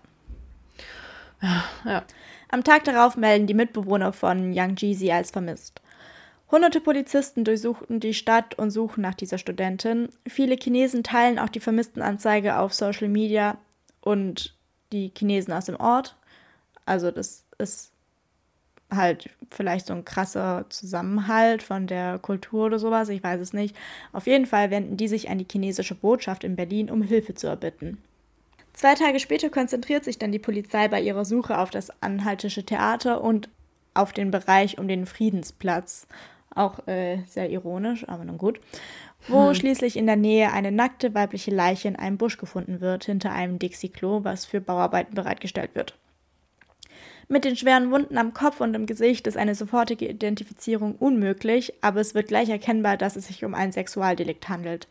Ja. 1.85 2.05
Am 2.49 2.65
Tag 2.65 2.85
darauf 2.85 3.17
melden 3.17 3.47
die 3.47 3.55
Mitbewohner 3.55 4.13
von 4.13 4.53
Yang 4.53 4.77
Ji 4.77 4.95
sie 4.95 5.13
als 5.13 5.31
vermisst. 5.31 5.81
Hunderte 6.51 6.81
Polizisten 6.81 7.45
durchsuchten 7.45 8.01
die 8.01 8.15
Stadt 8.15 8.55
und 8.57 8.71
suchen 8.71 9.01
nach 9.01 9.15
dieser 9.15 9.39
Studentin. 9.39 10.09
Viele 10.27 10.57
Chinesen 10.57 11.03
teilen 11.03 11.39
auch 11.39 11.49
die 11.49 11.61
Vermisstenanzeige 11.61 12.59
auf 12.59 12.73
Social 12.75 13.09
Media 13.09 13.59
und 14.01 14.55
die 14.93 15.13
Chinesen 15.17 15.53
aus 15.53 15.65
dem 15.65 15.77
Ort. 15.77 16.17
Also 16.87 17.11
das 17.11 17.45
ist 17.59 17.94
halt 18.97 19.31
vielleicht 19.51 19.87
so 19.87 19.95
ein 19.95 20.05
krasser 20.05 20.67
Zusammenhalt 20.69 21.63
von 21.63 21.87
der 21.87 22.19
Kultur 22.19 22.67
oder 22.67 22.79
sowas, 22.79 23.09
ich 23.09 23.23
weiß 23.23 23.41
es 23.41 23.53
nicht. 23.53 23.77
Auf 24.13 24.27
jeden 24.27 24.47
Fall 24.47 24.71
wenden 24.71 24.97
die 24.97 25.09
sich 25.09 25.31
an 25.31 25.39
die 25.39 25.47
chinesische 25.51 25.95
Botschaft 25.95 26.45
in 26.45 26.57
Berlin, 26.57 26.91
um 26.91 27.03
Hilfe 27.03 27.35
zu 27.35 27.47
erbitten. 27.47 27.99
Zwei 28.73 28.95
Tage 28.95 29.21
später 29.21 29.51
konzentriert 29.51 30.05
sich 30.05 30.19
dann 30.19 30.33
die 30.33 30.41
Polizei 30.41 30.89
bei 30.89 31.01
ihrer 31.01 31.25
Suche 31.25 31.59
auf 31.59 31.71
das 31.71 31.91
Anhaltische 32.03 32.65
Theater 32.65 33.23
und 33.23 33.49
auf 33.95 34.13
den 34.13 34.33
Bereich 34.33 34.79
um 34.79 34.89
den 34.89 35.07
Friedensplatz. 35.07 36.09
Auch 36.55 36.87
äh, 36.89 37.19
sehr 37.27 37.51
ironisch, 37.51 38.09
aber 38.09 38.25
nun 38.25 38.39
gut. 38.39 38.61
Wo 39.29 39.49
hm. 39.49 39.55
schließlich 39.55 39.97
in 39.97 40.07
der 40.07 40.17
Nähe 40.17 40.53
eine 40.53 40.73
nackte 40.73 41.15
weibliche 41.15 41.51
Leiche 41.53 41.89
in 41.89 41.97
einem 41.97 42.19
Busch 42.19 42.37
gefunden 42.37 42.81
wird, 42.81 43.05
hinter 43.05 43.33
einem 43.33 43.59
Dixie-Klo, 43.59 44.25
was 44.25 44.45
für 44.45 44.61
Bauarbeiten 44.61 45.15
bereitgestellt 45.15 45.75
wird. 45.75 45.97
Mit 47.29 47.45
den 47.45 47.57
schweren 47.57 47.91
Wunden 47.91 48.19
am 48.19 48.35
Kopf 48.35 48.61
und 48.61 48.75
im 48.75 48.87
Gesicht 48.87 49.27
ist 49.27 49.37
eine 49.37 49.55
sofortige 49.55 50.09
Identifizierung 50.09 50.97
unmöglich, 50.97 51.73
aber 51.81 52.01
es 52.01 52.15
wird 52.15 52.29
gleich 52.29 52.49
erkennbar, 52.49 52.97
dass 52.97 53.17
es 53.17 53.27
sich 53.27 53.45
um 53.45 53.55
ein 53.55 53.73
Sexualdelikt 53.73 54.49
handelt. 54.49 54.87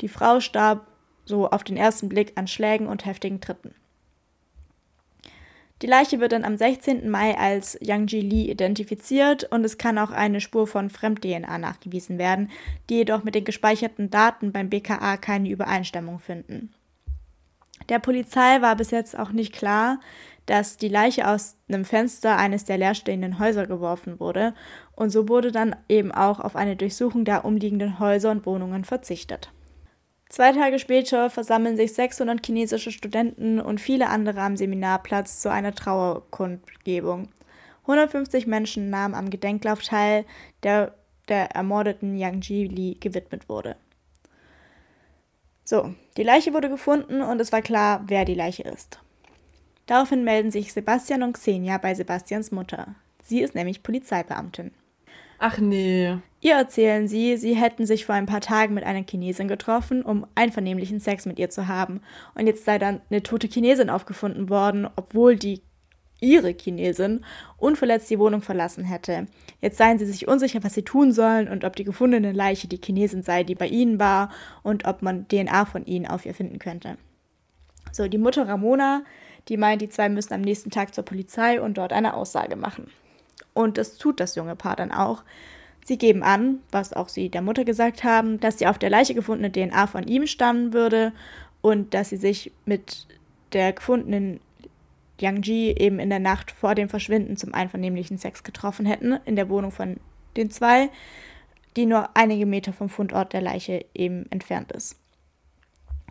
Die 0.00 0.08
Frau 0.08 0.40
starb 0.40 0.86
so 1.24 1.48
auf 1.48 1.62
den 1.62 1.76
ersten 1.76 2.08
Blick 2.08 2.32
an 2.34 2.48
Schlägen 2.48 2.88
und 2.88 3.06
heftigen 3.06 3.40
Tritten. 3.40 3.74
Die 5.82 5.86
Leiche 5.86 6.20
wird 6.20 6.32
dann 6.32 6.44
am 6.44 6.58
16. 6.58 7.08
Mai 7.08 7.38
als 7.38 7.78
Yang 7.80 8.06
Ji 8.08 8.20
Li 8.20 8.50
identifiziert 8.50 9.44
und 9.44 9.64
es 9.64 9.78
kann 9.78 9.96
auch 9.96 10.10
eine 10.10 10.42
Spur 10.42 10.66
von 10.66 10.90
Fremd-DNA 10.90 11.56
nachgewiesen 11.56 12.18
werden, 12.18 12.50
die 12.90 12.96
jedoch 12.96 13.24
mit 13.24 13.34
den 13.34 13.44
gespeicherten 13.44 14.10
Daten 14.10 14.52
beim 14.52 14.68
BKA 14.68 15.16
keine 15.16 15.48
Übereinstimmung 15.48 16.18
finden. 16.18 16.74
Der 17.88 17.98
Polizei 17.98 18.60
war 18.60 18.76
bis 18.76 18.90
jetzt 18.90 19.18
auch 19.18 19.32
nicht 19.32 19.54
klar, 19.54 20.00
dass 20.50 20.76
die 20.76 20.88
Leiche 20.88 21.28
aus 21.28 21.56
einem 21.68 21.84
Fenster 21.84 22.36
eines 22.36 22.64
der 22.64 22.76
leerstehenden 22.76 23.38
Häuser 23.38 23.68
geworfen 23.68 24.18
wurde 24.18 24.52
und 24.96 25.10
so 25.10 25.28
wurde 25.28 25.52
dann 25.52 25.76
eben 25.88 26.10
auch 26.10 26.40
auf 26.40 26.56
eine 26.56 26.74
Durchsuchung 26.74 27.24
der 27.24 27.44
umliegenden 27.44 28.00
Häuser 28.00 28.32
und 28.32 28.46
Wohnungen 28.46 28.84
verzichtet. 28.84 29.52
Zwei 30.28 30.50
Tage 30.50 30.80
später 30.80 31.30
versammeln 31.30 31.76
sich 31.76 31.92
600 31.94 32.44
chinesische 32.44 32.90
Studenten 32.90 33.60
und 33.60 33.80
viele 33.80 34.08
andere 34.08 34.40
am 34.40 34.56
Seminarplatz 34.56 35.40
zu 35.40 35.52
einer 35.52 35.72
Trauerkundgebung. 35.72 37.28
150 37.82 38.48
Menschen 38.48 38.90
nahmen 38.90 39.14
am 39.14 39.30
Gedenklauf 39.30 39.82
teil, 39.82 40.24
der 40.64 40.96
der 41.28 41.52
ermordeten 41.52 42.16
Yang 42.18 42.40
Ji 42.40 42.66
Li 42.66 42.96
gewidmet 42.98 43.48
wurde. 43.48 43.76
So, 45.64 45.94
die 46.16 46.24
Leiche 46.24 46.52
wurde 46.52 46.68
gefunden 46.68 47.22
und 47.22 47.40
es 47.40 47.52
war 47.52 47.62
klar, 47.62 48.02
wer 48.08 48.24
die 48.24 48.34
Leiche 48.34 48.64
ist. 48.64 48.98
Daraufhin 49.90 50.22
melden 50.22 50.52
sich 50.52 50.72
Sebastian 50.72 51.24
und 51.24 51.32
Xenia 51.32 51.76
bei 51.78 51.94
Sebastians 51.94 52.52
Mutter. 52.52 52.94
Sie 53.24 53.40
ist 53.40 53.56
nämlich 53.56 53.82
Polizeibeamtin. 53.82 54.70
Ach 55.40 55.58
nee. 55.58 56.16
Ihr 56.40 56.54
erzählen 56.54 57.08
sie, 57.08 57.36
sie 57.36 57.56
hätten 57.56 57.86
sich 57.86 58.06
vor 58.06 58.14
ein 58.14 58.26
paar 58.26 58.40
Tagen 58.40 58.74
mit 58.74 58.84
einer 58.84 59.02
Chinesin 59.02 59.48
getroffen, 59.48 60.04
um 60.04 60.28
einvernehmlichen 60.36 61.00
Sex 61.00 61.26
mit 61.26 61.40
ihr 61.40 61.50
zu 61.50 61.66
haben. 61.66 62.02
Und 62.36 62.46
jetzt 62.46 62.64
sei 62.64 62.78
dann 62.78 63.00
eine 63.10 63.24
tote 63.24 63.48
Chinesin 63.48 63.90
aufgefunden 63.90 64.48
worden, 64.48 64.86
obwohl 64.94 65.34
die 65.34 65.60
ihre 66.20 66.50
Chinesin 66.50 67.24
unverletzt 67.56 68.08
die 68.10 68.20
Wohnung 68.20 68.42
verlassen 68.42 68.84
hätte. 68.84 69.26
Jetzt 69.60 69.78
seien 69.78 69.98
sie 69.98 70.06
sich 70.06 70.28
unsicher, 70.28 70.62
was 70.62 70.74
sie 70.74 70.84
tun 70.84 71.10
sollen 71.10 71.48
und 71.48 71.64
ob 71.64 71.74
die 71.74 71.82
gefundene 71.82 72.30
Leiche 72.30 72.68
die 72.68 72.80
Chinesin 72.80 73.24
sei, 73.24 73.42
die 73.42 73.56
bei 73.56 73.66
ihnen 73.66 73.98
war 73.98 74.30
und 74.62 74.84
ob 74.84 75.02
man 75.02 75.26
DNA 75.26 75.64
von 75.64 75.84
ihnen 75.84 76.06
auf 76.06 76.26
ihr 76.26 76.34
finden 76.34 76.60
könnte. 76.60 76.96
So, 77.90 78.06
die 78.06 78.18
Mutter 78.18 78.46
Ramona, 78.46 79.02
die 79.48 79.56
meint, 79.56 79.82
die 79.82 79.88
zwei 79.88 80.08
müssen 80.08 80.34
am 80.34 80.40
nächsten 80.40 80.70
Tag 80.70 80.94
zur 80.94 81.04
Polizei 81.04 81.60
und 81.60 81.78
dort 81.78 81.92
eine 81.92 82.14
Aussage 82.14 82.56
machen. 82.56 82.90
Und 83.54 83.78
das 83.78 83.96
tut 83.96 84.20
das 84.20 84.34
junge 84.34 84.56
Paar 84.56 84.76
dann 84.76 84.92
auch. 84.92 85.22
Sie 85.84 85.98
geben 85.98 86.22
an, 86.22 86.60
was 86.70 86.92
auch 86.92 87.08
sie 87.08 87.30
der 87.30 87.42
Mutter 87.42 87.64
gesagt 87.64 88.04
haben, 88.04 88.38
dass 88.38 88.56
die 88.56 88.66
auf 88.66 88.78
der 88.78 88.90
Leiche 88.90 89.14
gefundene 89.14 89.50
DNA 89.50 89.86
von 89.86 90.06
ihm 90.06 90.26
stammen 90.26 90.72
würde 90.72 91.12
und 91.62 91.94
dass 91.94 92.10
sie 92.10 92.16
sich 92.16 92.52
mit 92.64 93.06
der 93.52 93.72
gefundenen 93.72 94.40
Yang 95.20 95.42
Ji 95.42 95.74
eben 95.76 95.98
in 95.98 96.10
der 96.10 96.18
Nacht 96.18 96.50
vor 96.50 96.74
dem 96.74 96.88
Verschwinden 96.88 97.36
zum 97.36 97.54
einvernehmlichen 97.54 98.18
Sex 98.18 98.42
getroffen 98.42 98.86
hätten, 98.86 99.18
in 99.24 99.36
der 99.36 99.48
Wohnung 99.48 99.70
von 99.70 99.96
den 100.36 100.50
zwei, 100.50 100.90
die 101.76 101.86
nur 101.86 102.16
einige 102.16 102.46
Meter 102.46 102.72
vom 102.72 102.88
Fundort 102.88 103.32
der 103.32 103.42
Leiche 103.42 103.84
eben 103.94 104.30
entfernt 104.30 104.72
ist. 104.72 104.99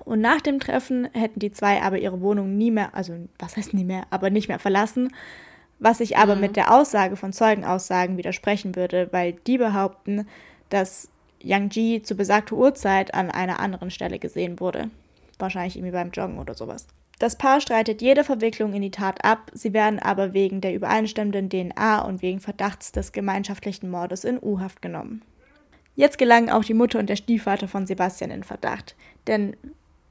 Und 0.06 0.22
nach 0.22 0.41
dem 0.41 0.60
Treffen 0.60 1.08
hätten 1.14 1.39
die 1.39 1.52
zwei 1.52 1.82
aber 1.82 2.00
ihre 2.00 2.22
Wohnung 2.22 2.58
nie 2.58 2.72
mehr, 2.72 2.95
also 2.95 3.14
was 3.38 3.58
heißt 3.58 3.74
nie 3.74 3.84
mehr, 3.84 4.04
aber 4.10 4.30
nicht 4.30 4.47
mehr 4.47 4.60
verlassen, 4.60 5.14
was 5.80 6.00
sich 6.00 6.18
aber 6.18 6.36
mhm. 6.36 6.41
mit 6.41 6.56
der 6.56 6.74
Aussage 6.74 7.16
von 7.16 7.34
Zeugenaussagen 7.34 8.18
widersprechen 8.18 8.76
würde, 8.76 9.08
weil 9.12 9.34
die 9.34 9.58
behaupten, 9.58 10.28
dass 10.70 11.10
Yang 11.41 11.70
Ji 11.72 12.02
zu 12.02 12.16
besagter 12.16 12.56
Uhrzeit 12.56 13.14
an 13.14 13.32
einer 13.32 13.60
anderen 13.60 13.91
Stelle 13.91 14.20
gesehen 14.20 14.60
wurde. 14.60 14.89
Wahrscheinlich 15.38 15.78
irgendwie 15.78 15.93
beim 15.93 16.12
Joggen 16.12 16.38
oder 16.38 16.54
sowas. 16.54 16.88
Das 17.20 17.38
Paar 17.38 17.60
streitet 17.60 18.02
jede 18.02 18.24
Verwicklung 18.24 18.74
in 18.74 18.82
die 18.82 18.91
Tat 18.91 19.26
ab, 19.26 19.52
sie 19.54 19.74
werden 19.74 20.00
aber 20.00 20.34
wegen 20.34 20.62
der 20.62 20.74
übereinstimmenden 20.74 21.50
DNA 21.50 22.02
und 22.02 22.22
wegen 22.22 22.39
Verdachts 22.39 22.93
des 22.93 23.12
gemeinschaftlichen 23.12 23.89
Mordes 23.89 24.24
in 24.24 24.41
U-Haft 24.41 24.82
genommen. 24.82 25.22
Jetzt 25.95 26.18
gelangen 26.18 26.50
auch 26.50 26.64
die 26.64 26.74
Mutter 26.74 26.97
und 26.97 27.10
der 27.10 27.18
Stiefvater 27.18 27.68
von 27.68 27.86
Sebastian 27.86 28.32
in 28.32 28.45
Verdacht. 28.45 28.95
Denn 29.28 29.58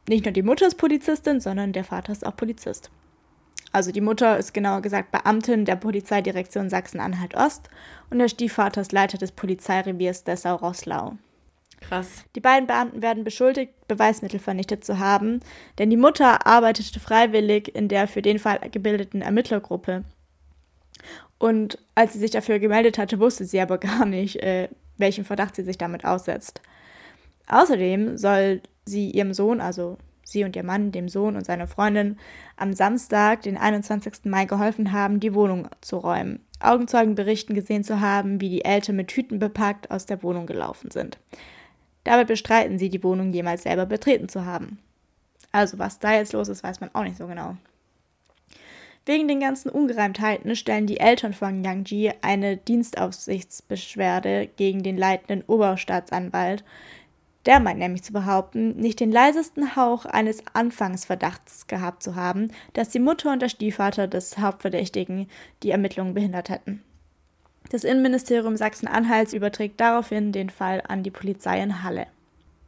nicht 0.09 0.25
nur 0.25 0.33
die 0.33 0.43
Mutter 0.43 0.67
ist 0.67 0.77
Polizistin, 0.77 1.41
sondern 1.41 1.73
der 1.73 1.85
Vater 1.85 2.13
ist 2.13 2.27
auch 2.27 2.37
Polizist. 2.37 2.91
Also 3.73 3.93
die 3.93 4.01
Mutter 4.01 4.39
ist 4.39 4.55
genauer 4.55 4.81
gesagt 4.81 5.13
Beamtin 5.13 5.65
der 5.65 5.77
Polizeidirektion 5.77 6.71
Sachsen-Anhalt-Ost 6.71 7.69
und 8.11 8.19
der 8.19 8.29
Stiefvater 8.29 8.81
ist 8.81 8.93
Leiter 8.93 9.19
des 9.19 9.33
Polizeireviers 9.33 10.25
Dessau-Rosslau. 10.25 11.17
Krass. 11.81 12.25
Die 12.35 12.41
beiden 12.41 12.67
Beamten 12.67 13.03
werden 13.03 13.25
beschuldigt, 13.25 13.73
Beweismittel 13.87 14.41
vernichtet 14.41 14.85
zu 14.85 14.99
haben, 14.99 15.41
denn 15.79 15.91
die 15.91 15.97
Mutter 15.97 16.47
arbeitete 16.47 16.99
freiwillig 16.99 17.75
in 17.75 17.89
der 17.89 18.09
für 18.09 18.23
den 18.23 18.39
Fall 18.39 18.59
gebildeten 18.71 19.23
Ermittlergruppe. 19.23 20.05
Und 21.39 21.79
als 21.95 22.15
sie 22.15 22.19
sich 22.19 22.33
dafür 22.33 22.59
gemeldet 22.59 22.99
hatte, 22.99 23.21
wusste 23.21 23.45
sie 23.45 23.61
aber 23.61 23.79
gar 23.79 24.07
nicht, 24.07 24.43
äh, 24.43 24.69
welchen 24.97 25.25
Verdacht 25.25 25.55
sie 25.55 25.63
sich 25.63 25.79
damit 25.79 26.05
aussetzt. 26.05 26.61
Außerdem 27.47 28.19
soll 28.19 28.61
sie 28.89 29.11
ihrem 29.11 29.35
Sohn, 29.35 29.61
also 29.61 29.99
sie 30.25 30.45
und 30.45 30.57
ihr 30.57 30.65
Mann, 30.65 30.93
dem 30.93 31.09
Sohn 31.09 31.37
und 31.37 31.47
seiner 31.47 31.67
Freundin, 31.67 32.19
am 32.57 32.73
Samstag, 32.73 33.43
den 33.43 33.57
21. 33.57 34.25
Mai, 34.25 34.45
geholfen 34.45 34.93
haben, 34.93 35.21
die 35.21 35.35
Wohnung 35.35 35.69
zu 35.81 35.99
räumen. 35.99 36.41
Augenzeugen 36.61 37.15
berichten 37.15 37.55
gesehen 37.55 37.85
zu 37.85 38.01
haben, 38.01 38.41
wie 38.41 38.49
die 38.49 38.65
Eltern 38.65 38.97
mit 38.97 39.09
Tüten 39.09 39.39
bepackt 39.39 39.91
aus 39.91 40.07
der 40.07 40.23
Wohnung 40.23 40.47
gelaufen 40.47 40.91
sind. 40.91 41.19
Dabei 42.05 42.25
bestreiten 42.25 42.79
sie, 42.79 42.89
die 42.89 43.05
Wohnung 43.05 43.33
jemals 43.33 43.63
selber 43.63 43.87
betreten 43.87 44.29
zu 44.29 44.45
haben. 44.45 44.79
Also 45.53 45.79
was 45.79 45.99
da 45.99 46.15
jetzt 46.15 46.33
los 46.33 46.49
ist, 46.49 46.63
weiß 46.65 46.81
man 46.81 46.91
auch 46.95 47.05
nicht 47.05 47.17
so 47.17 47.27
genau. 47.27 47.57
Wegen 49.09 49.27
den 49.27 49.41
ganzen 49.41 49.71
Ungereimtheiten 49.71 50.55
stellen 50.55 50.87
die 50.87 51.01
Eltern 51.01 51.33
von 51.33 51.65
Yang 51.65 51.85
Ji 51.87 52.13
eine 52.21 52.59
Dienstaufsichtsbeschwerde 52.59 54.51
gegen 54.57 54.83
den 54.83 54.99
leitenden 54.99 55.43
Oberstaatsanwalt. 55.47 56.63
Der 57.49 57.61
meint 57.61 57.79
nämlich 57.79 58.03
zu 58.03 58.13
behaupten, 58.13 58.77
nicht 58.77 59.01
den 59.01 59.11
leisesten 59.11 59.75
Hauch 59.75 60.05
eines 60.05 60.43
Anfangsverdachts 60.53 61.67
gehabt 61.67 62.03
zu 62.03 62.15
haben, 62.15 62.53
dass 62.75 62.91
die 62.91 62.99
Mutter 62.99 63.33
und 63.33 63.41
der 63.41 63.49
Stiefvater 63.49 64.07
des 64.07 64.37
Hauptverdächtigen 64.37 65.31
die 65.63 65.71
Ermittlungen 65.71 66.13
behindert 66.13 66.51
hätten. 66.51 66.83
Das 67.71 67.85
Innenministerium 67.85 68.59
Sachsen-Anhalts 68.59 69.33
überträgt 69.33 69.81
daraufhin 69.81 70.31
den 70.31 70.51
Fall 70.51 70.83
an 70.87 71.03
die 71.03 71.11
Polizei 71.11 71.63
in 71.63 71.83
Halle. 71.83 72.07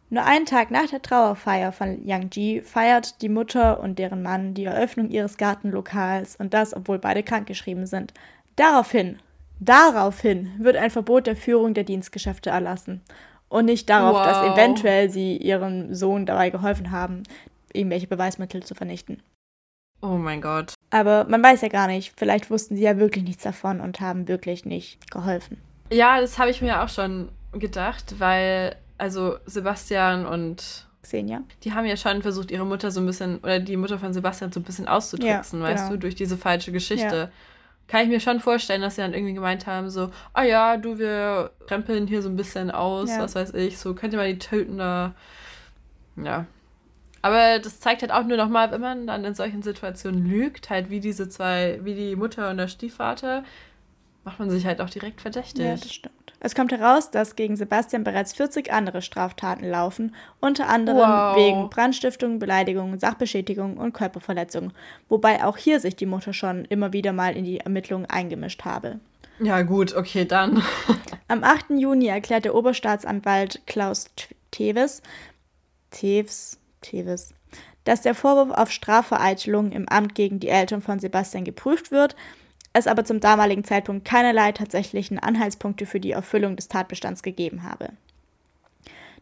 Nur 0.09 0.25
einen 0.25 0.47
Tag 0.47 0.71
nach 0.71 0.87
der 0.87 1.03
Trauerfeier 1.03 1.73
von 1.73 2.03
Yang 2.07 2.31
Ji 2.33 2.61
feiert 2.63 3.21
die 3.21 3.29
Mutter 3.29 3.81
und 3.81 3.99
deren 3.99 4.23
Mann 4.23 4.55
die 4.55 4.65
Eröffnung 4.65 5.11
ihres 5.11 5.37
Gartenlokals 5.37 6.37
und 6.37 6.55
das, 6.55 6.75
obwohl 6.75 6.99
beide 6.99 7.23
krankgeschrieben 7.23 7.85
sind. 7.85 8.15
Daraufhin, 8.57 9.19
daraufhin 9.59 10.53
wird 10.59 10.77
ein 10.77 10.91
Verbot 10.91 11.27
der 11.27 11.37
Führung 11.37 11.75
der 11.75 11.85
Dienstgeschäfte 11.85 12.49
erlassen. 12.49 13.03
Und 13.51 13.67
nicht 13.67 13.91
darauf, 13.91 14.15
wow. 14.15 14.25
dass 14.25 14.55
eventuell 14.55 15.11
sie 15.11 15.37
ihrem 15.37 15.93
Sohn 15.95 16.25
dabei 16.25 16.51
geholfen 16.51 16.93
haben, 16.93 17.25
irgendwelche 17.73 18.07
Beweismittel 18.07 18.63
zu 18.63 18.75
vernichten. 18.75 19.23
Oh 20.01 20.17
mein 20.17 20.41
Gott. 20.41 20.75
Aber 20.91 21.25
man 21.25 21.43
weiß 21.43 21.61
ja 21.61 21.69
gar 21.69 21.89
nicht. 21.89 22.15
Vielleicht 22.17 22.51
wussten 22.51 22.77
sie 22.77 22.83
ja 22.83 22.97
wirklich 22.97 23.25
nichts 23.25 23.43
davon 23.43 23.81
und 23.81 24.01
haben 24.01 24.29
wirklich 24.29 24.65
nicht 24.65 25.11
geholfen. 25.11 25.59
Ja, 25.91 26.21
das 26.21 26.39
habe 26.39 26.51
ich 26.51 26.63
mir 26.63 26.83
auch 26.83 26.89
schon 26.89 27.29
gedacht, 27.53 28.15
weil, 28.19 28.77
also 28.99 29.37
Sebastian 29.47 30.25
und 30.25 30.87
Xenia. 31.03 31.43
Die 31.65 31.73
haben 31.73 31.87
ja 31.87 31.97
schon 31.97 32.23
versucht, 32.23 32.51
ihre 32.51 32.65
Mutter 32.65 32.91
so 32.91 33.01
ein 33.01 33.07
bisschen, 33.07 33.39
oder 33.39 33.59
die 33.59 33.77
Mutter 33.77 33.99
von 33.99 34.13
Sebastian 34.13 34.53
so 34.53 34.61
ein 34.61 34.65
bisschen 34.65 34.87
auszutricksen, 34.87 35.61
ja, 35.61 35.67
weißt 35.67 35.85
genau. 35.85 35.97
du, 35.97 35.99
durch 35.99 36.15
diese 36.15 36.37
falsche 36.37 36.73
Geschichte. 36.73 37.17
Ja. 37.17 37.31
Kann 37.91 38.05
ich 38.05 38.09
mir 38.09 38.21
schon 38.21 38.39
vorstellen, 38.39 38.83
dass 38.83 38.95
sie 38.95 39.03
dann 39.03 39.15
irgendwie 39.15 39.35
gemeint 39.35 39.67
haben, 39.67 39.91
so, 39.91 40.11
ah 40.33 40.43
oh 40.43 40.45
ja, 40.45 40.77
du, 40.77 40.99
wir 40.99 41.51
krempeln 41.67 42.07
hier 42.07 42.23
so 42.23 42.29
ein 42.29 42.37
bisschen 42.37 42.71
aus, 42.71 43.11
ja. 43.11 43.21
was 43.21 43.35
weiß 43.35 43.55
ich, 43.55 43.79
so, 43.79 43.95
könnt 43.95 44.13
ihr 44.13 44.19
mal 44.19 44.33
die 44.33 44.39
töten 44.39 44.79
da. 44.79 45.15
Ja, 46.17 46.47
aber 47.23 47.59
das 47.59 47.81
zeigt 47.81 48.03
halt 48.03 48.13
auch 48.13 48.25
nur 48.25 48.37
nochmal, 48.37 48.71
wenn 48.71 48.81
man 48.81 49.07
dann 49.07 49.25
in 49.25 49.35
solchen 49.35 49.63
Situationen 49.63 50.27
lügt, 50.27 50.71
halt 50.71 50.89
wie 50.89 51.01
diese 51.01 51.29
zwei, 51.29 51.81
wie 51.83 51.95
die 51.95 52.17
Mutter 52.17 52.51
und 52.51 52.57
der 52.57 52.69
Stiefvater, 52.69 53.45
macht 54.25 54.39
man 54.39 54.51
sich 54.51 54.65
halt 54.65 54.81
auch 54.81 54.91
direkt 54.91 55.21
verdächtig. 55.21 55.65
Ja, 55.65 55.75
das 55.75 55.93
stimmt. 55.93 56.15
Es 56.43 56.55
kommt 56.55 56.73
heraus, 56.73 57.11
dass 57.11 57.37
gegen 57.37 57.55
Sebastian 57.55 58.03
bereits 58.03 58.33
40 58.33 58.73
andere 58.73 59.03
Straftaten 59.03 59.69
laufen, 59.69 60.15
unter 60.41 60.69
anderem 60.69 60.99
wow. 60.99 61.37
wegen 61.37 61.69
Brandstiftung, 61.69 62.39
Beleidigung, 62.39 62.99
Sachbeschädigung 62.99 63.77
und 63.77 63.93
Körperverletzung, 63.93 64.73
wobei 65.11 65.45
auch 65.45 65.59
hier 65.59 65.81
sich 65.81 65.97
die 65.97 66.07
Mutter 66.07 66.33
schon 66.33 66.65
immer 66.65 66.95
wieder 66.95 67.13
mal 67.13 67.37
in 67.37 67.45
die 67.45 67.59
Ermittlungen 67.59 68.07
eingemischt 68.07 68.65
habe. 68.65 69.01
Ja, 69.39 69.63
gut, 69.63 69.95
okay, 69.95 70.25
dann. 70.25 70.63
Am 71.29 71.45
8. 71.45 71.71
Juni 71.79 72.07
erklärt 72.07 72.47
der 72.47 72.55
Oberstaatsanwalt 72.55 73.61
Klaus 73.67 74.07
Teves, 74.51 75.03
Teves, 75.91 76.59
Tevis, 76.81 77.35
dass 77.85 78.03
der 78.03 78.15
Vorwurf 78.15 78.51
auf 78.51 78.71
Strafvereitelung 78.71 79.73
im 79.73 79.89
Amt 79.89 80.15
gegen 80.15 80.41
die 80.41 80.49
Eltern 80.49 80.83
von 80.83 80.99
Sebastian 80.99 81.45
geprüft 81.45 81.91
wird, 81.91 82.17
es 82.73 82.87
aber 82.87 83.05
zum 83.05 83.21
damaligen 83.21 83.65
Zeitpunkt 83.65 84.05
keinerlei 84.05 84.53
tatsächlichen 84.53 85.19
Anhaltspunkte 85.19 85.87
für 85.87 86.01
die 86.01 86.13
Erfüllung 86.13 86.57
des 86.57 86.69
Tatbestands 86.69 87.23
gegeben 87.23 87.63
habe. 87.63 87.91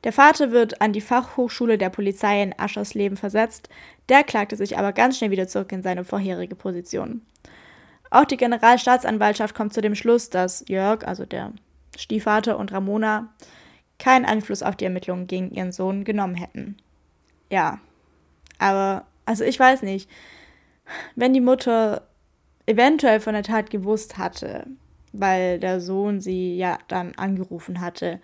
Der 0.04 0.12
Vater 0.12 0.52
wird 0.52 0.80
an 0.80 0.92
die 0.92 1.00
Fachhochschule 1.00 1.76
der 1.76 1.90
Polizei 1.90 2.42
in 2.42 2.54
Aschersleben 2.56 3.16
versetzt, 3.16 3.68
der 4.08 4.22
klagte 4.22 4.56
sich 4.56 4.78
aber 4.78 4.92
ganz 4.92 5.18
schnell 5.18 5.30
wieder 5.30 5.48
zurück 5.48 5.72
in 5.72 5.82
seine 5.82 6.04
vorherige 6.04 6.54
Position. 6.54 7.22
Auch 8.10 8.24
die 8.24 8.36
Generalstaatsanwaltschaft 8.36 9.54
kommt 9.54 9.74
zu 9.74 9.80
dem 9.80 9.94
Schluss, 9.94 10.30
dass 10.30 10.64
Jörg, 10.68 11.06
also 11.06 11.26
der 11.26 11.52
Stiefvater 11.96 12.58
und 12.58 12.72
Ramona, 12.72 13.34
keinen 13.98 14.24
Einfluss 14.24 14.62
auf 14.62 14.76
die 14.76 14.84
Ermittlungen 14.84 15.26
gegen 15.26 15.50
ihren 15.50 15.72
Sohn 15.72 16.04
genommen 16.04 16.36
hätten 16.36 16.76
ja. 17.50 17.80
Aber, 18.58 19.06
also 19.24 19.44
ich 19.44 19.58
weiß 19.58 19.82
nicht, 19.82 20.10
wenn 21.14 21.34
die 21.34 21.40
Mutter 21.40 22.07
eventuell 22.68 23.20
von 23.20 23.34
der 23.34 23.42
Tat 23.42 23.70
gewusst 23.70 24.18
hatte, 24.18 24.66
weil 25.12 25.58
der 25.58 25.80
Sohn 25.80 26.20
sie 26.20 26.56
ja 26.56 26.78
dann 26.88 27.14
angerufen 27.16 27.80
hatte, 27.80 28.20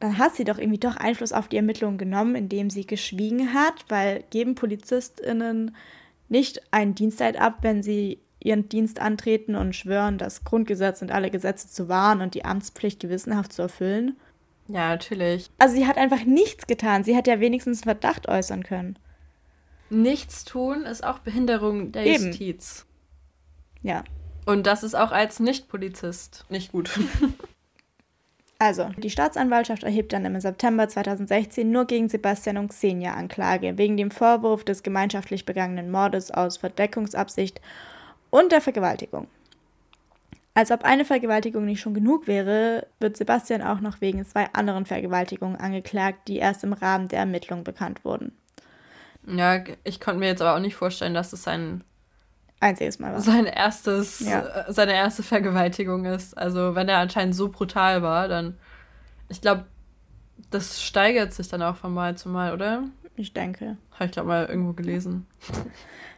dann 0.00 0.18
hat 0.18 0.34
sie 0.34 0.44
doch 0.44 0.58
irgendwie 0.58 0.80
doch 0.80 0.96
Einfluss 0.96 1.32
auf 1.32 1.48
die 1.48 1.56
Ermittlungen 1.56 1.98
genommen, 1.98 2.34
indem 2.34 2.70
sie 2.70 2.86
geschwiegen 2.86 3.54
hat, 3.54 3.84
weil 3.88 4.24
geben 4.30 4.54
PolizistInnen 4.54 5.76
nicht 6.28 6.60
einen 6.72 6.94
Dienstleid 6.94 7.40
ab, 7.40 7.58
wenn 7.62 7.82
sie 7.82 8.18
ihren 8.40 8.68
Dienst 8.68 9.00
antreten 9.00 9.54
und 9.54 9.74
schwören, 9.74 10.18
das 10.18 10.44
Grundgesetz 10.44 11.00
und 11.00 11.12
alle 11.12 11.30
Gesetze 11.30 11.68
zu 11.68 11.88
wahren 11.88 12.20
und 12.20 12.34
die 12.34 12.44
Amtspflicht 12.44 13.00
gewissenhaft 13.00 13.52
zu 13.52 13.62
erfüllen. 13.62 14.16
Ja, 14.68 14.90
natürlich. 14.90 15.50
Also 15.58 15.74
sie 15.74 15.86
hat 15.86 15.96
einfach 15.96 16.24
nichts 16.24 16.66
getan. 16.66 17.04
Sie 17.04 17.16
hat 17.16 17.26
ja 17.26 17.40
wenigstens 17.40 17.82
Verdacht 17.82 18.28
äußern 18.28 18.62
können. 18.62 18.98
Nichts 19.90 20.44
tun 20.44 20.84
ist 20.84 21.04
auch 21.04 21.18
Behinderung 21.20 21.92
der 21.92 22.06
Eben. 22.06 22.26
Justiz. 22.26 22.86
Ja. 23.84 24.02
Und 24.46 24.66
das 24.66 24.82
ist 24.82 24.96
auch 24.96 25.12
als 25.12 25.38
Nicht-Polizist 25.38 26.44
nicht 26.48 26.72
gut. 26.72 26.90
Also, 28.60 28.88
die 28.96 29.10
Staatsanwaltschaft 29.10 29.82
erhebt 29.82 30.12
dann 30.12 30.24
im 30.24 30.40
September 30.40 30.88
2016 30.88 31.70
nur 31.70 31.86
gegen 31.86 32.08
Sebastian 32.08 32.56
und 32.56 32.68
Xenia 32.68 33.12
Anklage 33.12 33.76
wegen 33.76 33.96
dem 33.96 34.12
Vorwurf 34.12 34.64
des 34.64 34.82
gemeinschaftlich 34.82 35.44
begangenen 35.44 35.90
Mordes 35.90 36.30
aus 36.30 36.56
Verdeckungsabsicht 36.56 37.60
und 38.30 38.52
der 38.52 38.60
Vergewaltigung. 38.60 39.26
Als 40.54 40.70
ob 40.70 40.84
eine 40.84 41.04
Vergewaltigung 41.04 41.64
nicht 41.64 41.80
schon 41.80 41.94
genug 41.94 42.28
wäre, 42.28 42.86
wird 43.00 43.16
Sebastian 43.16 43.60
auch 43.60 43.80
noch 43.80 44.00
wegen 44.00 44.24
zwei 44.24 44.48
anderen 44.52 44.86
Vergewaltigungen 44.86 45.56
angeklagt, 45.56 46.28
die 46.28 46.36
erst 46.36 46.62
im 46.62 46.72
Rahmen 46.72 47.08
der 47.08 47.18
Ermittlungen 47.18 47.64
bekannt 47.64 48.04
wurden. 48.04 48.32
Ja, 49.26 49.64
ich 49.82 50.00
konnte 50.00 50.20
mir 50.20 50.28
jetzt 50.28 50.42
aber 50.42 50.54
auch 50.54 50.60
nicht 50.60 50.76
vorstellen, 50.76 51.12
dass 51.12 51.32
es 51.32 51.42
sein 51.42 51.82
einziges 52.60 52.98
Mal 52.98 53.12
war. 53.12 53.20
Sein 53.20 53.46
erstes, 53.46 54.20
ja. 54.20 54.40
Äh, 54.40 54.72
seine 54.72 54.94
erste 54.94 55.22
Vergewaltigung 55.22 56.04
ist. 56.06 56.36
Also 56.36 56.74
wenn 56.74 56.88
er 56.88 56.98
anscheinend 56.98 57.34
so 57.34 57.48
brutal 57.48 58.02
war, 58.02 58.28
dann 58.28 58.56
ich 59.28 59.40
glaube, 59.40 59.64
das 60.50 60.82
steigert 60.82 61.32
sich 61.32 61.48
dann 61.48 61.62
auch 61.62 61.76
von 61.76 61.92
Mal 61.92 62.16
zu 62.16 62.28
Mal, 62.28 62.52
oder? 62.52 62.84
Ich 63.16 63.32
denke. 63.32 63.76
Habe 63.92 64.06
ich 64.06 64.10
glaube 64.12 64.28
mal 64.28 64.46
irgendwo 64.46 64.72
gelesen. 64.72 65.26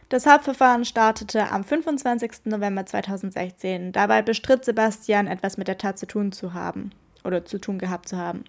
Das 0.09 0.25
Hauptverfahren 0.25 0.85
startete 0.85 1.51
am 1.51 1.65
25. 1.65 2.45
November 2.45 2.85
2016. 2.85 3.91
Dabei 3.91 4.21
bestritt 4.21 4.63
Sebastian, 4.63 5.27
etwas 5.27 5.57
mit 5.57 5.67
der 5.67 5.77
Tat 5.77 5.99
zu 5.99 6.05
tun 6.05 6.31
zu 6.31 6.53
haben 6.53 6.91
oder 7.25 7.43
zu 7.43 7.59
tun 7.59 7.77
gehabt 7.77 8.07
zu 8.07 8.15
haben. 8.15 8.45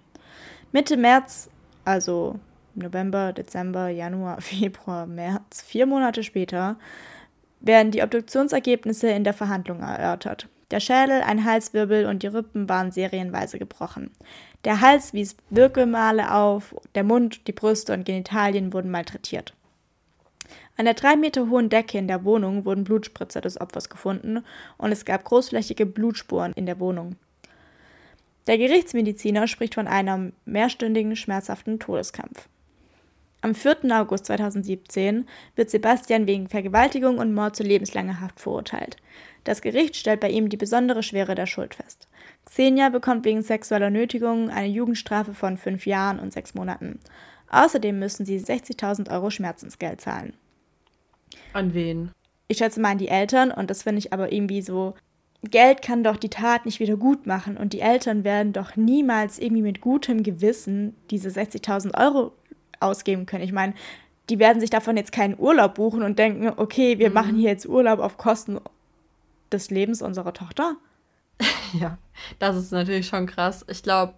Mitte 0.71 0.95
März, 0.95 1.49
also 1.83 2.39
November, 2.75 3.33
Dezember, 3.33 3.89
Januar, 3.89 4.39
Februar, 4.41 5.05
März, 5.05 5.61
vier 5.61 5.85
Monate 5.85 6.23
später, 6.23 6.77
werden 7.59 7.91
die 7.91 8.01
Obduktionsergebnisse 8.01 9.09
in 9.09 9.23
der 9.23 9.33
Verhandlung 9.33 9.81
erörtert. 9.81 10.47
Der 10.71 10.79
Schädel, 10.79 11.21
ein 11.21 11.45
Halswirbel 11.45 12.05
und 12.05 12.21
die 12.21 12.27
Rippen 12.27 12.69
waren 12.69 12.91
serienweise 12.91 13.57
gebrochen. 13.57 14.11
Der 14.65 14.81
Hals 14.81 15.13
wies 15.13 15.35
Wirkemale 15.49 16.33
auf, 16.33 16.75
der 16.95 17.03
Mund, 17.03 17.47
die 17.47 17.53
Brüste 17.53 17.93
und 17.93 18.05
Genitalien 18.05 18.71
wurden 18.71 18.91
malträtiert. 18.91 19.53
An 20.77 20.85
der 20.85 20.93
drei 20.93 21.15
Meter 21.15 21.49
hohen 21.49 21.69
Decke 21.69 21.97
in 21.97 22.07
der 22.07 22.23
Wohnung 22.23 22.65
wurden 22.65 22.83
Blutspritzer 22.83 23.41
des 23.41 23.59
Opfers 23.59 23.89
gefunden 23.89 24.45
und 24.77 24.91
es 24.91 25.05
gab 25.05 25.25
großflächige 25.25 25.85
Blutspuren 25.85 26.53
in 26.53 26.65
der 26.65 26.79
Wohnung. 26.79 27.15
Der 28.47 28.57
Gerichtsmediziner 28.57 29.47
spricht 29.47 29.75
von 29.75 29.87
einem 29.87 30.33
mehrstündigen, 30.45 31.15
schmerzhaften 31.15 31.79
Todeskampf. 31.79 32.47
Am 33.41 33.55
4. 33.55 33.77
August 33.91 34.25
2017 34.25 35.25
wird 35.55 35.69
Sebastian 35.69 36.27
wegen 36.27 36.49
Vergewaltigung 36.49 37.19
und 37.19 37.33
Mord 37.33 37.55
zu 37.55 37.63
lebenslanger 37.63 38.19
Haft 38.19 38.41
verurteilt. 38.41 38.97
Das 39.45 39.61
Gericht 39.61 39.95
stellt 39.95 40.19
bei 40.19 40.29
ihm 40.29 40.49
die 40.49 40.57
besondere 40.57 41.03
Schwere 41.03 41.35
der 41.35 41.45
Schuld 41.45 41.75
fest. 41.75 42.09
Xenia 42.45 42.89
bekommt 42.89 43.23
wegen 43.23 43.41
sexueller 43.41 43.89
Nötigung 43.89 44.49
eine 44.49 44.67
Jugendstrafe 44.67 45.33
von 45.33 45.57
fünf 45.57 45.85
Jahren 45.85 46.19
und 46.19 46.33
sechs 46.33 46.53
Monaten. 46.53 46.99
Außerdem 47.49 47.97
müssen 47.97 48.25
sie 48.25 48.37
60.000 48.37 49.09
Euro 49.09 49.29
Schmerzensgeld 49.29 50.01
zahlen. 50.01 50.33
An 51.53 51.73
wen? 51.73 52.11
Ich 52.49 52.57
schätze 52.57 52.81
mal 52.81 52.91
an 52.91 52.97
die 52.97 53.07
Eltern 53.07 53.51
und 53.51 53.69
das 53.69 53.83
finde 53.83 53.99
ich 53.99 54.11
aber 54.11 54.33
irgendwie 54.33 54.61
so. 54.61 54.95
Geld 55.43 55.81
kann 55.81 56.03
doch 56.03 56.17
die 56.17 56.29
Tat 56.29 56.65
nicht 56.65 56.81
wieder 56.81 56.97
gut 56.97 57.25
machen 57.25 57.55
und 57.55 57.71
die 57.71 57.79
Eltern 57.79 58.25
werden 58.25 58.51
doch 58.51 58.75
niemals 58.75 59.39
irgendwie 59.39 59.61
mit 59.61 59.79
gutem 59.79 60.23
Gewissen 60.23 60.97
diese 61.09 61.29
60.000 61.29 61.97
Euro 61.97 62.33
ausgeben 62.79 63.25
können. 63.25 63.43
Ich 63.43 63.51
meine, 63.51 63.73
die 64.29 64.39
werden 64.39 64.59
sich 64.59 64.69
davon 64.69 64.97
jetzt 64.97 65.11
keinen 65.11 65.37
Urlaub 65.37 65.75
buchen 65.75 66.03
und 66.03 66.19
denken, 66.19 66.51
okay, 66.57 66.99
wir 66.99 67.09
mhm. 67.09 67.13
machen 67.13 67.35
hier 67.35 67.49
jetzt 67.49 67.67
Urlaub 67.67 67.99
auf 67.99 68.17
Kosten 68.17 68.59
des 69.51 69.71
Lebens 69.71 70.01
unserer 70.01 70.33
Tochter. 70.33 70.75
ja, 71.79 71.97
das 72.37 72.55
ist 72.55 72.71
natürlich 72.71 73.07
schon 73.07 73.25
krass. 73.25 73.65
Ich 73.69 73.81
glaube, 73.81 74.13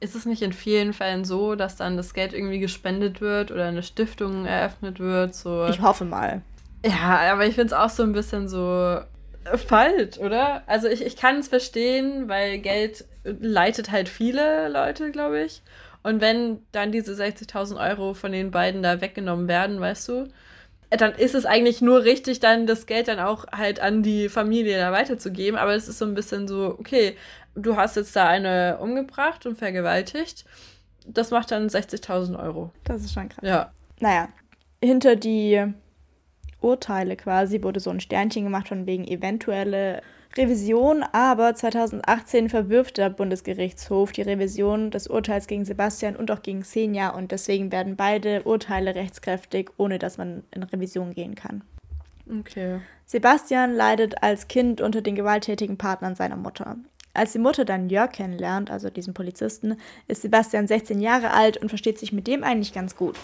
ist 0.00 0.14
es 0.14 0.26
nicht 0.26 0.42
in 0.42 0.52
vielen 0.52 0.92
Fällen 0.92 1.24
so, 1.24 1.54
dass 1.54 1.76
dann 1.76 1.96
das 1.96 2.12
Geld 2.12 2.32
irgendwie 2.32 2.58
gespendet 2.58 3.20
wird 3.20 3.50
oder 3.50 3.66
eine 3.66 3.82
Stiftung 3.82 4.44
eröffnet 4.44 5.00
wird? 5.00 5.34
So. 5.34 5.66
Ich 5.66 5.80
hoffe 5.80 6.04
mal. 6.04 6.42
Ja, 6.84 7.32
aber 7.32 7.46
ich 7.46 7.54
finde 7.54 7.68
es 7.68 7.72
auch 7.72 7.90
so 7.90 8.02
ein 8.02 8.12
bisschen 8.12 8.48
so 8.48 9.00
falsch, 9.66 10.18
oder? 10.18 10.62
Also 10.66 10.88
ich, 10.88 11.04
ich 11.04 11.16
kann 11.16 11.36
es 11.36 11.48
verstehen, 11.48 12.28
weil 12.28 12.58
Geld 12.58 13.04
leitet 13.24 13.90
halt 13.90 14.08
viele 14.08 14.68
Leute, 14.68 15.10
glaube 15.10 15.42
ich. 15.42 15.62
Und 16.06 16.20
wenn 16.20 16.60
dann 16.70 16.92
diese 16.92 17.20
60.000 17.20 17.80
Euro 17.80 18.14
von 18.14 18.30
den 18.30 18.52
beiden 18.52 18.80
da 18.80 19.00
weggenommen 19.00 19.48
werden, 19.48 19.80
weißt 19.80 20.08
du, 20.08 20.28
dann 20.90 21.12
ist 21.16 21.34
es 21.34 21.46
eigentlich 21.46 21.80
nur 21.82 22.04
richtig, 22.04 22.38
dann 22.38 22.68
das 22.68 22.86
Geld 22.86 23.08
dann 23.08 23.18
auch 23.18 23.44
halt 23.50 23.80
an 23.80 24.04
die 24.04 24.28
Familie 24.28 24.78
da 24.78 24.92
weiterzugeben. 24.92 25.58
Aber 25.58 25.74
es 25.74 25.88
ist 25.88 25.98
so 25.98 26.04
ein 26.04 26.14
bisschen 26.14 26.46
so, 26.46 26.76
okay, 26.78 27.16
du 27.56 27.74
hast 27.74 27.96
jetzt 27.96 28.14
da 28.14 28.28
eine 28.28 28.78
umgebracht 28.78 29.46
und 29.46 29.58
vergewaltigt. 29.58 30.44
Das 31.08 31.32
macht 31.32 31.50
dann 31.50 31.66
60.000 31.66 32.40
Euro. 32.40 32.70
Das 32.84 33.02
ist 33.02 33.12
schon 33.12 33.28
krass. 33.28 33.42
Ja. 33.42 33.72
Naja, 33.98 34.28
hinter 34.80 35.16
die 35.16 35.60
Urteile 36.60 37.16
quasi 37.16 37.64
wurde 37.64 37.80
so 37.80 37.90
ein 37.90 37.98
Sternchen 37.98 38.44
gemacht 38.44 38.68
von 38.68 38.86
wegen 38.86 39.08
eventuelle 39.08 40.02
Revision, 40.36 41.02
aber 41.12 41.54
2018 41.54 42.48
verwirft 42.48 42.98
der 42.98 43.10
Bundesgerichtshof 43.10 44.12
die 44.12 44.22
Revision 44.22 44.90
des 44.90 45.06
Urteils 45.06 45.46
gegen 45.46 45.64
Sebastian 45.64 46.16
und 46.16 46.30
auch 46.30 46.42
gegen 46.42 46.62
Xenia 46.62 47.10
und 47.10 47.32
deswegen 47.32 47.72
werden 47.72 47.96
beide 47.96 48.42
Urteile 48.42 48.94
rechtskräftig, 48.94 49.70
ohne 49.78 49.98
dass 49.98 50.18
man 50.18 50.44
in 50.50 50.62
Revision 50.62 51.14
gehen 51.14 51.34
kann. 51.34 51.62
Okay. 52.28 52.80
Sebastian 53.06 53.74
leidet 53.74 54.22
als 54.22 54.48
Kind 54.48 54.80
unter 54.80 55.00
den 55.00 55.14
gewalttätigen 55.14 55.78
Partnern 55.78 56.16
seiner 56.16 56.36
Mutter. 56.36 56.76
Als 57.14 57.32
die 57.32 57.38
Mutter 57.38 57.64
dann 57.64 57.88
Jörg 57.88 58.12
kennenlernt, 58.12 58.70
also 58.70 58.90
diesen 58.90 59.14
Polizisten, 59.14 59.76
ist 60.06 60.22
Sebastian 60.22 60.66
16 60.66 61.00
Jahre 61.00 61.30
alt 61.30 61.56
und 61.56 61.70
versteht 61.70 61.98
sich 61.98 62.12
mit 62.12 62.26
dem 62.26 62.44
eigentlich 62.44 62.74
ganz 62.74 62.94
gut. 62.94 63.16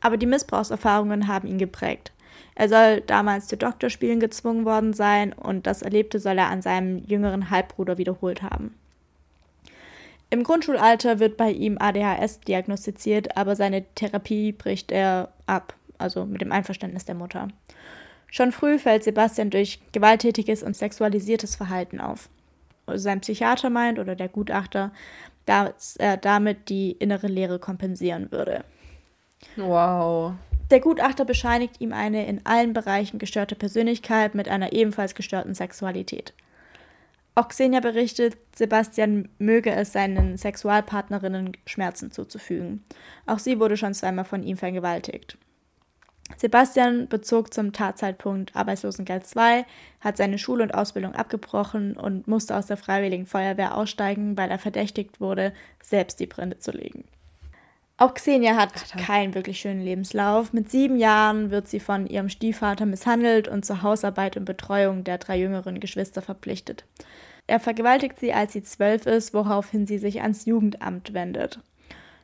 Aber 0.00 0.16
die 0.16 0.26
Missbrauchserfahrungen 0.26 1.28
haben 1.28 1.48
ihn 1.48 1.58
geprägt. 1.58 2.12
Er 2.58 2.68
soll 2.68 3.02
damals 3.02 3.46
zu 3.46 3.56
Doktorspielen 3.56 4.18
gezwungen 4.18 4.64
worden 4.64 4.92
sein 4.92 5.32
und 5.32 5.68
das 5.68 5.82
Erlebte 5.82 6.18
soll 6.18 6.38
er 6.38 6.48
an 6.48 6.60
seinem 6.60 6.98
jüngeren 7.04 7.50
Halbbruder 7.50 7.98
wiederholt 7.98 8.42
haben. 8.42 8.74
Im 10.28 10.42
Grundschulalter 10.42 11.20
wird 11.20 11.36
bei 11.36 11.52
ihm 11.52 11.78
ADHS 11.78 12.40
diagnostiziert, 12.40 13.36
aber 13.36 13.54
seine 13.54 13.84
Therapie 13.94 14.50
bricht 14.50 14.90
er 14.90 15.28
ab, 15.46 15.74
also 15.98 16.26
mit 16.26 16.40
dem 16.40 16.50
Einverständnis 16.50 17.04
der 17.04 17.14
Mutter. 17.14 17.46
Schon 18.26 18.50
früh 18.50 18.80
fällt 18.80 19.04
Sebastian 19.04 19.50
durch 19.50 19.78
gewalttätiges 19.92 20.64
und 20.64 20.76
sexualisiertes 20.76 21.54
Verhalten 21.54 22.00
auf. 22.00 22.28
Sein 22.92 23.20
Psychiater 23.20 23.70
meint 23.70 24.00
oder 24.00 24.16
der 24.16 24.28
Gutachter, 24.28 24.90
dass 25.46 25.94
er 25.94 26.16
damit 26.16 26.68
die 26.70 26.90
innere 26.90 27.28
Leere 27.28 27.60
kompensieren 27.60 28.32
würde. 28.32 28.64
Wow. 29.54 30.32
Der 30.70 30.80
Gutachter 30.80 31.24
bescheinigt 31.24 31.80
ihm 31.80 31.92
eine 31.92 32.26
in 32.26 32.44
allen 32.44 32.74
Bereichen 32.74 33.18
gestörte 33.18 33.54
Persönlichkeit 33.54 34.34
mit 34.34 34.48
einer 34.48 34.72
ebenfalls 34.72 35.14
gestörten 35.14 35.54
Sexualität. 35.54 36.34
Auch 37.34 37.48
Xenia 37.48 37.80
berichtet, 37.80 38.36
Sebastian 38.54 39.28
möge 39.38 39.70
es 39.70 39.92
seinen 39.92 40.36
Sexualpartnerinnen 40.36 41.56
Schmerzen 41.66 42.10
zuzufügen. 42.10 42.84
Auch 43.26 43.38
sie 43.38 43.60
wurde 43.60 43.76
schon 43.76 43.94
zweimal 43.94 44.24
von 44.24 44.42
ihm 44.42 44.56
vergewaltigt. 44.56 45.38
Sebastian 46.36 47.08
bezog 47.08 47.54
zum 47.54 47.72
Tatzeitpunkt 47.72 48.54
Arbeitslosengeld 48.54 49.26
2, 49.26 49.64
hat 50.00 50.16
seine 50.16 50.38
Schule 50.38 50.62
und 50.62 50.74
Ausbildung 50.74 51.14
abgebrochen 51.14 51.96
und 51.96 52.28
musste 52.28 52.54
aus 52.54 52.66
der 52.66 52.76
Freiwilligen 52.76 53.24
Feuerwehr 53.24 53.76
aussteigen, 53.76 54.36
weil 54.36 54.50
er 54.50 54.58
verdächtigt 54.58 55.20
wurde, 55.20 55.54
selbst 55.82 56.20
die 56.20 56.26
Brände 56.26 56.58
zu 56.58 56.72
legen. 56.72 57.04
Auch 58.00 58.14
Xenia 58.14 58.54
hat 58.54 58.72
Alter. 58.74 59.04
keinen 59.04 59.34
wirklich 59.34 59.58
schönen 59.58 59.82
Lebenslauf. 59.82 60.52
Mit 60.52 60.70
sieben 60.70 60.96
Jahren 60.96 61.50
wird 61.50 61.66
sie 61.66 61.80
von 61.80 62.06
ihrem 62.06 62.28
Stiefvater 62.28 62.86
misshandelt 62.86 63.48
und 63.48 63.64
zur 63.66 63.82
Hausarbeit 63.82 64.36
und 64.36 64.44
Betreuung 64.44 65.02
der 65.02 65.18
drei 65.18 65.36
jüngeren 65.36 65.80
Geschwister 65.80 66.22
verpflichtet. 66.22 66.84
Er 67.48 67.58
vergewaltigt 67.58 68.20
sie, 68.20 68.32
als 68.32 68.52
sie 68.52 68.62
zwölf 68.62 69.06
ist, 69.06 69.34
woraufhin 69.34 69.88
sie 69.88 69.98
sich 69.98 70.22
ans 70.22 70.44
Jugendamt 70.44 71.12
wendet. 71.12 71.58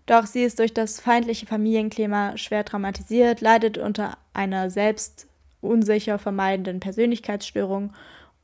Doch 0.06 0.26
sie 0.26 0.44
ist 0.44 0.60
durch 0.60 0.72
das 0.72 1.00
feindliche 1.00 1.46
Familienklima 1.46 2.36
schwer 2.36 2.64
traumatisiert, 2.64 3.40
leidet 3.40 3.76
unter 3.76 4.16
einer 4.32 4.70
selbst 4.70 5.26
unsicher 5.60 6.20
vermeidenden 6.20 6.78
Persönlichkeitsstörung 6.78 7.92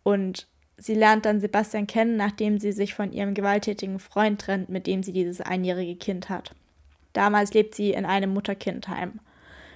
und 0.02 0.48
sie 0.78 0.94
lernt 0.94 1.26
dann 1.26 1.40
Sebastian 1.40 1.86
kennen, 1.86 2.16
nachdem 2.16 2.58
sie 2.58 2.72
sich 2.72 2.94
von 2.94 3.12
ihrem 3.12 3.34
gewalttätigen 3.34 4.00
Freund 4.00 4.40
trennt, 4.40 4.68
mit 4.68 4.88
dem 4.88 5.04
sie 5.04 5.12
dieses 5.12 5.40
einjährige 5.40 5.96
Kind 5.96 6.28
hat. 6.28 6.54
Damals 7.12 7.52
lebt 7.54 7.74
sie 7.74 7.92
in 7.92 8.04
einem 8.04 8.32
Mutter-Kind-Heim. 8.32 9.20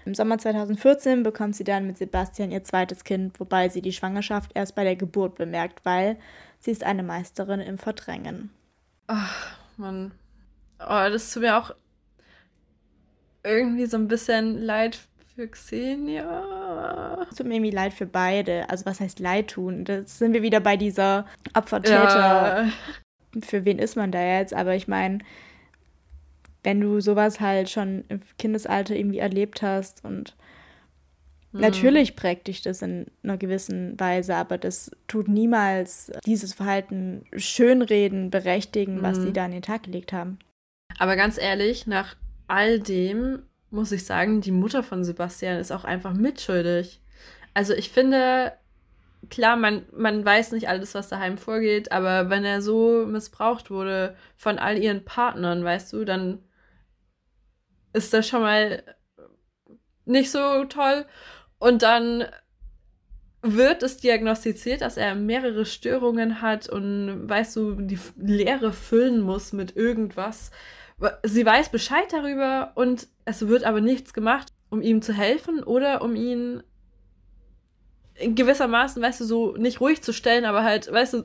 Im 0.05 0.15
Sommer 0.15 0.39
2014 0.39 1.23
bekommt 1.23 1.57
sie 1.57 1.65
dann 1.65 1.87
mit 1.87 1.97
Sebastian 1.97 2.51
ihr 2.51 2.63
zweites 2.63 3.05
Kind, 3.05 3.41
wobei 3.41 3.69
sie 3.71 3.81
die 3.81 3.93
Schwangerschaft 3.93 4.51
erst 4.55 4.75
bei 4.75 4.85
der 4.85 4.97
Geburt 4.97 5.37
bemerkt, 5.37 5.85
weil 5.85 6.19
sie 6.61 6.71
ist 6.71 6.85
eine 6.85 7.03
Meisterin 7.03 7.61
im 7.61 7.79
Verdrängen. 7.79 8.51
Ach, 9.07 9.57
Mann. 9.77 10.13
Oh, 10.79 11.09
das 11.11 11.33
tut 11.33 11.43
mir 11.43 11.57
auch 11.57 11.75
irgendwie 13.43 13.87
so 13.87 13.97
ein 13.97 14.09
bisschen 14.09 14.59
leid 14.63 14.99
für 15.35 15.49
Xenia. 15.49 17.27
Es 17.31 17.37
tut 17.37 17.47
mir 17.47 17.55
irgendwie 17.55 17.71
leid 17.71 17.95
für 17.95 18.07
beide. 18.07 18.69
Also 18.69 18.87
was 18.87 19.01
heißt 19.01 19.21
leid 19.21 19.49
tun? 19.49 19.85
Da 19.85 20.05
sind 20.05 20.33
wir 20.33 20.43
wieder 20.43 20.61
bei 20.61 20.77
dieser 20.77 21.27
Opfer-Täter. 21.55 22.65
Ja. 22.67 22.73
Für 23.41 23.65
wen 23.65 23.79
ist 23.79 23.97
man 23.97 24.13
da 24.13 24.23
jetzt? 24.23 24.55
Aber 24.55 24.75
ich 24.75 24.87
meine, 24.87 25.19
wenn 26.65 26.81
du 26.81 27.01
sowas 27.01 27.41
halt 27.41 27.71
schon 27.71 28.05
im 28.09 28.21
Kindesalter 28.39 28.97
irgendwie 28.97 29.19
erlebt 29.19 29.63
hast 29.63 30.05
und 30.05 30.35
mhm. 31.53 31.61
natürlich 31.61 32.17
prägt 32.17 32.49
dich 32.49 32.63
das 32.63 32.83
in 32.83 33.07
einer 33.23 33.37
gewissen 33.37 33.99
Weise, 34.01 34.35
aber 34.35 34.59
das 34.59 34.91
tut 35.07 35.29
niemals 35.29 36.11
dieses 36.25 36.55
Verhalten 36.55 37.25
schönreden, 37.37 38.31
berechtigen, 38.31 39.03
was 39.03 39.21
sie 39.21 39.33
da 39.33 39.45
an 39.45 39.53
den 39.53 39.63
Tag 39.63 39.85
gelegt 39.85 40.13
haben. 40.13 40.39
Aber 40.99 41.17
ganz 41.17 41.39
ehrlich, 41.39 41.87
nach 41.87 42.17
all 42.49 42.81
dem 42.81 43.43
muss 43.71 43.93
ich 43.93 44.05
sagen, 44.05 44.41
die 44.41 44.53
Mutter 44.53 44.83
von 44.83 45.05
Sebastian 45.05 45.59
ist 45.59 45.73
auch 45.73 45.85
einfach 45.85 46.15
mitschuldig. 46.15 47.01
Also 47.55 47.75
ich 47.75 47.91
finde, 47.91 48.53
klar, 49.31 49.57
man, 49.57 49.85
man 49.93 50.25
weiß 50.25 50.53
nicht 50.53 50.69
alles, 50.69 50.95
was 50.95 51.09
daheim 51.09 51.39
vorgeht, 51.39 51.93
aber 51.93 52.31
wenn 52.31 52.45
er 52.45 52.63
so 52.63 53.05
missbraucht 53.07 53.71
wurde 53.71 54.17
von 54.37 54.59
all 54.59 54.79
ihren 54.79 55.05
Partnern, 55.05 55.65
weißt 55.65 55.93
du, 55.93 56.05
dann 56.05 56.39
ist 57.95 58.13
das 58.13 58.29
schon 58.29 58.43
mal 58.43 58.83
nicht 60.05 60.31
so 60.31 60.65
toll. 60.65 61.07
Und 61.59 61.83
dann 61.83 62.27
wird 63.41 63.83
es 63.83 63.99
diagnostiziert, 63.99 64.81
dass 64.81 64.97
er 64.97 65.15
mehrere 65.15 65.65
Störungen 65.65 66.41
hat 66.43 66.69
und 66.69 67.29
weißt 67.29 67.57
du, 67.57 67.75
die 67.81 67.99
Leere 68.17 68.73
füllen 68.73 69.21
muss 69.21 69.53
mit 69.53 69.77
irgendwas. 69.77 70.51
Sie 71.23 71.45
weiß 71.45 71.71
Bescheid 71.71 72.07
darüber 72.11 72.73
und 72.75 73.07
es 73.25 73.47
wird 73.47 73.65
aber 73.65 73.81
nichts 73.81 74.15
gemacht, 74.15 74.49
um 74.71 74.81
ihm 74.81 75.03
zu 75.03 75.13
helfen 75.13 75.63
oder 75.63 76.03
um 76.03 76.17
ihn 76.17 76.63
gewissermaßen, 78.19 79.03
weißt 79.03 79.21
du, 79.21 79.25
so 79.25 79.57
nicht 79.57 79.81
ruhig 79.81 80.03
zu 80.03 80.13
stellen, 80.13 80.45
aber 80.45 80.63
halt, 80.63 80.91
weißt 80.91 81.15
du. 81.15 81.25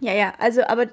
Ja, 0.00 0.12
ja, 0.12 0.34
also, 0.38 0.62
aber 0.64 0.88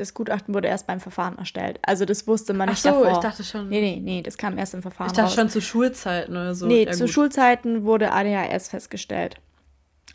das 0.00 0.14
Gutachten 0.14 0.54
wurde 0.54 0.68
erst 0.68 0.86
beim 0.86 1.00
Verfahren 1.00 1.38
erstellt. 1.38 1.78
Also 1.82 2.04
das 2.04 2.26
wusste 2.26 2.54
man 2.54 2.68
nicht 2.68 2.78
Ach 2.86 2.94
so, 2.94 3.02
davor. 3.02 3.12
ich 3.12 3.18
dachte 3.18 3.44
schon. 3.44 3.68
Nee, 3.68 3.80
nee, 3.80 4.00
nee, 4.02 4.22
das 4.22 4.38
kam 4.38 4.56
erst 4.56 4.74
im 4.74 4.82
Verfahren 4.82 5.08
Ich 5.08 5.12
dachte 5.12 5.28
raus. 5.28 5.34
schon 5.34 5.48
zu 5.50 5.60
Schulzeiten 5.60 6.32
oder 6.32 6.54
so. 6.54 6.66
Nee, 6.66 6.86
ja, 6.86 6.92
zu 6.92 7.04
gut. 7.04 7.10
Schulzeiten 7.10 7.84
wurde 7.84 8.12
ADHS 8.12 8.68
festgestellt. 8.68 9.36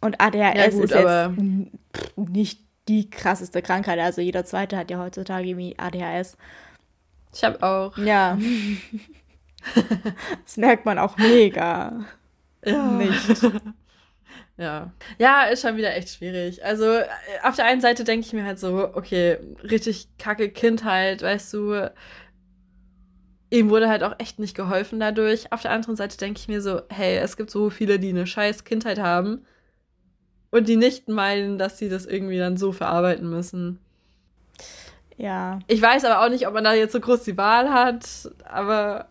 Und 0.02 0.20
ADHS 0.20 0.56
ja, 0.56 0.70
gut, 0.70 0.84
ist 0.84 0.94
jetzt 0.94 2.30
nicht 2.30 2.60
die 2.88 3.10
krasseste 3.10 3.62
Krankheit. 3.62 4.00
Also 4.00 4.22
jeder 4.22 4.46
zweite 4.46 4.78
hat 4.78 4.92
ja 4.92 5.00
heutzutage 5.00 5.48
irgendwie 5.48 5.76
ADHS. 5.78 6.38
Ich 7.34 7.44
habe 7.44 7.62
auch. 7.64 7.98
Ja. 7.98 8.38
das 10.46 10.58
merkt 10.58 10.86
man 10.86 11.00
auch 11.00 11.18
mega. 11.18 12.06
Ja. 12.64 12.86
Nicht. 12.92 13.52
Ja. 14.58 14.94
Ja, 15.20 15.44
ist 15.44 15.62
schon 15.62 15.78
wieder 15.78 15.96
echt 15.96 16.10
schwierig. 16.10 16.64
Also, 16.64 16.86
äh, 16.86 17.06
auf 17.44 17.56
der 17.56 17.66
einen 17.66 17.82
Seite 17.82 18.04
denke 18.04 18.26
ich 18.26 18.34
mir 18.34 18.46
halt 18.46 18.60
so, 18.60 18.90
okay, 18.94 19.38
richtig 19.64 20.08
kacke 20.18 20.50
Kindheit, 20.50 21.22
weißt 21.22 21.54
du, 21.54 21.92
ihm 23.50 23.70
wurde 23.70 23.90
halt 23.90 24.04
auch 24.04 24.16
echt 24.20 24.40
nicht 24.40 24.56
geholfen 24.56 25.00
dadurch. 25.00 25.52
Auf 25.52 25.62
der 25.62 25.72
anderen 25.72 25.96
Seite 25.96 26.18
denke 26.18 26.40
ich 26.40 26.48
mir 26.48 26.62
so, 26.62 26.82
hey, 26.90 27.18
es 27.18 27.38
gibt 27.38 27.52
so 27.52 27.70
viele, 27.70 28.00
die 28.00 28.10
eine 28.10 28.28
scheiß 28.28 28.64
Kindheit 28.64 29.00
haben 29.00 29.46
und 30.52 30.68
die 30.68 30.78
nicht 30.78 31.10
meinen, 31.10 31.58
dass 31.58 31.78
sie 31.78 31.90
das 31.90 32.06
irgendwie 32.06 32.38
dann 32.38 32.58
so 32.58 32.72
verarbeiten 32.72 33.30
müssen. 33.30 33.80
Ja. 35.18 35.60
Ich 35.68 35.82
weiß 35.82 36.06
aber 36.06 36.26
auch 36.26 36.30
nicht, 36.30 36.48
ob 36.48 36.54
man 36.54 36.64
da 36.64 36.74
jetzt 36.74 36.94
so 36.94 37.00
groß 37.00 37.24
die 37.24 37.38
Wahl 37.38 37.72
hat, 37.72 38.32
aber 38.46 39.10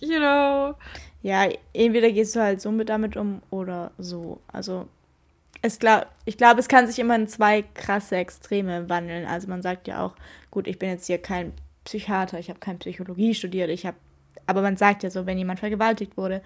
you 0.00 0.18
know. 0.18 0.74
Ja, 1.26 1.48
entweder 1.72 2.12
gehst 2.12 2.36
du 2.36 2.40
halt 2.40 2.60
so 2.60 2.70
mit 2.70 2.88
damit 2.88 3.16
um 3.16 3.42
oder 3.50 3.90
so. 3.98 4.38
Also 4.46 4.86
es 5.60 5.80
glaub, 5.80 6.06
ich 6.24 6.36
glaube, 6.36 6.60
es 6.60 6.68
kann 6.68 6.86
sich 6.86 7.00
immer 7.00 7.16
in 7.16 7.26
zwei 7.26 7.62
krasse 7.62 8.14
Extreme 8.14 8.88
wandeln. 8.88 9.26
Also 9.26 9.48
man 9.48 9.60
sagt 9.60 9.88
ja 9.88 10.06
auch, 10.06 10.14
gut, 10.52 10.68
ich 10.68 10.78
bin 10.78 10.88
jetzt 10.88 11.08
hier 11.08 11.18
kein 11.18 11.52
Psychiater, 11.82 12.38
ich 12.38 12.48
habe 12.48 12.60
keine 12.60 12.78
Psychologie 12.78 13.34
studiert, 13.34 13.70
ich 13.70 13.86
habe, 13.86 13.96
aber 14.46 14.62
man 14.62 14.76
sagt 14.76 15.02
ja 15.02 15.10
so, 15.10 15.26
wenn 15.26 15.36
jemand 15.36 15.58
vergewaltigt 15.58 16.16
wurde, 16.16 16.42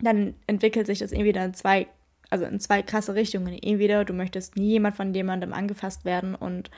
dann 0.00 0.36
entwickelt 0.46 0.86
sich 0.86 1.00
das 1.00 1.10
irgendwie 1.10 1.32
dann 1.32 1.52
zwei, 1.54 1.88
also 2.30 2.44
in 2.44 2.60
zwei 2.60 2.82
krasse 2.82 3.16
Richtungen. 3.16 3.58
Entweder 3.60 4.04
du 4.04 4.12
möchtest 4.12 4.54
nie 4.54 4.70
jemand 4.74 4.94
von 4.94 5.12
jemandem 5.12 5.52
angefasst 5.52 6.04
werden 6.04 6.36
und 6.36 6.70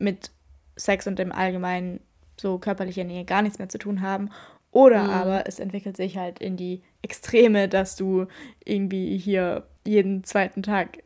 mit 0.00 0.32
Sex 0.74 1.06
und 1.06 1.20
im 1.20 1.30
Allgemeinen 1.30 2.00
so 2.40 2.58
körperlicher 2.58 3.04
Nähe 3.04 3.24
gar 3.24 3.42
nichts 3.42 3.60
mehr 3.60 3.68
zu 3.68 3.78
tun 3.78 4.00
haben. 4.00 4.30
Oder 4.72 5.04
mhm. 5.04 5.10
aber 5.10 5.46
es 5.46 5.60
entwickelt 5.60 5.96
sich 5.96 6.16
halt 6.16 6.38
in 6.40 6.56
die 6.56 6.82
Extreme, 7.02 7.68
dass 7.68 7.94
du 7.94 8.26
irgendwie 8.64 9.18
hier 9.18 9.66
jeden 9.86 10.24
zweiten 10.24 10.62
Tag 10.62 10.98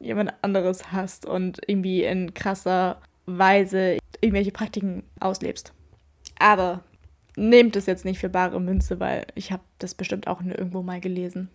jemand 0.00 0.32
anderes 0.42 0.90
hast 0.92 1.26
und 1.26 1.60
irgendwie 1.66 2.02
in 2.02 2.34
krasser 2.34 3.00
Weise 3.26 3.98
irgendwelche 4.20 4.50
Praktiken 4.50 5.04
auslebst. 5.20 5.72
Aber 6.38 6.82
nehmt 7.36 7.76
es 7.76 7.86
jetzt 7.86 8.04
nicht 8.04 8.18
für 8.18 8.28
bare 8.28 8.60
Münze, 8.60 8.98
weil 8.98 9.26
ich 9.34 9.52
habe 9.52 9.62
das 9.78 9.94
bestimmt 9.94 10.26
auch 10.26 10.40
irgendwo 10.40 10.82
mal 10.82 11.00
gelesen. 11.00 11.50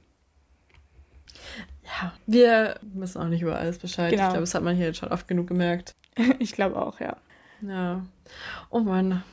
Ja, 1.84 2.14
wir 2.26 2.80
wissen 2.82 3.22
auch 3.22 3.28
nicht 3.28 3.42
über 3.42 3.58
alles 3.58 3.80
Bescheid. 3.80 4.12
Genau. 4.12 4.24
Ich 4.24 4.30
glaube, 4.30 4.42
das 4.42 4.54
hat 4.54 4.64
man 4.64 4.76
hier 4.76 4.88
jetzt 4.88 5.00
schon 5.00 5.10
oft 5.10 5.28
genug 5.28 5.48
gemerkt. 5.48 5.96
ich 6.40 6.52
glaube 6.52 6.82
auch, 6.82 7.00
ja. 7.00 7.18
Ja. 7.62 8.06
Oh 8.70 8.80
Mann. 8.82 9.24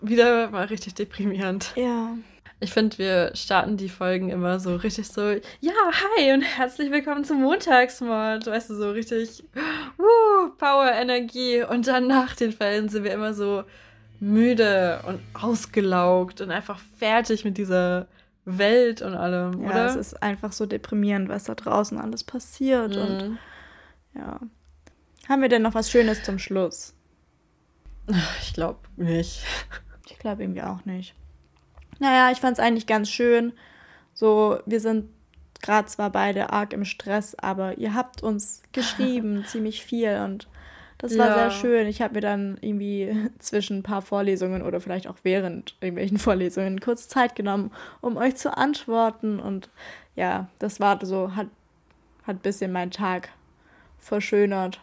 Wieder 0.00 0.50
mal 0.50 0.66
richtig 0.66 0.94
deprimierend. 0.94 1.72
Ja. 1.76 2.16
Ich 2.60 2.72
finde, 2.72 2.98
wir 2.98 3.30
starten 3.36 3.76
die 3.76 3.88
Folgen 3.88 4.30
immer 4.30 4.58
so 4.58 4.74
richtig 4.74 5.06
so, 5.08 5.30
ja, 5.60 5.72
hi 6.16 6.32
und 6.32 6.42
herzlich 6.42 6.90
willkommen 6.90 7.22
zum 7.22 7.40
Montagsmord. 7.40 8.46
Weißt 8.48 8.70
du, 8.70 8.74
so 8.74 8.90
richtig, 8.90 9.44
uh, 9.98 10.48
Power, 10.58 10.90
Energie. 10.92 11.62
Und 11.62 11.86
dann 11.86 12.08
nach 12.08 12.34
den 12.34 12.50
Fällen 12.50 12.88
sind 12.88 13.04
wir 13.04 13.12
immer 13.12 13.32
so 13.32 13.62
müde 14.18 15.00
und 15.06 15.20
ausgelaugt 15.34 16.40
und 16.40 16.50
einfach 16.50 16.80
fertig 16.96 17.44
mit 17.44 17.58
dieser 17.58 18.08
Welt 18.44 19.02
und 19.02 19.14
allem, 19.14 19.62
ja, 19.62 19.70
oder? 19.70 19.86
es 19.86 19.96
ist 19.96 20.22
einfach 20.22 20.52
so 20.52 20.66
deprimierend, 20.66 21.28
was 21.28 21.44
da 21.44 21.54
draußen 21.54 21.98
alles 21.98 22.24
passiert. 22.24 22.96
Mhm. 22.96 23.02
Und 23.02 23.38
ja. 24.14 24.40
Haben 25.28 25.42
wir 25.42 25.48
denn 25.48 25.62
noch 25.62 25.74
was 25.74 25.90
Schönes 25.90 26.24
zum 26.24 26.38
Schluss? 26.38 26.94
Ich 28.42 28.54
glaube 28.54 28.80
nicht. 28.96 29.44
Ich 30.08 30.18
glaube 30.18 30.42
irgendwie 30.42 30.62
auch 30.62 30.84
nicht. 30.84 31.14
Naja, 31.98 32.30
ich 32.30 32.38
fand 32.38 32.58
es 32.58 32.64
eigentlich 32.64 32.86
ganz 32.86 33.08
schön. 33.08 33.52
So, 34.14 34.58
wir 34.66 34.80
sind 34.80 35.10
gerade 35.60 35.88
zwar 35.88 36.10
beide 36.10 36.50
arg 36.50 36.72
im 36.72 36.84
Stress, 36.84 37.34
aber 37.34 37.78
ihr 37.78 37.94
habt 37.94 38.22
uns 38.22 38.62
geschrieben 38.72 39.44
ziemlich 39.46 39.82
viel 39.84 40.20
und 40.24 40.48
das 40.98 41.16
war 41.16 41.28
ja. 41.28 41.34
sehr 41.34 41.50
schön. 41.52 41.86
Ich 41.86 42.02
habe 42.02 42.14
mir 42.14 42.20
dann 42.20 42.58
irgendwie 42.60 43.30
zwischen 43.38 43.78
ein 43.78 43.82
paar 43.84 44.02
Vorlesungen 44.02 44.62
oder 44.62 44.80
vielleicht 44.80 45.06
auch 45.06 45.18
während 45.22 45.76
irgendwelchen 45.80 46.18
Vorlesungen 46.18 46.80
kurz 46.80 47.08
Zeit 47.08 47.36
genommen, 47.36 47.70
um 48.00 48.16
euch 48.16 48.34
zu 48.34 48.56
antworten. 48.56 49.38
Und 49.38 49.70
ja, 50.16 50.48
das 50.58 50.80
war 50.80 50.98
so, 51.06 51.36
hat, 51.36 51.46
hat 52.24 52.36
ein 52.36 52.40
bisschen 52.40 52.72
meinen 52.72 52.90
Tag 52.90 53.28
verschönert, 54.00 54.80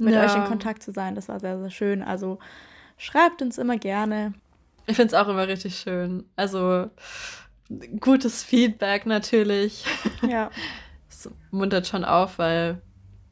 mit 0.00 0.14
ja. 0.14 0.24
euch 0.24 0.34
in 0.34 0.44
Kontakt 0.44 0.82
zu 0.82 0.92
sein. 0.92 1.14
Das 1.14 1.28
war 1.28 1.38
sehr, 1.40 1.58
sehr 1.60 1.70
schön. 1.70 2.02
Also 2.02 2.38
schreibt 2.96 3.42
uns 3.42 3.58
immer 3.58 3.76
gerne. 3.76 4.32
Ich 4.86 4.96
finde 4.96 5.14
es 5.14 5.20
auch 5.20 5.28
immer 5.28 5.46
richtig 5.46 5.76
schön. 5.76 6.24
Also 6.36 6.90
gutes 8.00 8.42
Feedback 8.42 9.06
natürlich. 9.06 9.84
Ja. 10.26 10.50
Es 11.12 11.28
muntert 11.50 11.86
schon 11.86 12.04
auf, 12.04 12.38
weil 12.38 12.80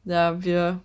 ja, 0.03 0.43
wir, 0.43 0.81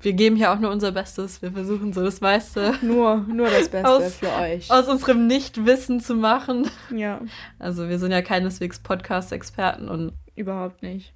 wir 0.00 0.12
geben 0.12 0.36
ja 0.36 0.52
auch 0.52 0.58
nur 0.58 0.70
unser 0.70 0.92
Bestes. 0.92 1.40
Wir 1.40 1.52
versuchen 1.52 1.94
so 1.94 2.02
das 2.02 2.20
meiste. 2.20 2.74
Nur, 2.82 3.18
nur 3.28 3.48
das 3.48 3.70
Beste 3.70 3.88
aus, 3.88 4.16
für 4.16 4.30
euch. 4.32 4.70
Aus 4.70 4.88
unserem 4.88 5.26
Nichtwissen 5.28 6.00
zu 6.00 6.16
machen. 6.16 6.68
Ja. 6.94 7.20
Also 7.58 7.88
wir 7.88 7.98
sind 7.98 8.10
ja 8.10 8.20
keineswegs 8.20 8.80
Podcast-Experten 8.80 9.88
und. 9.88 10.12
Überhaupt 10.34 10.82
nicht. 10.82 11.14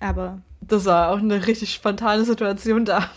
Aber. 0.00 0.40
Das 0.60 0.84
war 0.84 1.10
auch 1.10 1.18
eine 1.18 1.46
richtig 1.46 1.72
spontane 1.74 2.24
Situation 2.24 2.84
da. 2.84 3.10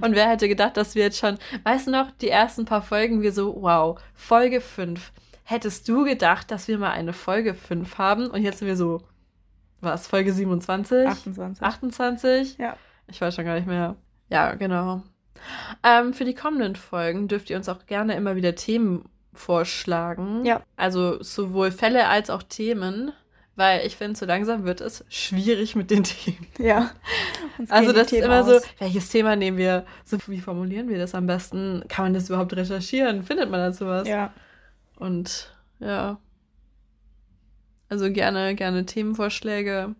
Und 0.00 0.14
wer 0.14 0.28
hätte 0.28 0.48
gedacht, 0.48 0.76
dass 0.76 0.94
wir 0.94 1.04
jetzt 1.04 1.18
schon, 1.18 1.38
weißt 1.64 1.86
du 1.86 1.90
noch, 1.90 2.10
die 2.12 2.28
ersten 2.30 2.64
paar 2.64 2.82
Folgen, 2.82 3.20
wir 3.20 3.32
so, 3.32 3.60
wow, 3.60 4.00
Folge 4.14 4.60
5. 4.60 5.12
Hättest 5.44 5.88
du 5.88 6.04
gedacht, 6.04 6.50
dass 6.50 6.68
wir 6.68 6.78
mal 6.78 6.92
eine 6.92 7.12
Folge 7.12 7.54
5 7.54 7.98
haben? 7.98 8.28
Und 8.28 8.42
jetzt 8.42 8.58
sind 8.58 8.68
wir 8.68 8.76
so, 8.76 9.02
was, 9.80 10.06
Folge 10.06 10.32
27? 10.32 11.06
28. 11.06 11.62
28? 11.62 12.58
Ja. 12.58 12.76
Ich 13.06 13.20
weiß 13.20 13.34
schon 13.34 13.44
gar 13.44 13.56
nicht 13.56 13.66
mehr. 13.66 13.96
Ja, 14.28 14.54
genau. 14.54 15.02
Ähm, 15.82 16.12
für 16.12 16.24
die 16.24 16.34
kommenden 16.34 16.76
Folgen 16.76 17.28
dürft 17.28 17.50
ihr 17.50 17.56
uns 17.56 17.68
auch 17.68 17.86
gerne 17.86 18.14
immer 18.14 18.36
wieder 18.36 18.54
Themen 18.54 19.04
vorschlagen. 19.32 20.44
Ja. 20.44 20.62
Also 20.76 21.22
sowohl 21.22 21.70
Fälle 21.70 22.08
als 22.08 22.30
auch 22.30 22.42
Themen 22.42 23.12
weil 23.60 23.86
ich 23.86 23.94
finde, 23.94 24.18
so 24.18 24.24
langsam 24.24 24.64
wird 24.64 24.80
es 24.80 25.04
schwierig 25.10 25.76
mit 25.76 25.90
den 25.90 26.02
Themen. 26.04 26.46
Ja. 26.58 26.92
Also 27.68 27.92
das 27.92 28.10
ist 28.10 28.24
immer 28.24 28.40
aus. 28.40 28.46
so, 28.46 28.68
welches 28.78 29.10
Thema 29.10 29.36
nehmen 29.36 29.58
wir? 29.58 29.84
So, 30.02 30.16
wie 30.28 30.40
formulieren 30.40 30.88
wir 30.88 30.96
das 30.96 31.14
am 31.14 31.26
besten? 31.26 31.84
Kann 31.86 32.06
man 32.06 32.14
das 32.14 32.30
überhaupt 32.30 32.56
recherchieren? 32.56 33.22
Findet 33.22 33.50
man 33.50 33.60
dazu 33.60 33.86
was? 33.86 34.08
Ja. 34.08 34.32
Und 34.96 35.54
ja. 35.78 36.18
Also 37.90 38.10
gerne, 38.10 38.54
gerne 38.54 38.86
Themenvorschläge. 38.86 39.94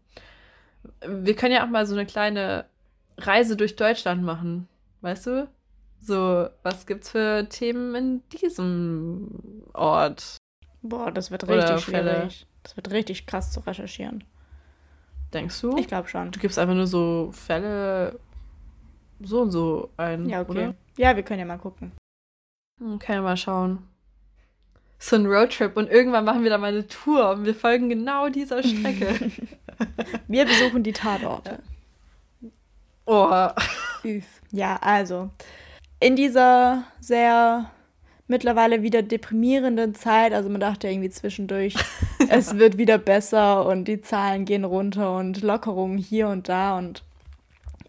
Wir 1.06 1.36
können 1.36 1.52
ja 1.54 1.62
auch 1.66 1.70
mal 1.70 1.84
so 1.84 1.94
eine 1.94 2.06
kleine 2.06 2.64
Reise 3.18 3.56
durch 3.56 3.76
Deutschland 3.76 4.22
machen. 4.22 4.68
Weißt 5.02 5.26
du? 5.26 5.50
So, 6.00 6.48
was 6.62 6.86
gibt's 6.86 7.10
für 7.10 7.46
Themen 7.50 7.94
in 7.94 8.22
diesem 8.30 9.64
Ort? 9.74 10.38
Boah, 10.80 11.12
das 11.12 11.30
wird 11.30 11.46
richtig 11.46 11.80
schwierig. 11.80 12.46
Das 12.62 12.76
wird 12.76 12.90
richtig 12.90 13.26
krass 13.26 13.50
zu 13.52 13.60
recherchieren. 13.60 14.24
Denkst 15.32 15.60
du? 15.60 15.76
Ich 15.76 15.86
glaube 15.88 16.08
schon. 16.08 16.30
Du 16.30 16.40
gibst 16.40 16.58
einfach 16.58 16.74
nur 16.74 16.86
so 16.86 17.30
Fälle 17.32 18.18
so 19.20 19.42
und 19.42 19.50
so 19.50 19.90
ein, 19.96 20.28
ja, 20.28 20.40
okay. 20.40 20.50
oder? 20.50 20.74
Ja, 20.96 21.14
wir 21.14 21.22
können 21.22 21.40
ja 21.40 21.46
mal 21.46 21.58
gucken. 21.58 21.92
Können 22.78 23.00
wir 23.00 23.22
mal 23.22 23.36
schauen. 23.36 23.86
So 24.98 25.16
ein 25.16 25.26
Roadtrip 25.26 25.76
und 25.76 25.90
irgendwann 25.90 26.24
machen 26.24 26.42
wir 26.42 26.50
da 26.50 26.58
mal 26.58 26.72
eine 26.72 26.86
Tour 26.86 27.30
und 27.30 27.44
wir 27.44 27.54
folgen 27.54 27.88
genau 27.88 28.28
dieser 28.28 28.62
Strecke. 28.62 29.30
wir 30.28 30.44
besuchen 30.44 30.82
die 30.82 30.92
Tatorte. 30.92 31.60
Oh. 33.06 33.48
Ja, 34.50 34.76
also 34.80 35.30
in 36.00 36.16
dieser 36.16 36.84
sehr 37.00 37.70
mittlerweile 38.26 38.82
wieder 38.82 39.02
deprimierenden 39.02 39.94
Zeit. 39.94 40.32
Also 40.32 40.48
man 40.48 40.60
dachte 40.60 40.88
irgendwie 40.88 41.10
zwischendurch, 41.10 41.74
es 42.30 42.58
wird 42.58 42.78
wieder 42.78 42.98
besser 42.98 43.66
und 43.66 43.86
die 43.86 44.00
Zahlen 44.00 44.44
gehen 44.44 44.64
runter 44.64 45.16
und 45.16 45.42
Lockerungen 45.42 45.98
hier 45.98 46.28
und 46.28 46.48
da. 46.48 46.78
Und 46.78 47.02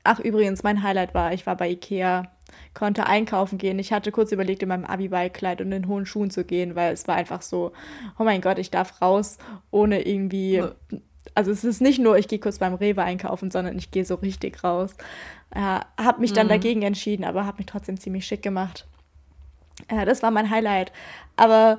ach, 0.04 0.20
übrigens, 0.20 0.64
mein 0.64 0.84
Highlight 0.84 1.14
war, 1.14 1.34
ich 1.34 1.46
war 1.46 1.56
bei 1.56 1.70
Ikea, 1.70 2.24
konnte 2.74 3.06
einkaufen 3.06 3.58
gehen. 3.58 3.78
Ich 3.80 3.94
hatte 3.94 4.12
kurz 4.12 4.32
überlegt, 4.32 4.64
in 4.64 4.70
meinem 4.70 4.86
Abi-Ballkleid 4.86 5.62
und 5.62 5.72
in 5.72 5.88
hohen 5.88 6.06
Schuhen 6.06 6.32
zu 6.32 6.44
gehen, 6.44 6.76
weil 6.76 6.92
es 6.92 7.08
war 7.08 7.16
einfach 7.16 7.42
so, 7.42 7.72
oh 8.18 8.24
mein 8.24 8.42
Gott, 8.42 8.58
ich 8.58 8.72
darf 8.72 9.02
raus, 9.02 9.38
ohne 9.70 10.02
irgendwie. 10.02 10.64
Also 11.36 11.52
es 11.52 11.64
ist 11.64 11.80
nicht 11.80 12.00
nur, 12.00 12.18
ich 12.18 12.28
gehe 12.28 12.40
kurz 12.40 12.58
beim 12.58 12.74
Rewe 12.74 13.04
einkaufen, 13.04 13.52
sondern 13.52 13.78
ich 13.78 13.92
gehe 13.92 14.06
so 14.06 14.16
richtig 14.16 14.64
raus. 14.64 14.96
Äh, 15.52 15.80
habe 15.98 16.20
mich 16.20 16.34
dann 16.34 16.48
mhm. 16.48 16.52
dagegen 16.52 16.82
entschieden, 16.82 17.24
aber 17.24 17.46
habe 17.46 17.58
mich 17.58 17.68
trotzdem 17.68 18.00
ziemlich 18.00 18.26
schick 18.26 18.42
gemacht. 18.42 18.88
Ja, 19.90 20.04
das 20.04 20.24
war 20.24 20.32
mein 20.32 20.50
Highlight. 20.50 20.92
Aber 21.38 21.78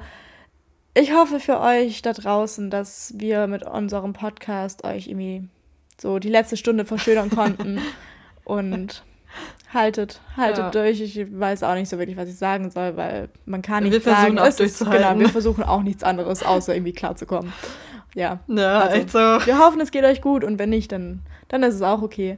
ich 0.95 1.13
hoffe 1.15 1.41
für 1.41 1.61
euch 1.61 2.03
da 2.03 2.13
draußen, 2.13 2.71
dass 2.71 3.15
wir 3.17 3.47
mit 3.47 3.63
unserem 3.65 4.13
Podcast 4.13 4.85
euch 4.85 5.09
irgendwie 5.09 5.49
so 6.01 6.19
die 6.19 6.29
letzte 6.29 6.57
Stunde 6.57 6.85
verschönern 6.85 7.31
konnten. 7.35 7.81
Und 8.45 9.05
haltet, 9.73 10.21
haltet 10.37 10.59
Ja. 10.65 10.71
durch. 10.71 11.01
Ich 11.01 11.17
weiß 11.39 11.63
auch 11.63 11.75
nicht 11.75 11.89
so 11.89 11.99
wirklich, 11.99 12.17
was 12.17 12.29
ich 12.29 12.37
sagen 12.37 12.71
soll, 12.71 12.97
weil 12.97 13.29
man 13.47 13.63
kann 13.63 13.85
nicht 13.85 14.03
sagen, 14.03 14.37
es 14.39 14.61
ist, 14.61 14.79
genau, 14.81 15.19
wir 15.19 15.29
versuchen 15.29 15.63
auch 15.65 15.83
nichts 15.83 16.03
anderes, 16.03 16.43
außer 16.43 16.75
irgendwie 16.75 16.93
klarzukommen. 16.93 17.53
Ja. 18.15 18.41
Ja, 18.49 18.81
Also, 18.81 18.97
echt 18.97 19.11
so. 19.11 19.19
Wir 19.19 19.59
hoffen, 19.59 19.81
es 19.81 19.91
geht 19.91 20.05
euch 20.05 20.21
gut 20.21 20.45
und 20.45 20.59
wenn 20.59 20.69
nicht, 20.71 20.93
dann, 20.93 21.23
dann 21.49 21.63
ist 21.63 21.75
es 21.77 21.83
auch 21.83 22.03
okay. 22.03 22.37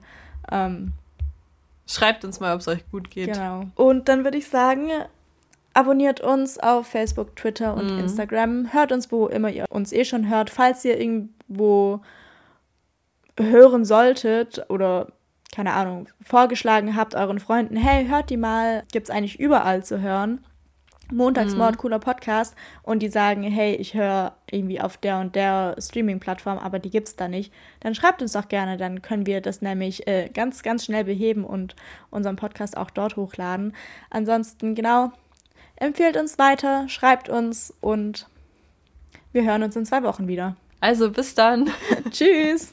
Ähm, 0.52 0.92
Schreibt 1.86 2.24
uns 2.24 2.38
mal, 2.38 2.54
ob 2.54 2.60
es 2.60 2.68
euch 2.68 2.88
gut 2.90 3.10
geht. 3.10 3.32
Genau. 3.32 3.64
Und 3.74 4.08
dann 4.08 4.24
würde 4.24 4.38
ich 4.38 4.46
sagen, 4.48 4.88
abonniert 5.74 6.20
uns 6.20 6.58
auf 6.58 6.86
Facebook, 6.86 7.36
Twitter 7.36 7.74
und 7.74 7.92
Mhm. 7.92 7.98
Instagram. 8.00 8.72
Hört 8.72 8.92
uns, 8.92 9.12
wo 9.12 9.26
immer 9.26 9.50
ihr 9.50 9.66
uns 9.70 9.92
eh 9.92 10.04
schon 10.04 10.28
hört. 10.28 10.48
Falls 10.50 10.84
ihr 10.84 10.98
irgendwo 10.98 12.00
hören 13.38 13.84
solltet 13.84 14.64
oder 14.70 15.08
keine 15.54 15.72
Ahnung, 15.74 16.08
vorgeschlagen 16.20 16.96
habt 16.96 17.14
euren 17.14 17.38
Freunden, 17.38 17.76
hey, 17.76 18.06
hört 18.08 18.28
die 18.30 18.36
mal, 18.36 18.82
gibt's 18.92 19.10
eigentlich 19.10 19.38
überall 19.38 19.84
zu 19.84 20.00
hören. 20.00 20.44
Montagsmord, 21.12 21.76
cooler 21.78 21.98
Podcast. 21.98 22.56
Und 22.82 23.00
die 23.02 23.08
sagen, 23.08 23.42
hey, 23.42 23.74
ich 23.74 23.94
höre 23.94 24.34
irgendwie 24.50 24.80
auf 24.80 24.96
der 24.96 25.20
und 25.20 25.36
der 25.36 25.76
Streaming-Plattform, 25.78 26.58
aber 26.58 26.78
die 26.78 26.90
gibt's 26.90 27.14
da 27.14 27.28
nicht. 27.28 27.52
Dann 27.80 27.94
schreibt 27.94 28.22
uns 28.22 28.32
doch 28.32 28.48
gerne, 28.48 28.78
dann 28.78 29.02
können 29.02 29.26
wir 29.26 29.40
das 29.40 29.60
nämlich 29.62 30.06
äh, 30.08 30.28
ganz, 30.32 30.62
ganz 30.62 30.84
schnell 30.86 31.04
beheben 31.04 31.44
und 31.44 31.76
unseren 32.10 32.36
Podcast 32.36 32.76
auch 32.76 32.90
dort 32.90 33.16
hochladen. 33.16 33.74
Ansonsten, 34.10 34.74
genau, 34.74 35.12
empfehlt 35.84 36.16
uns 36.16 36.38
weiter, 36.38 36.88
schreibt 36.88 37.28
uns 37.28 37.72
und 37.80 38.26
wir 39.32 39.44
hören 39.44 39.62
uns 39.62 39.76
in 39.76 39.84
zwei 39.84 40.02
Wochen 40.02 40.28
wieder. 40.28 40.56
Also 40.80 41.10
bis 41.10 41.34
dann. 41.34 41.70
Tschüss! 42.10 42.72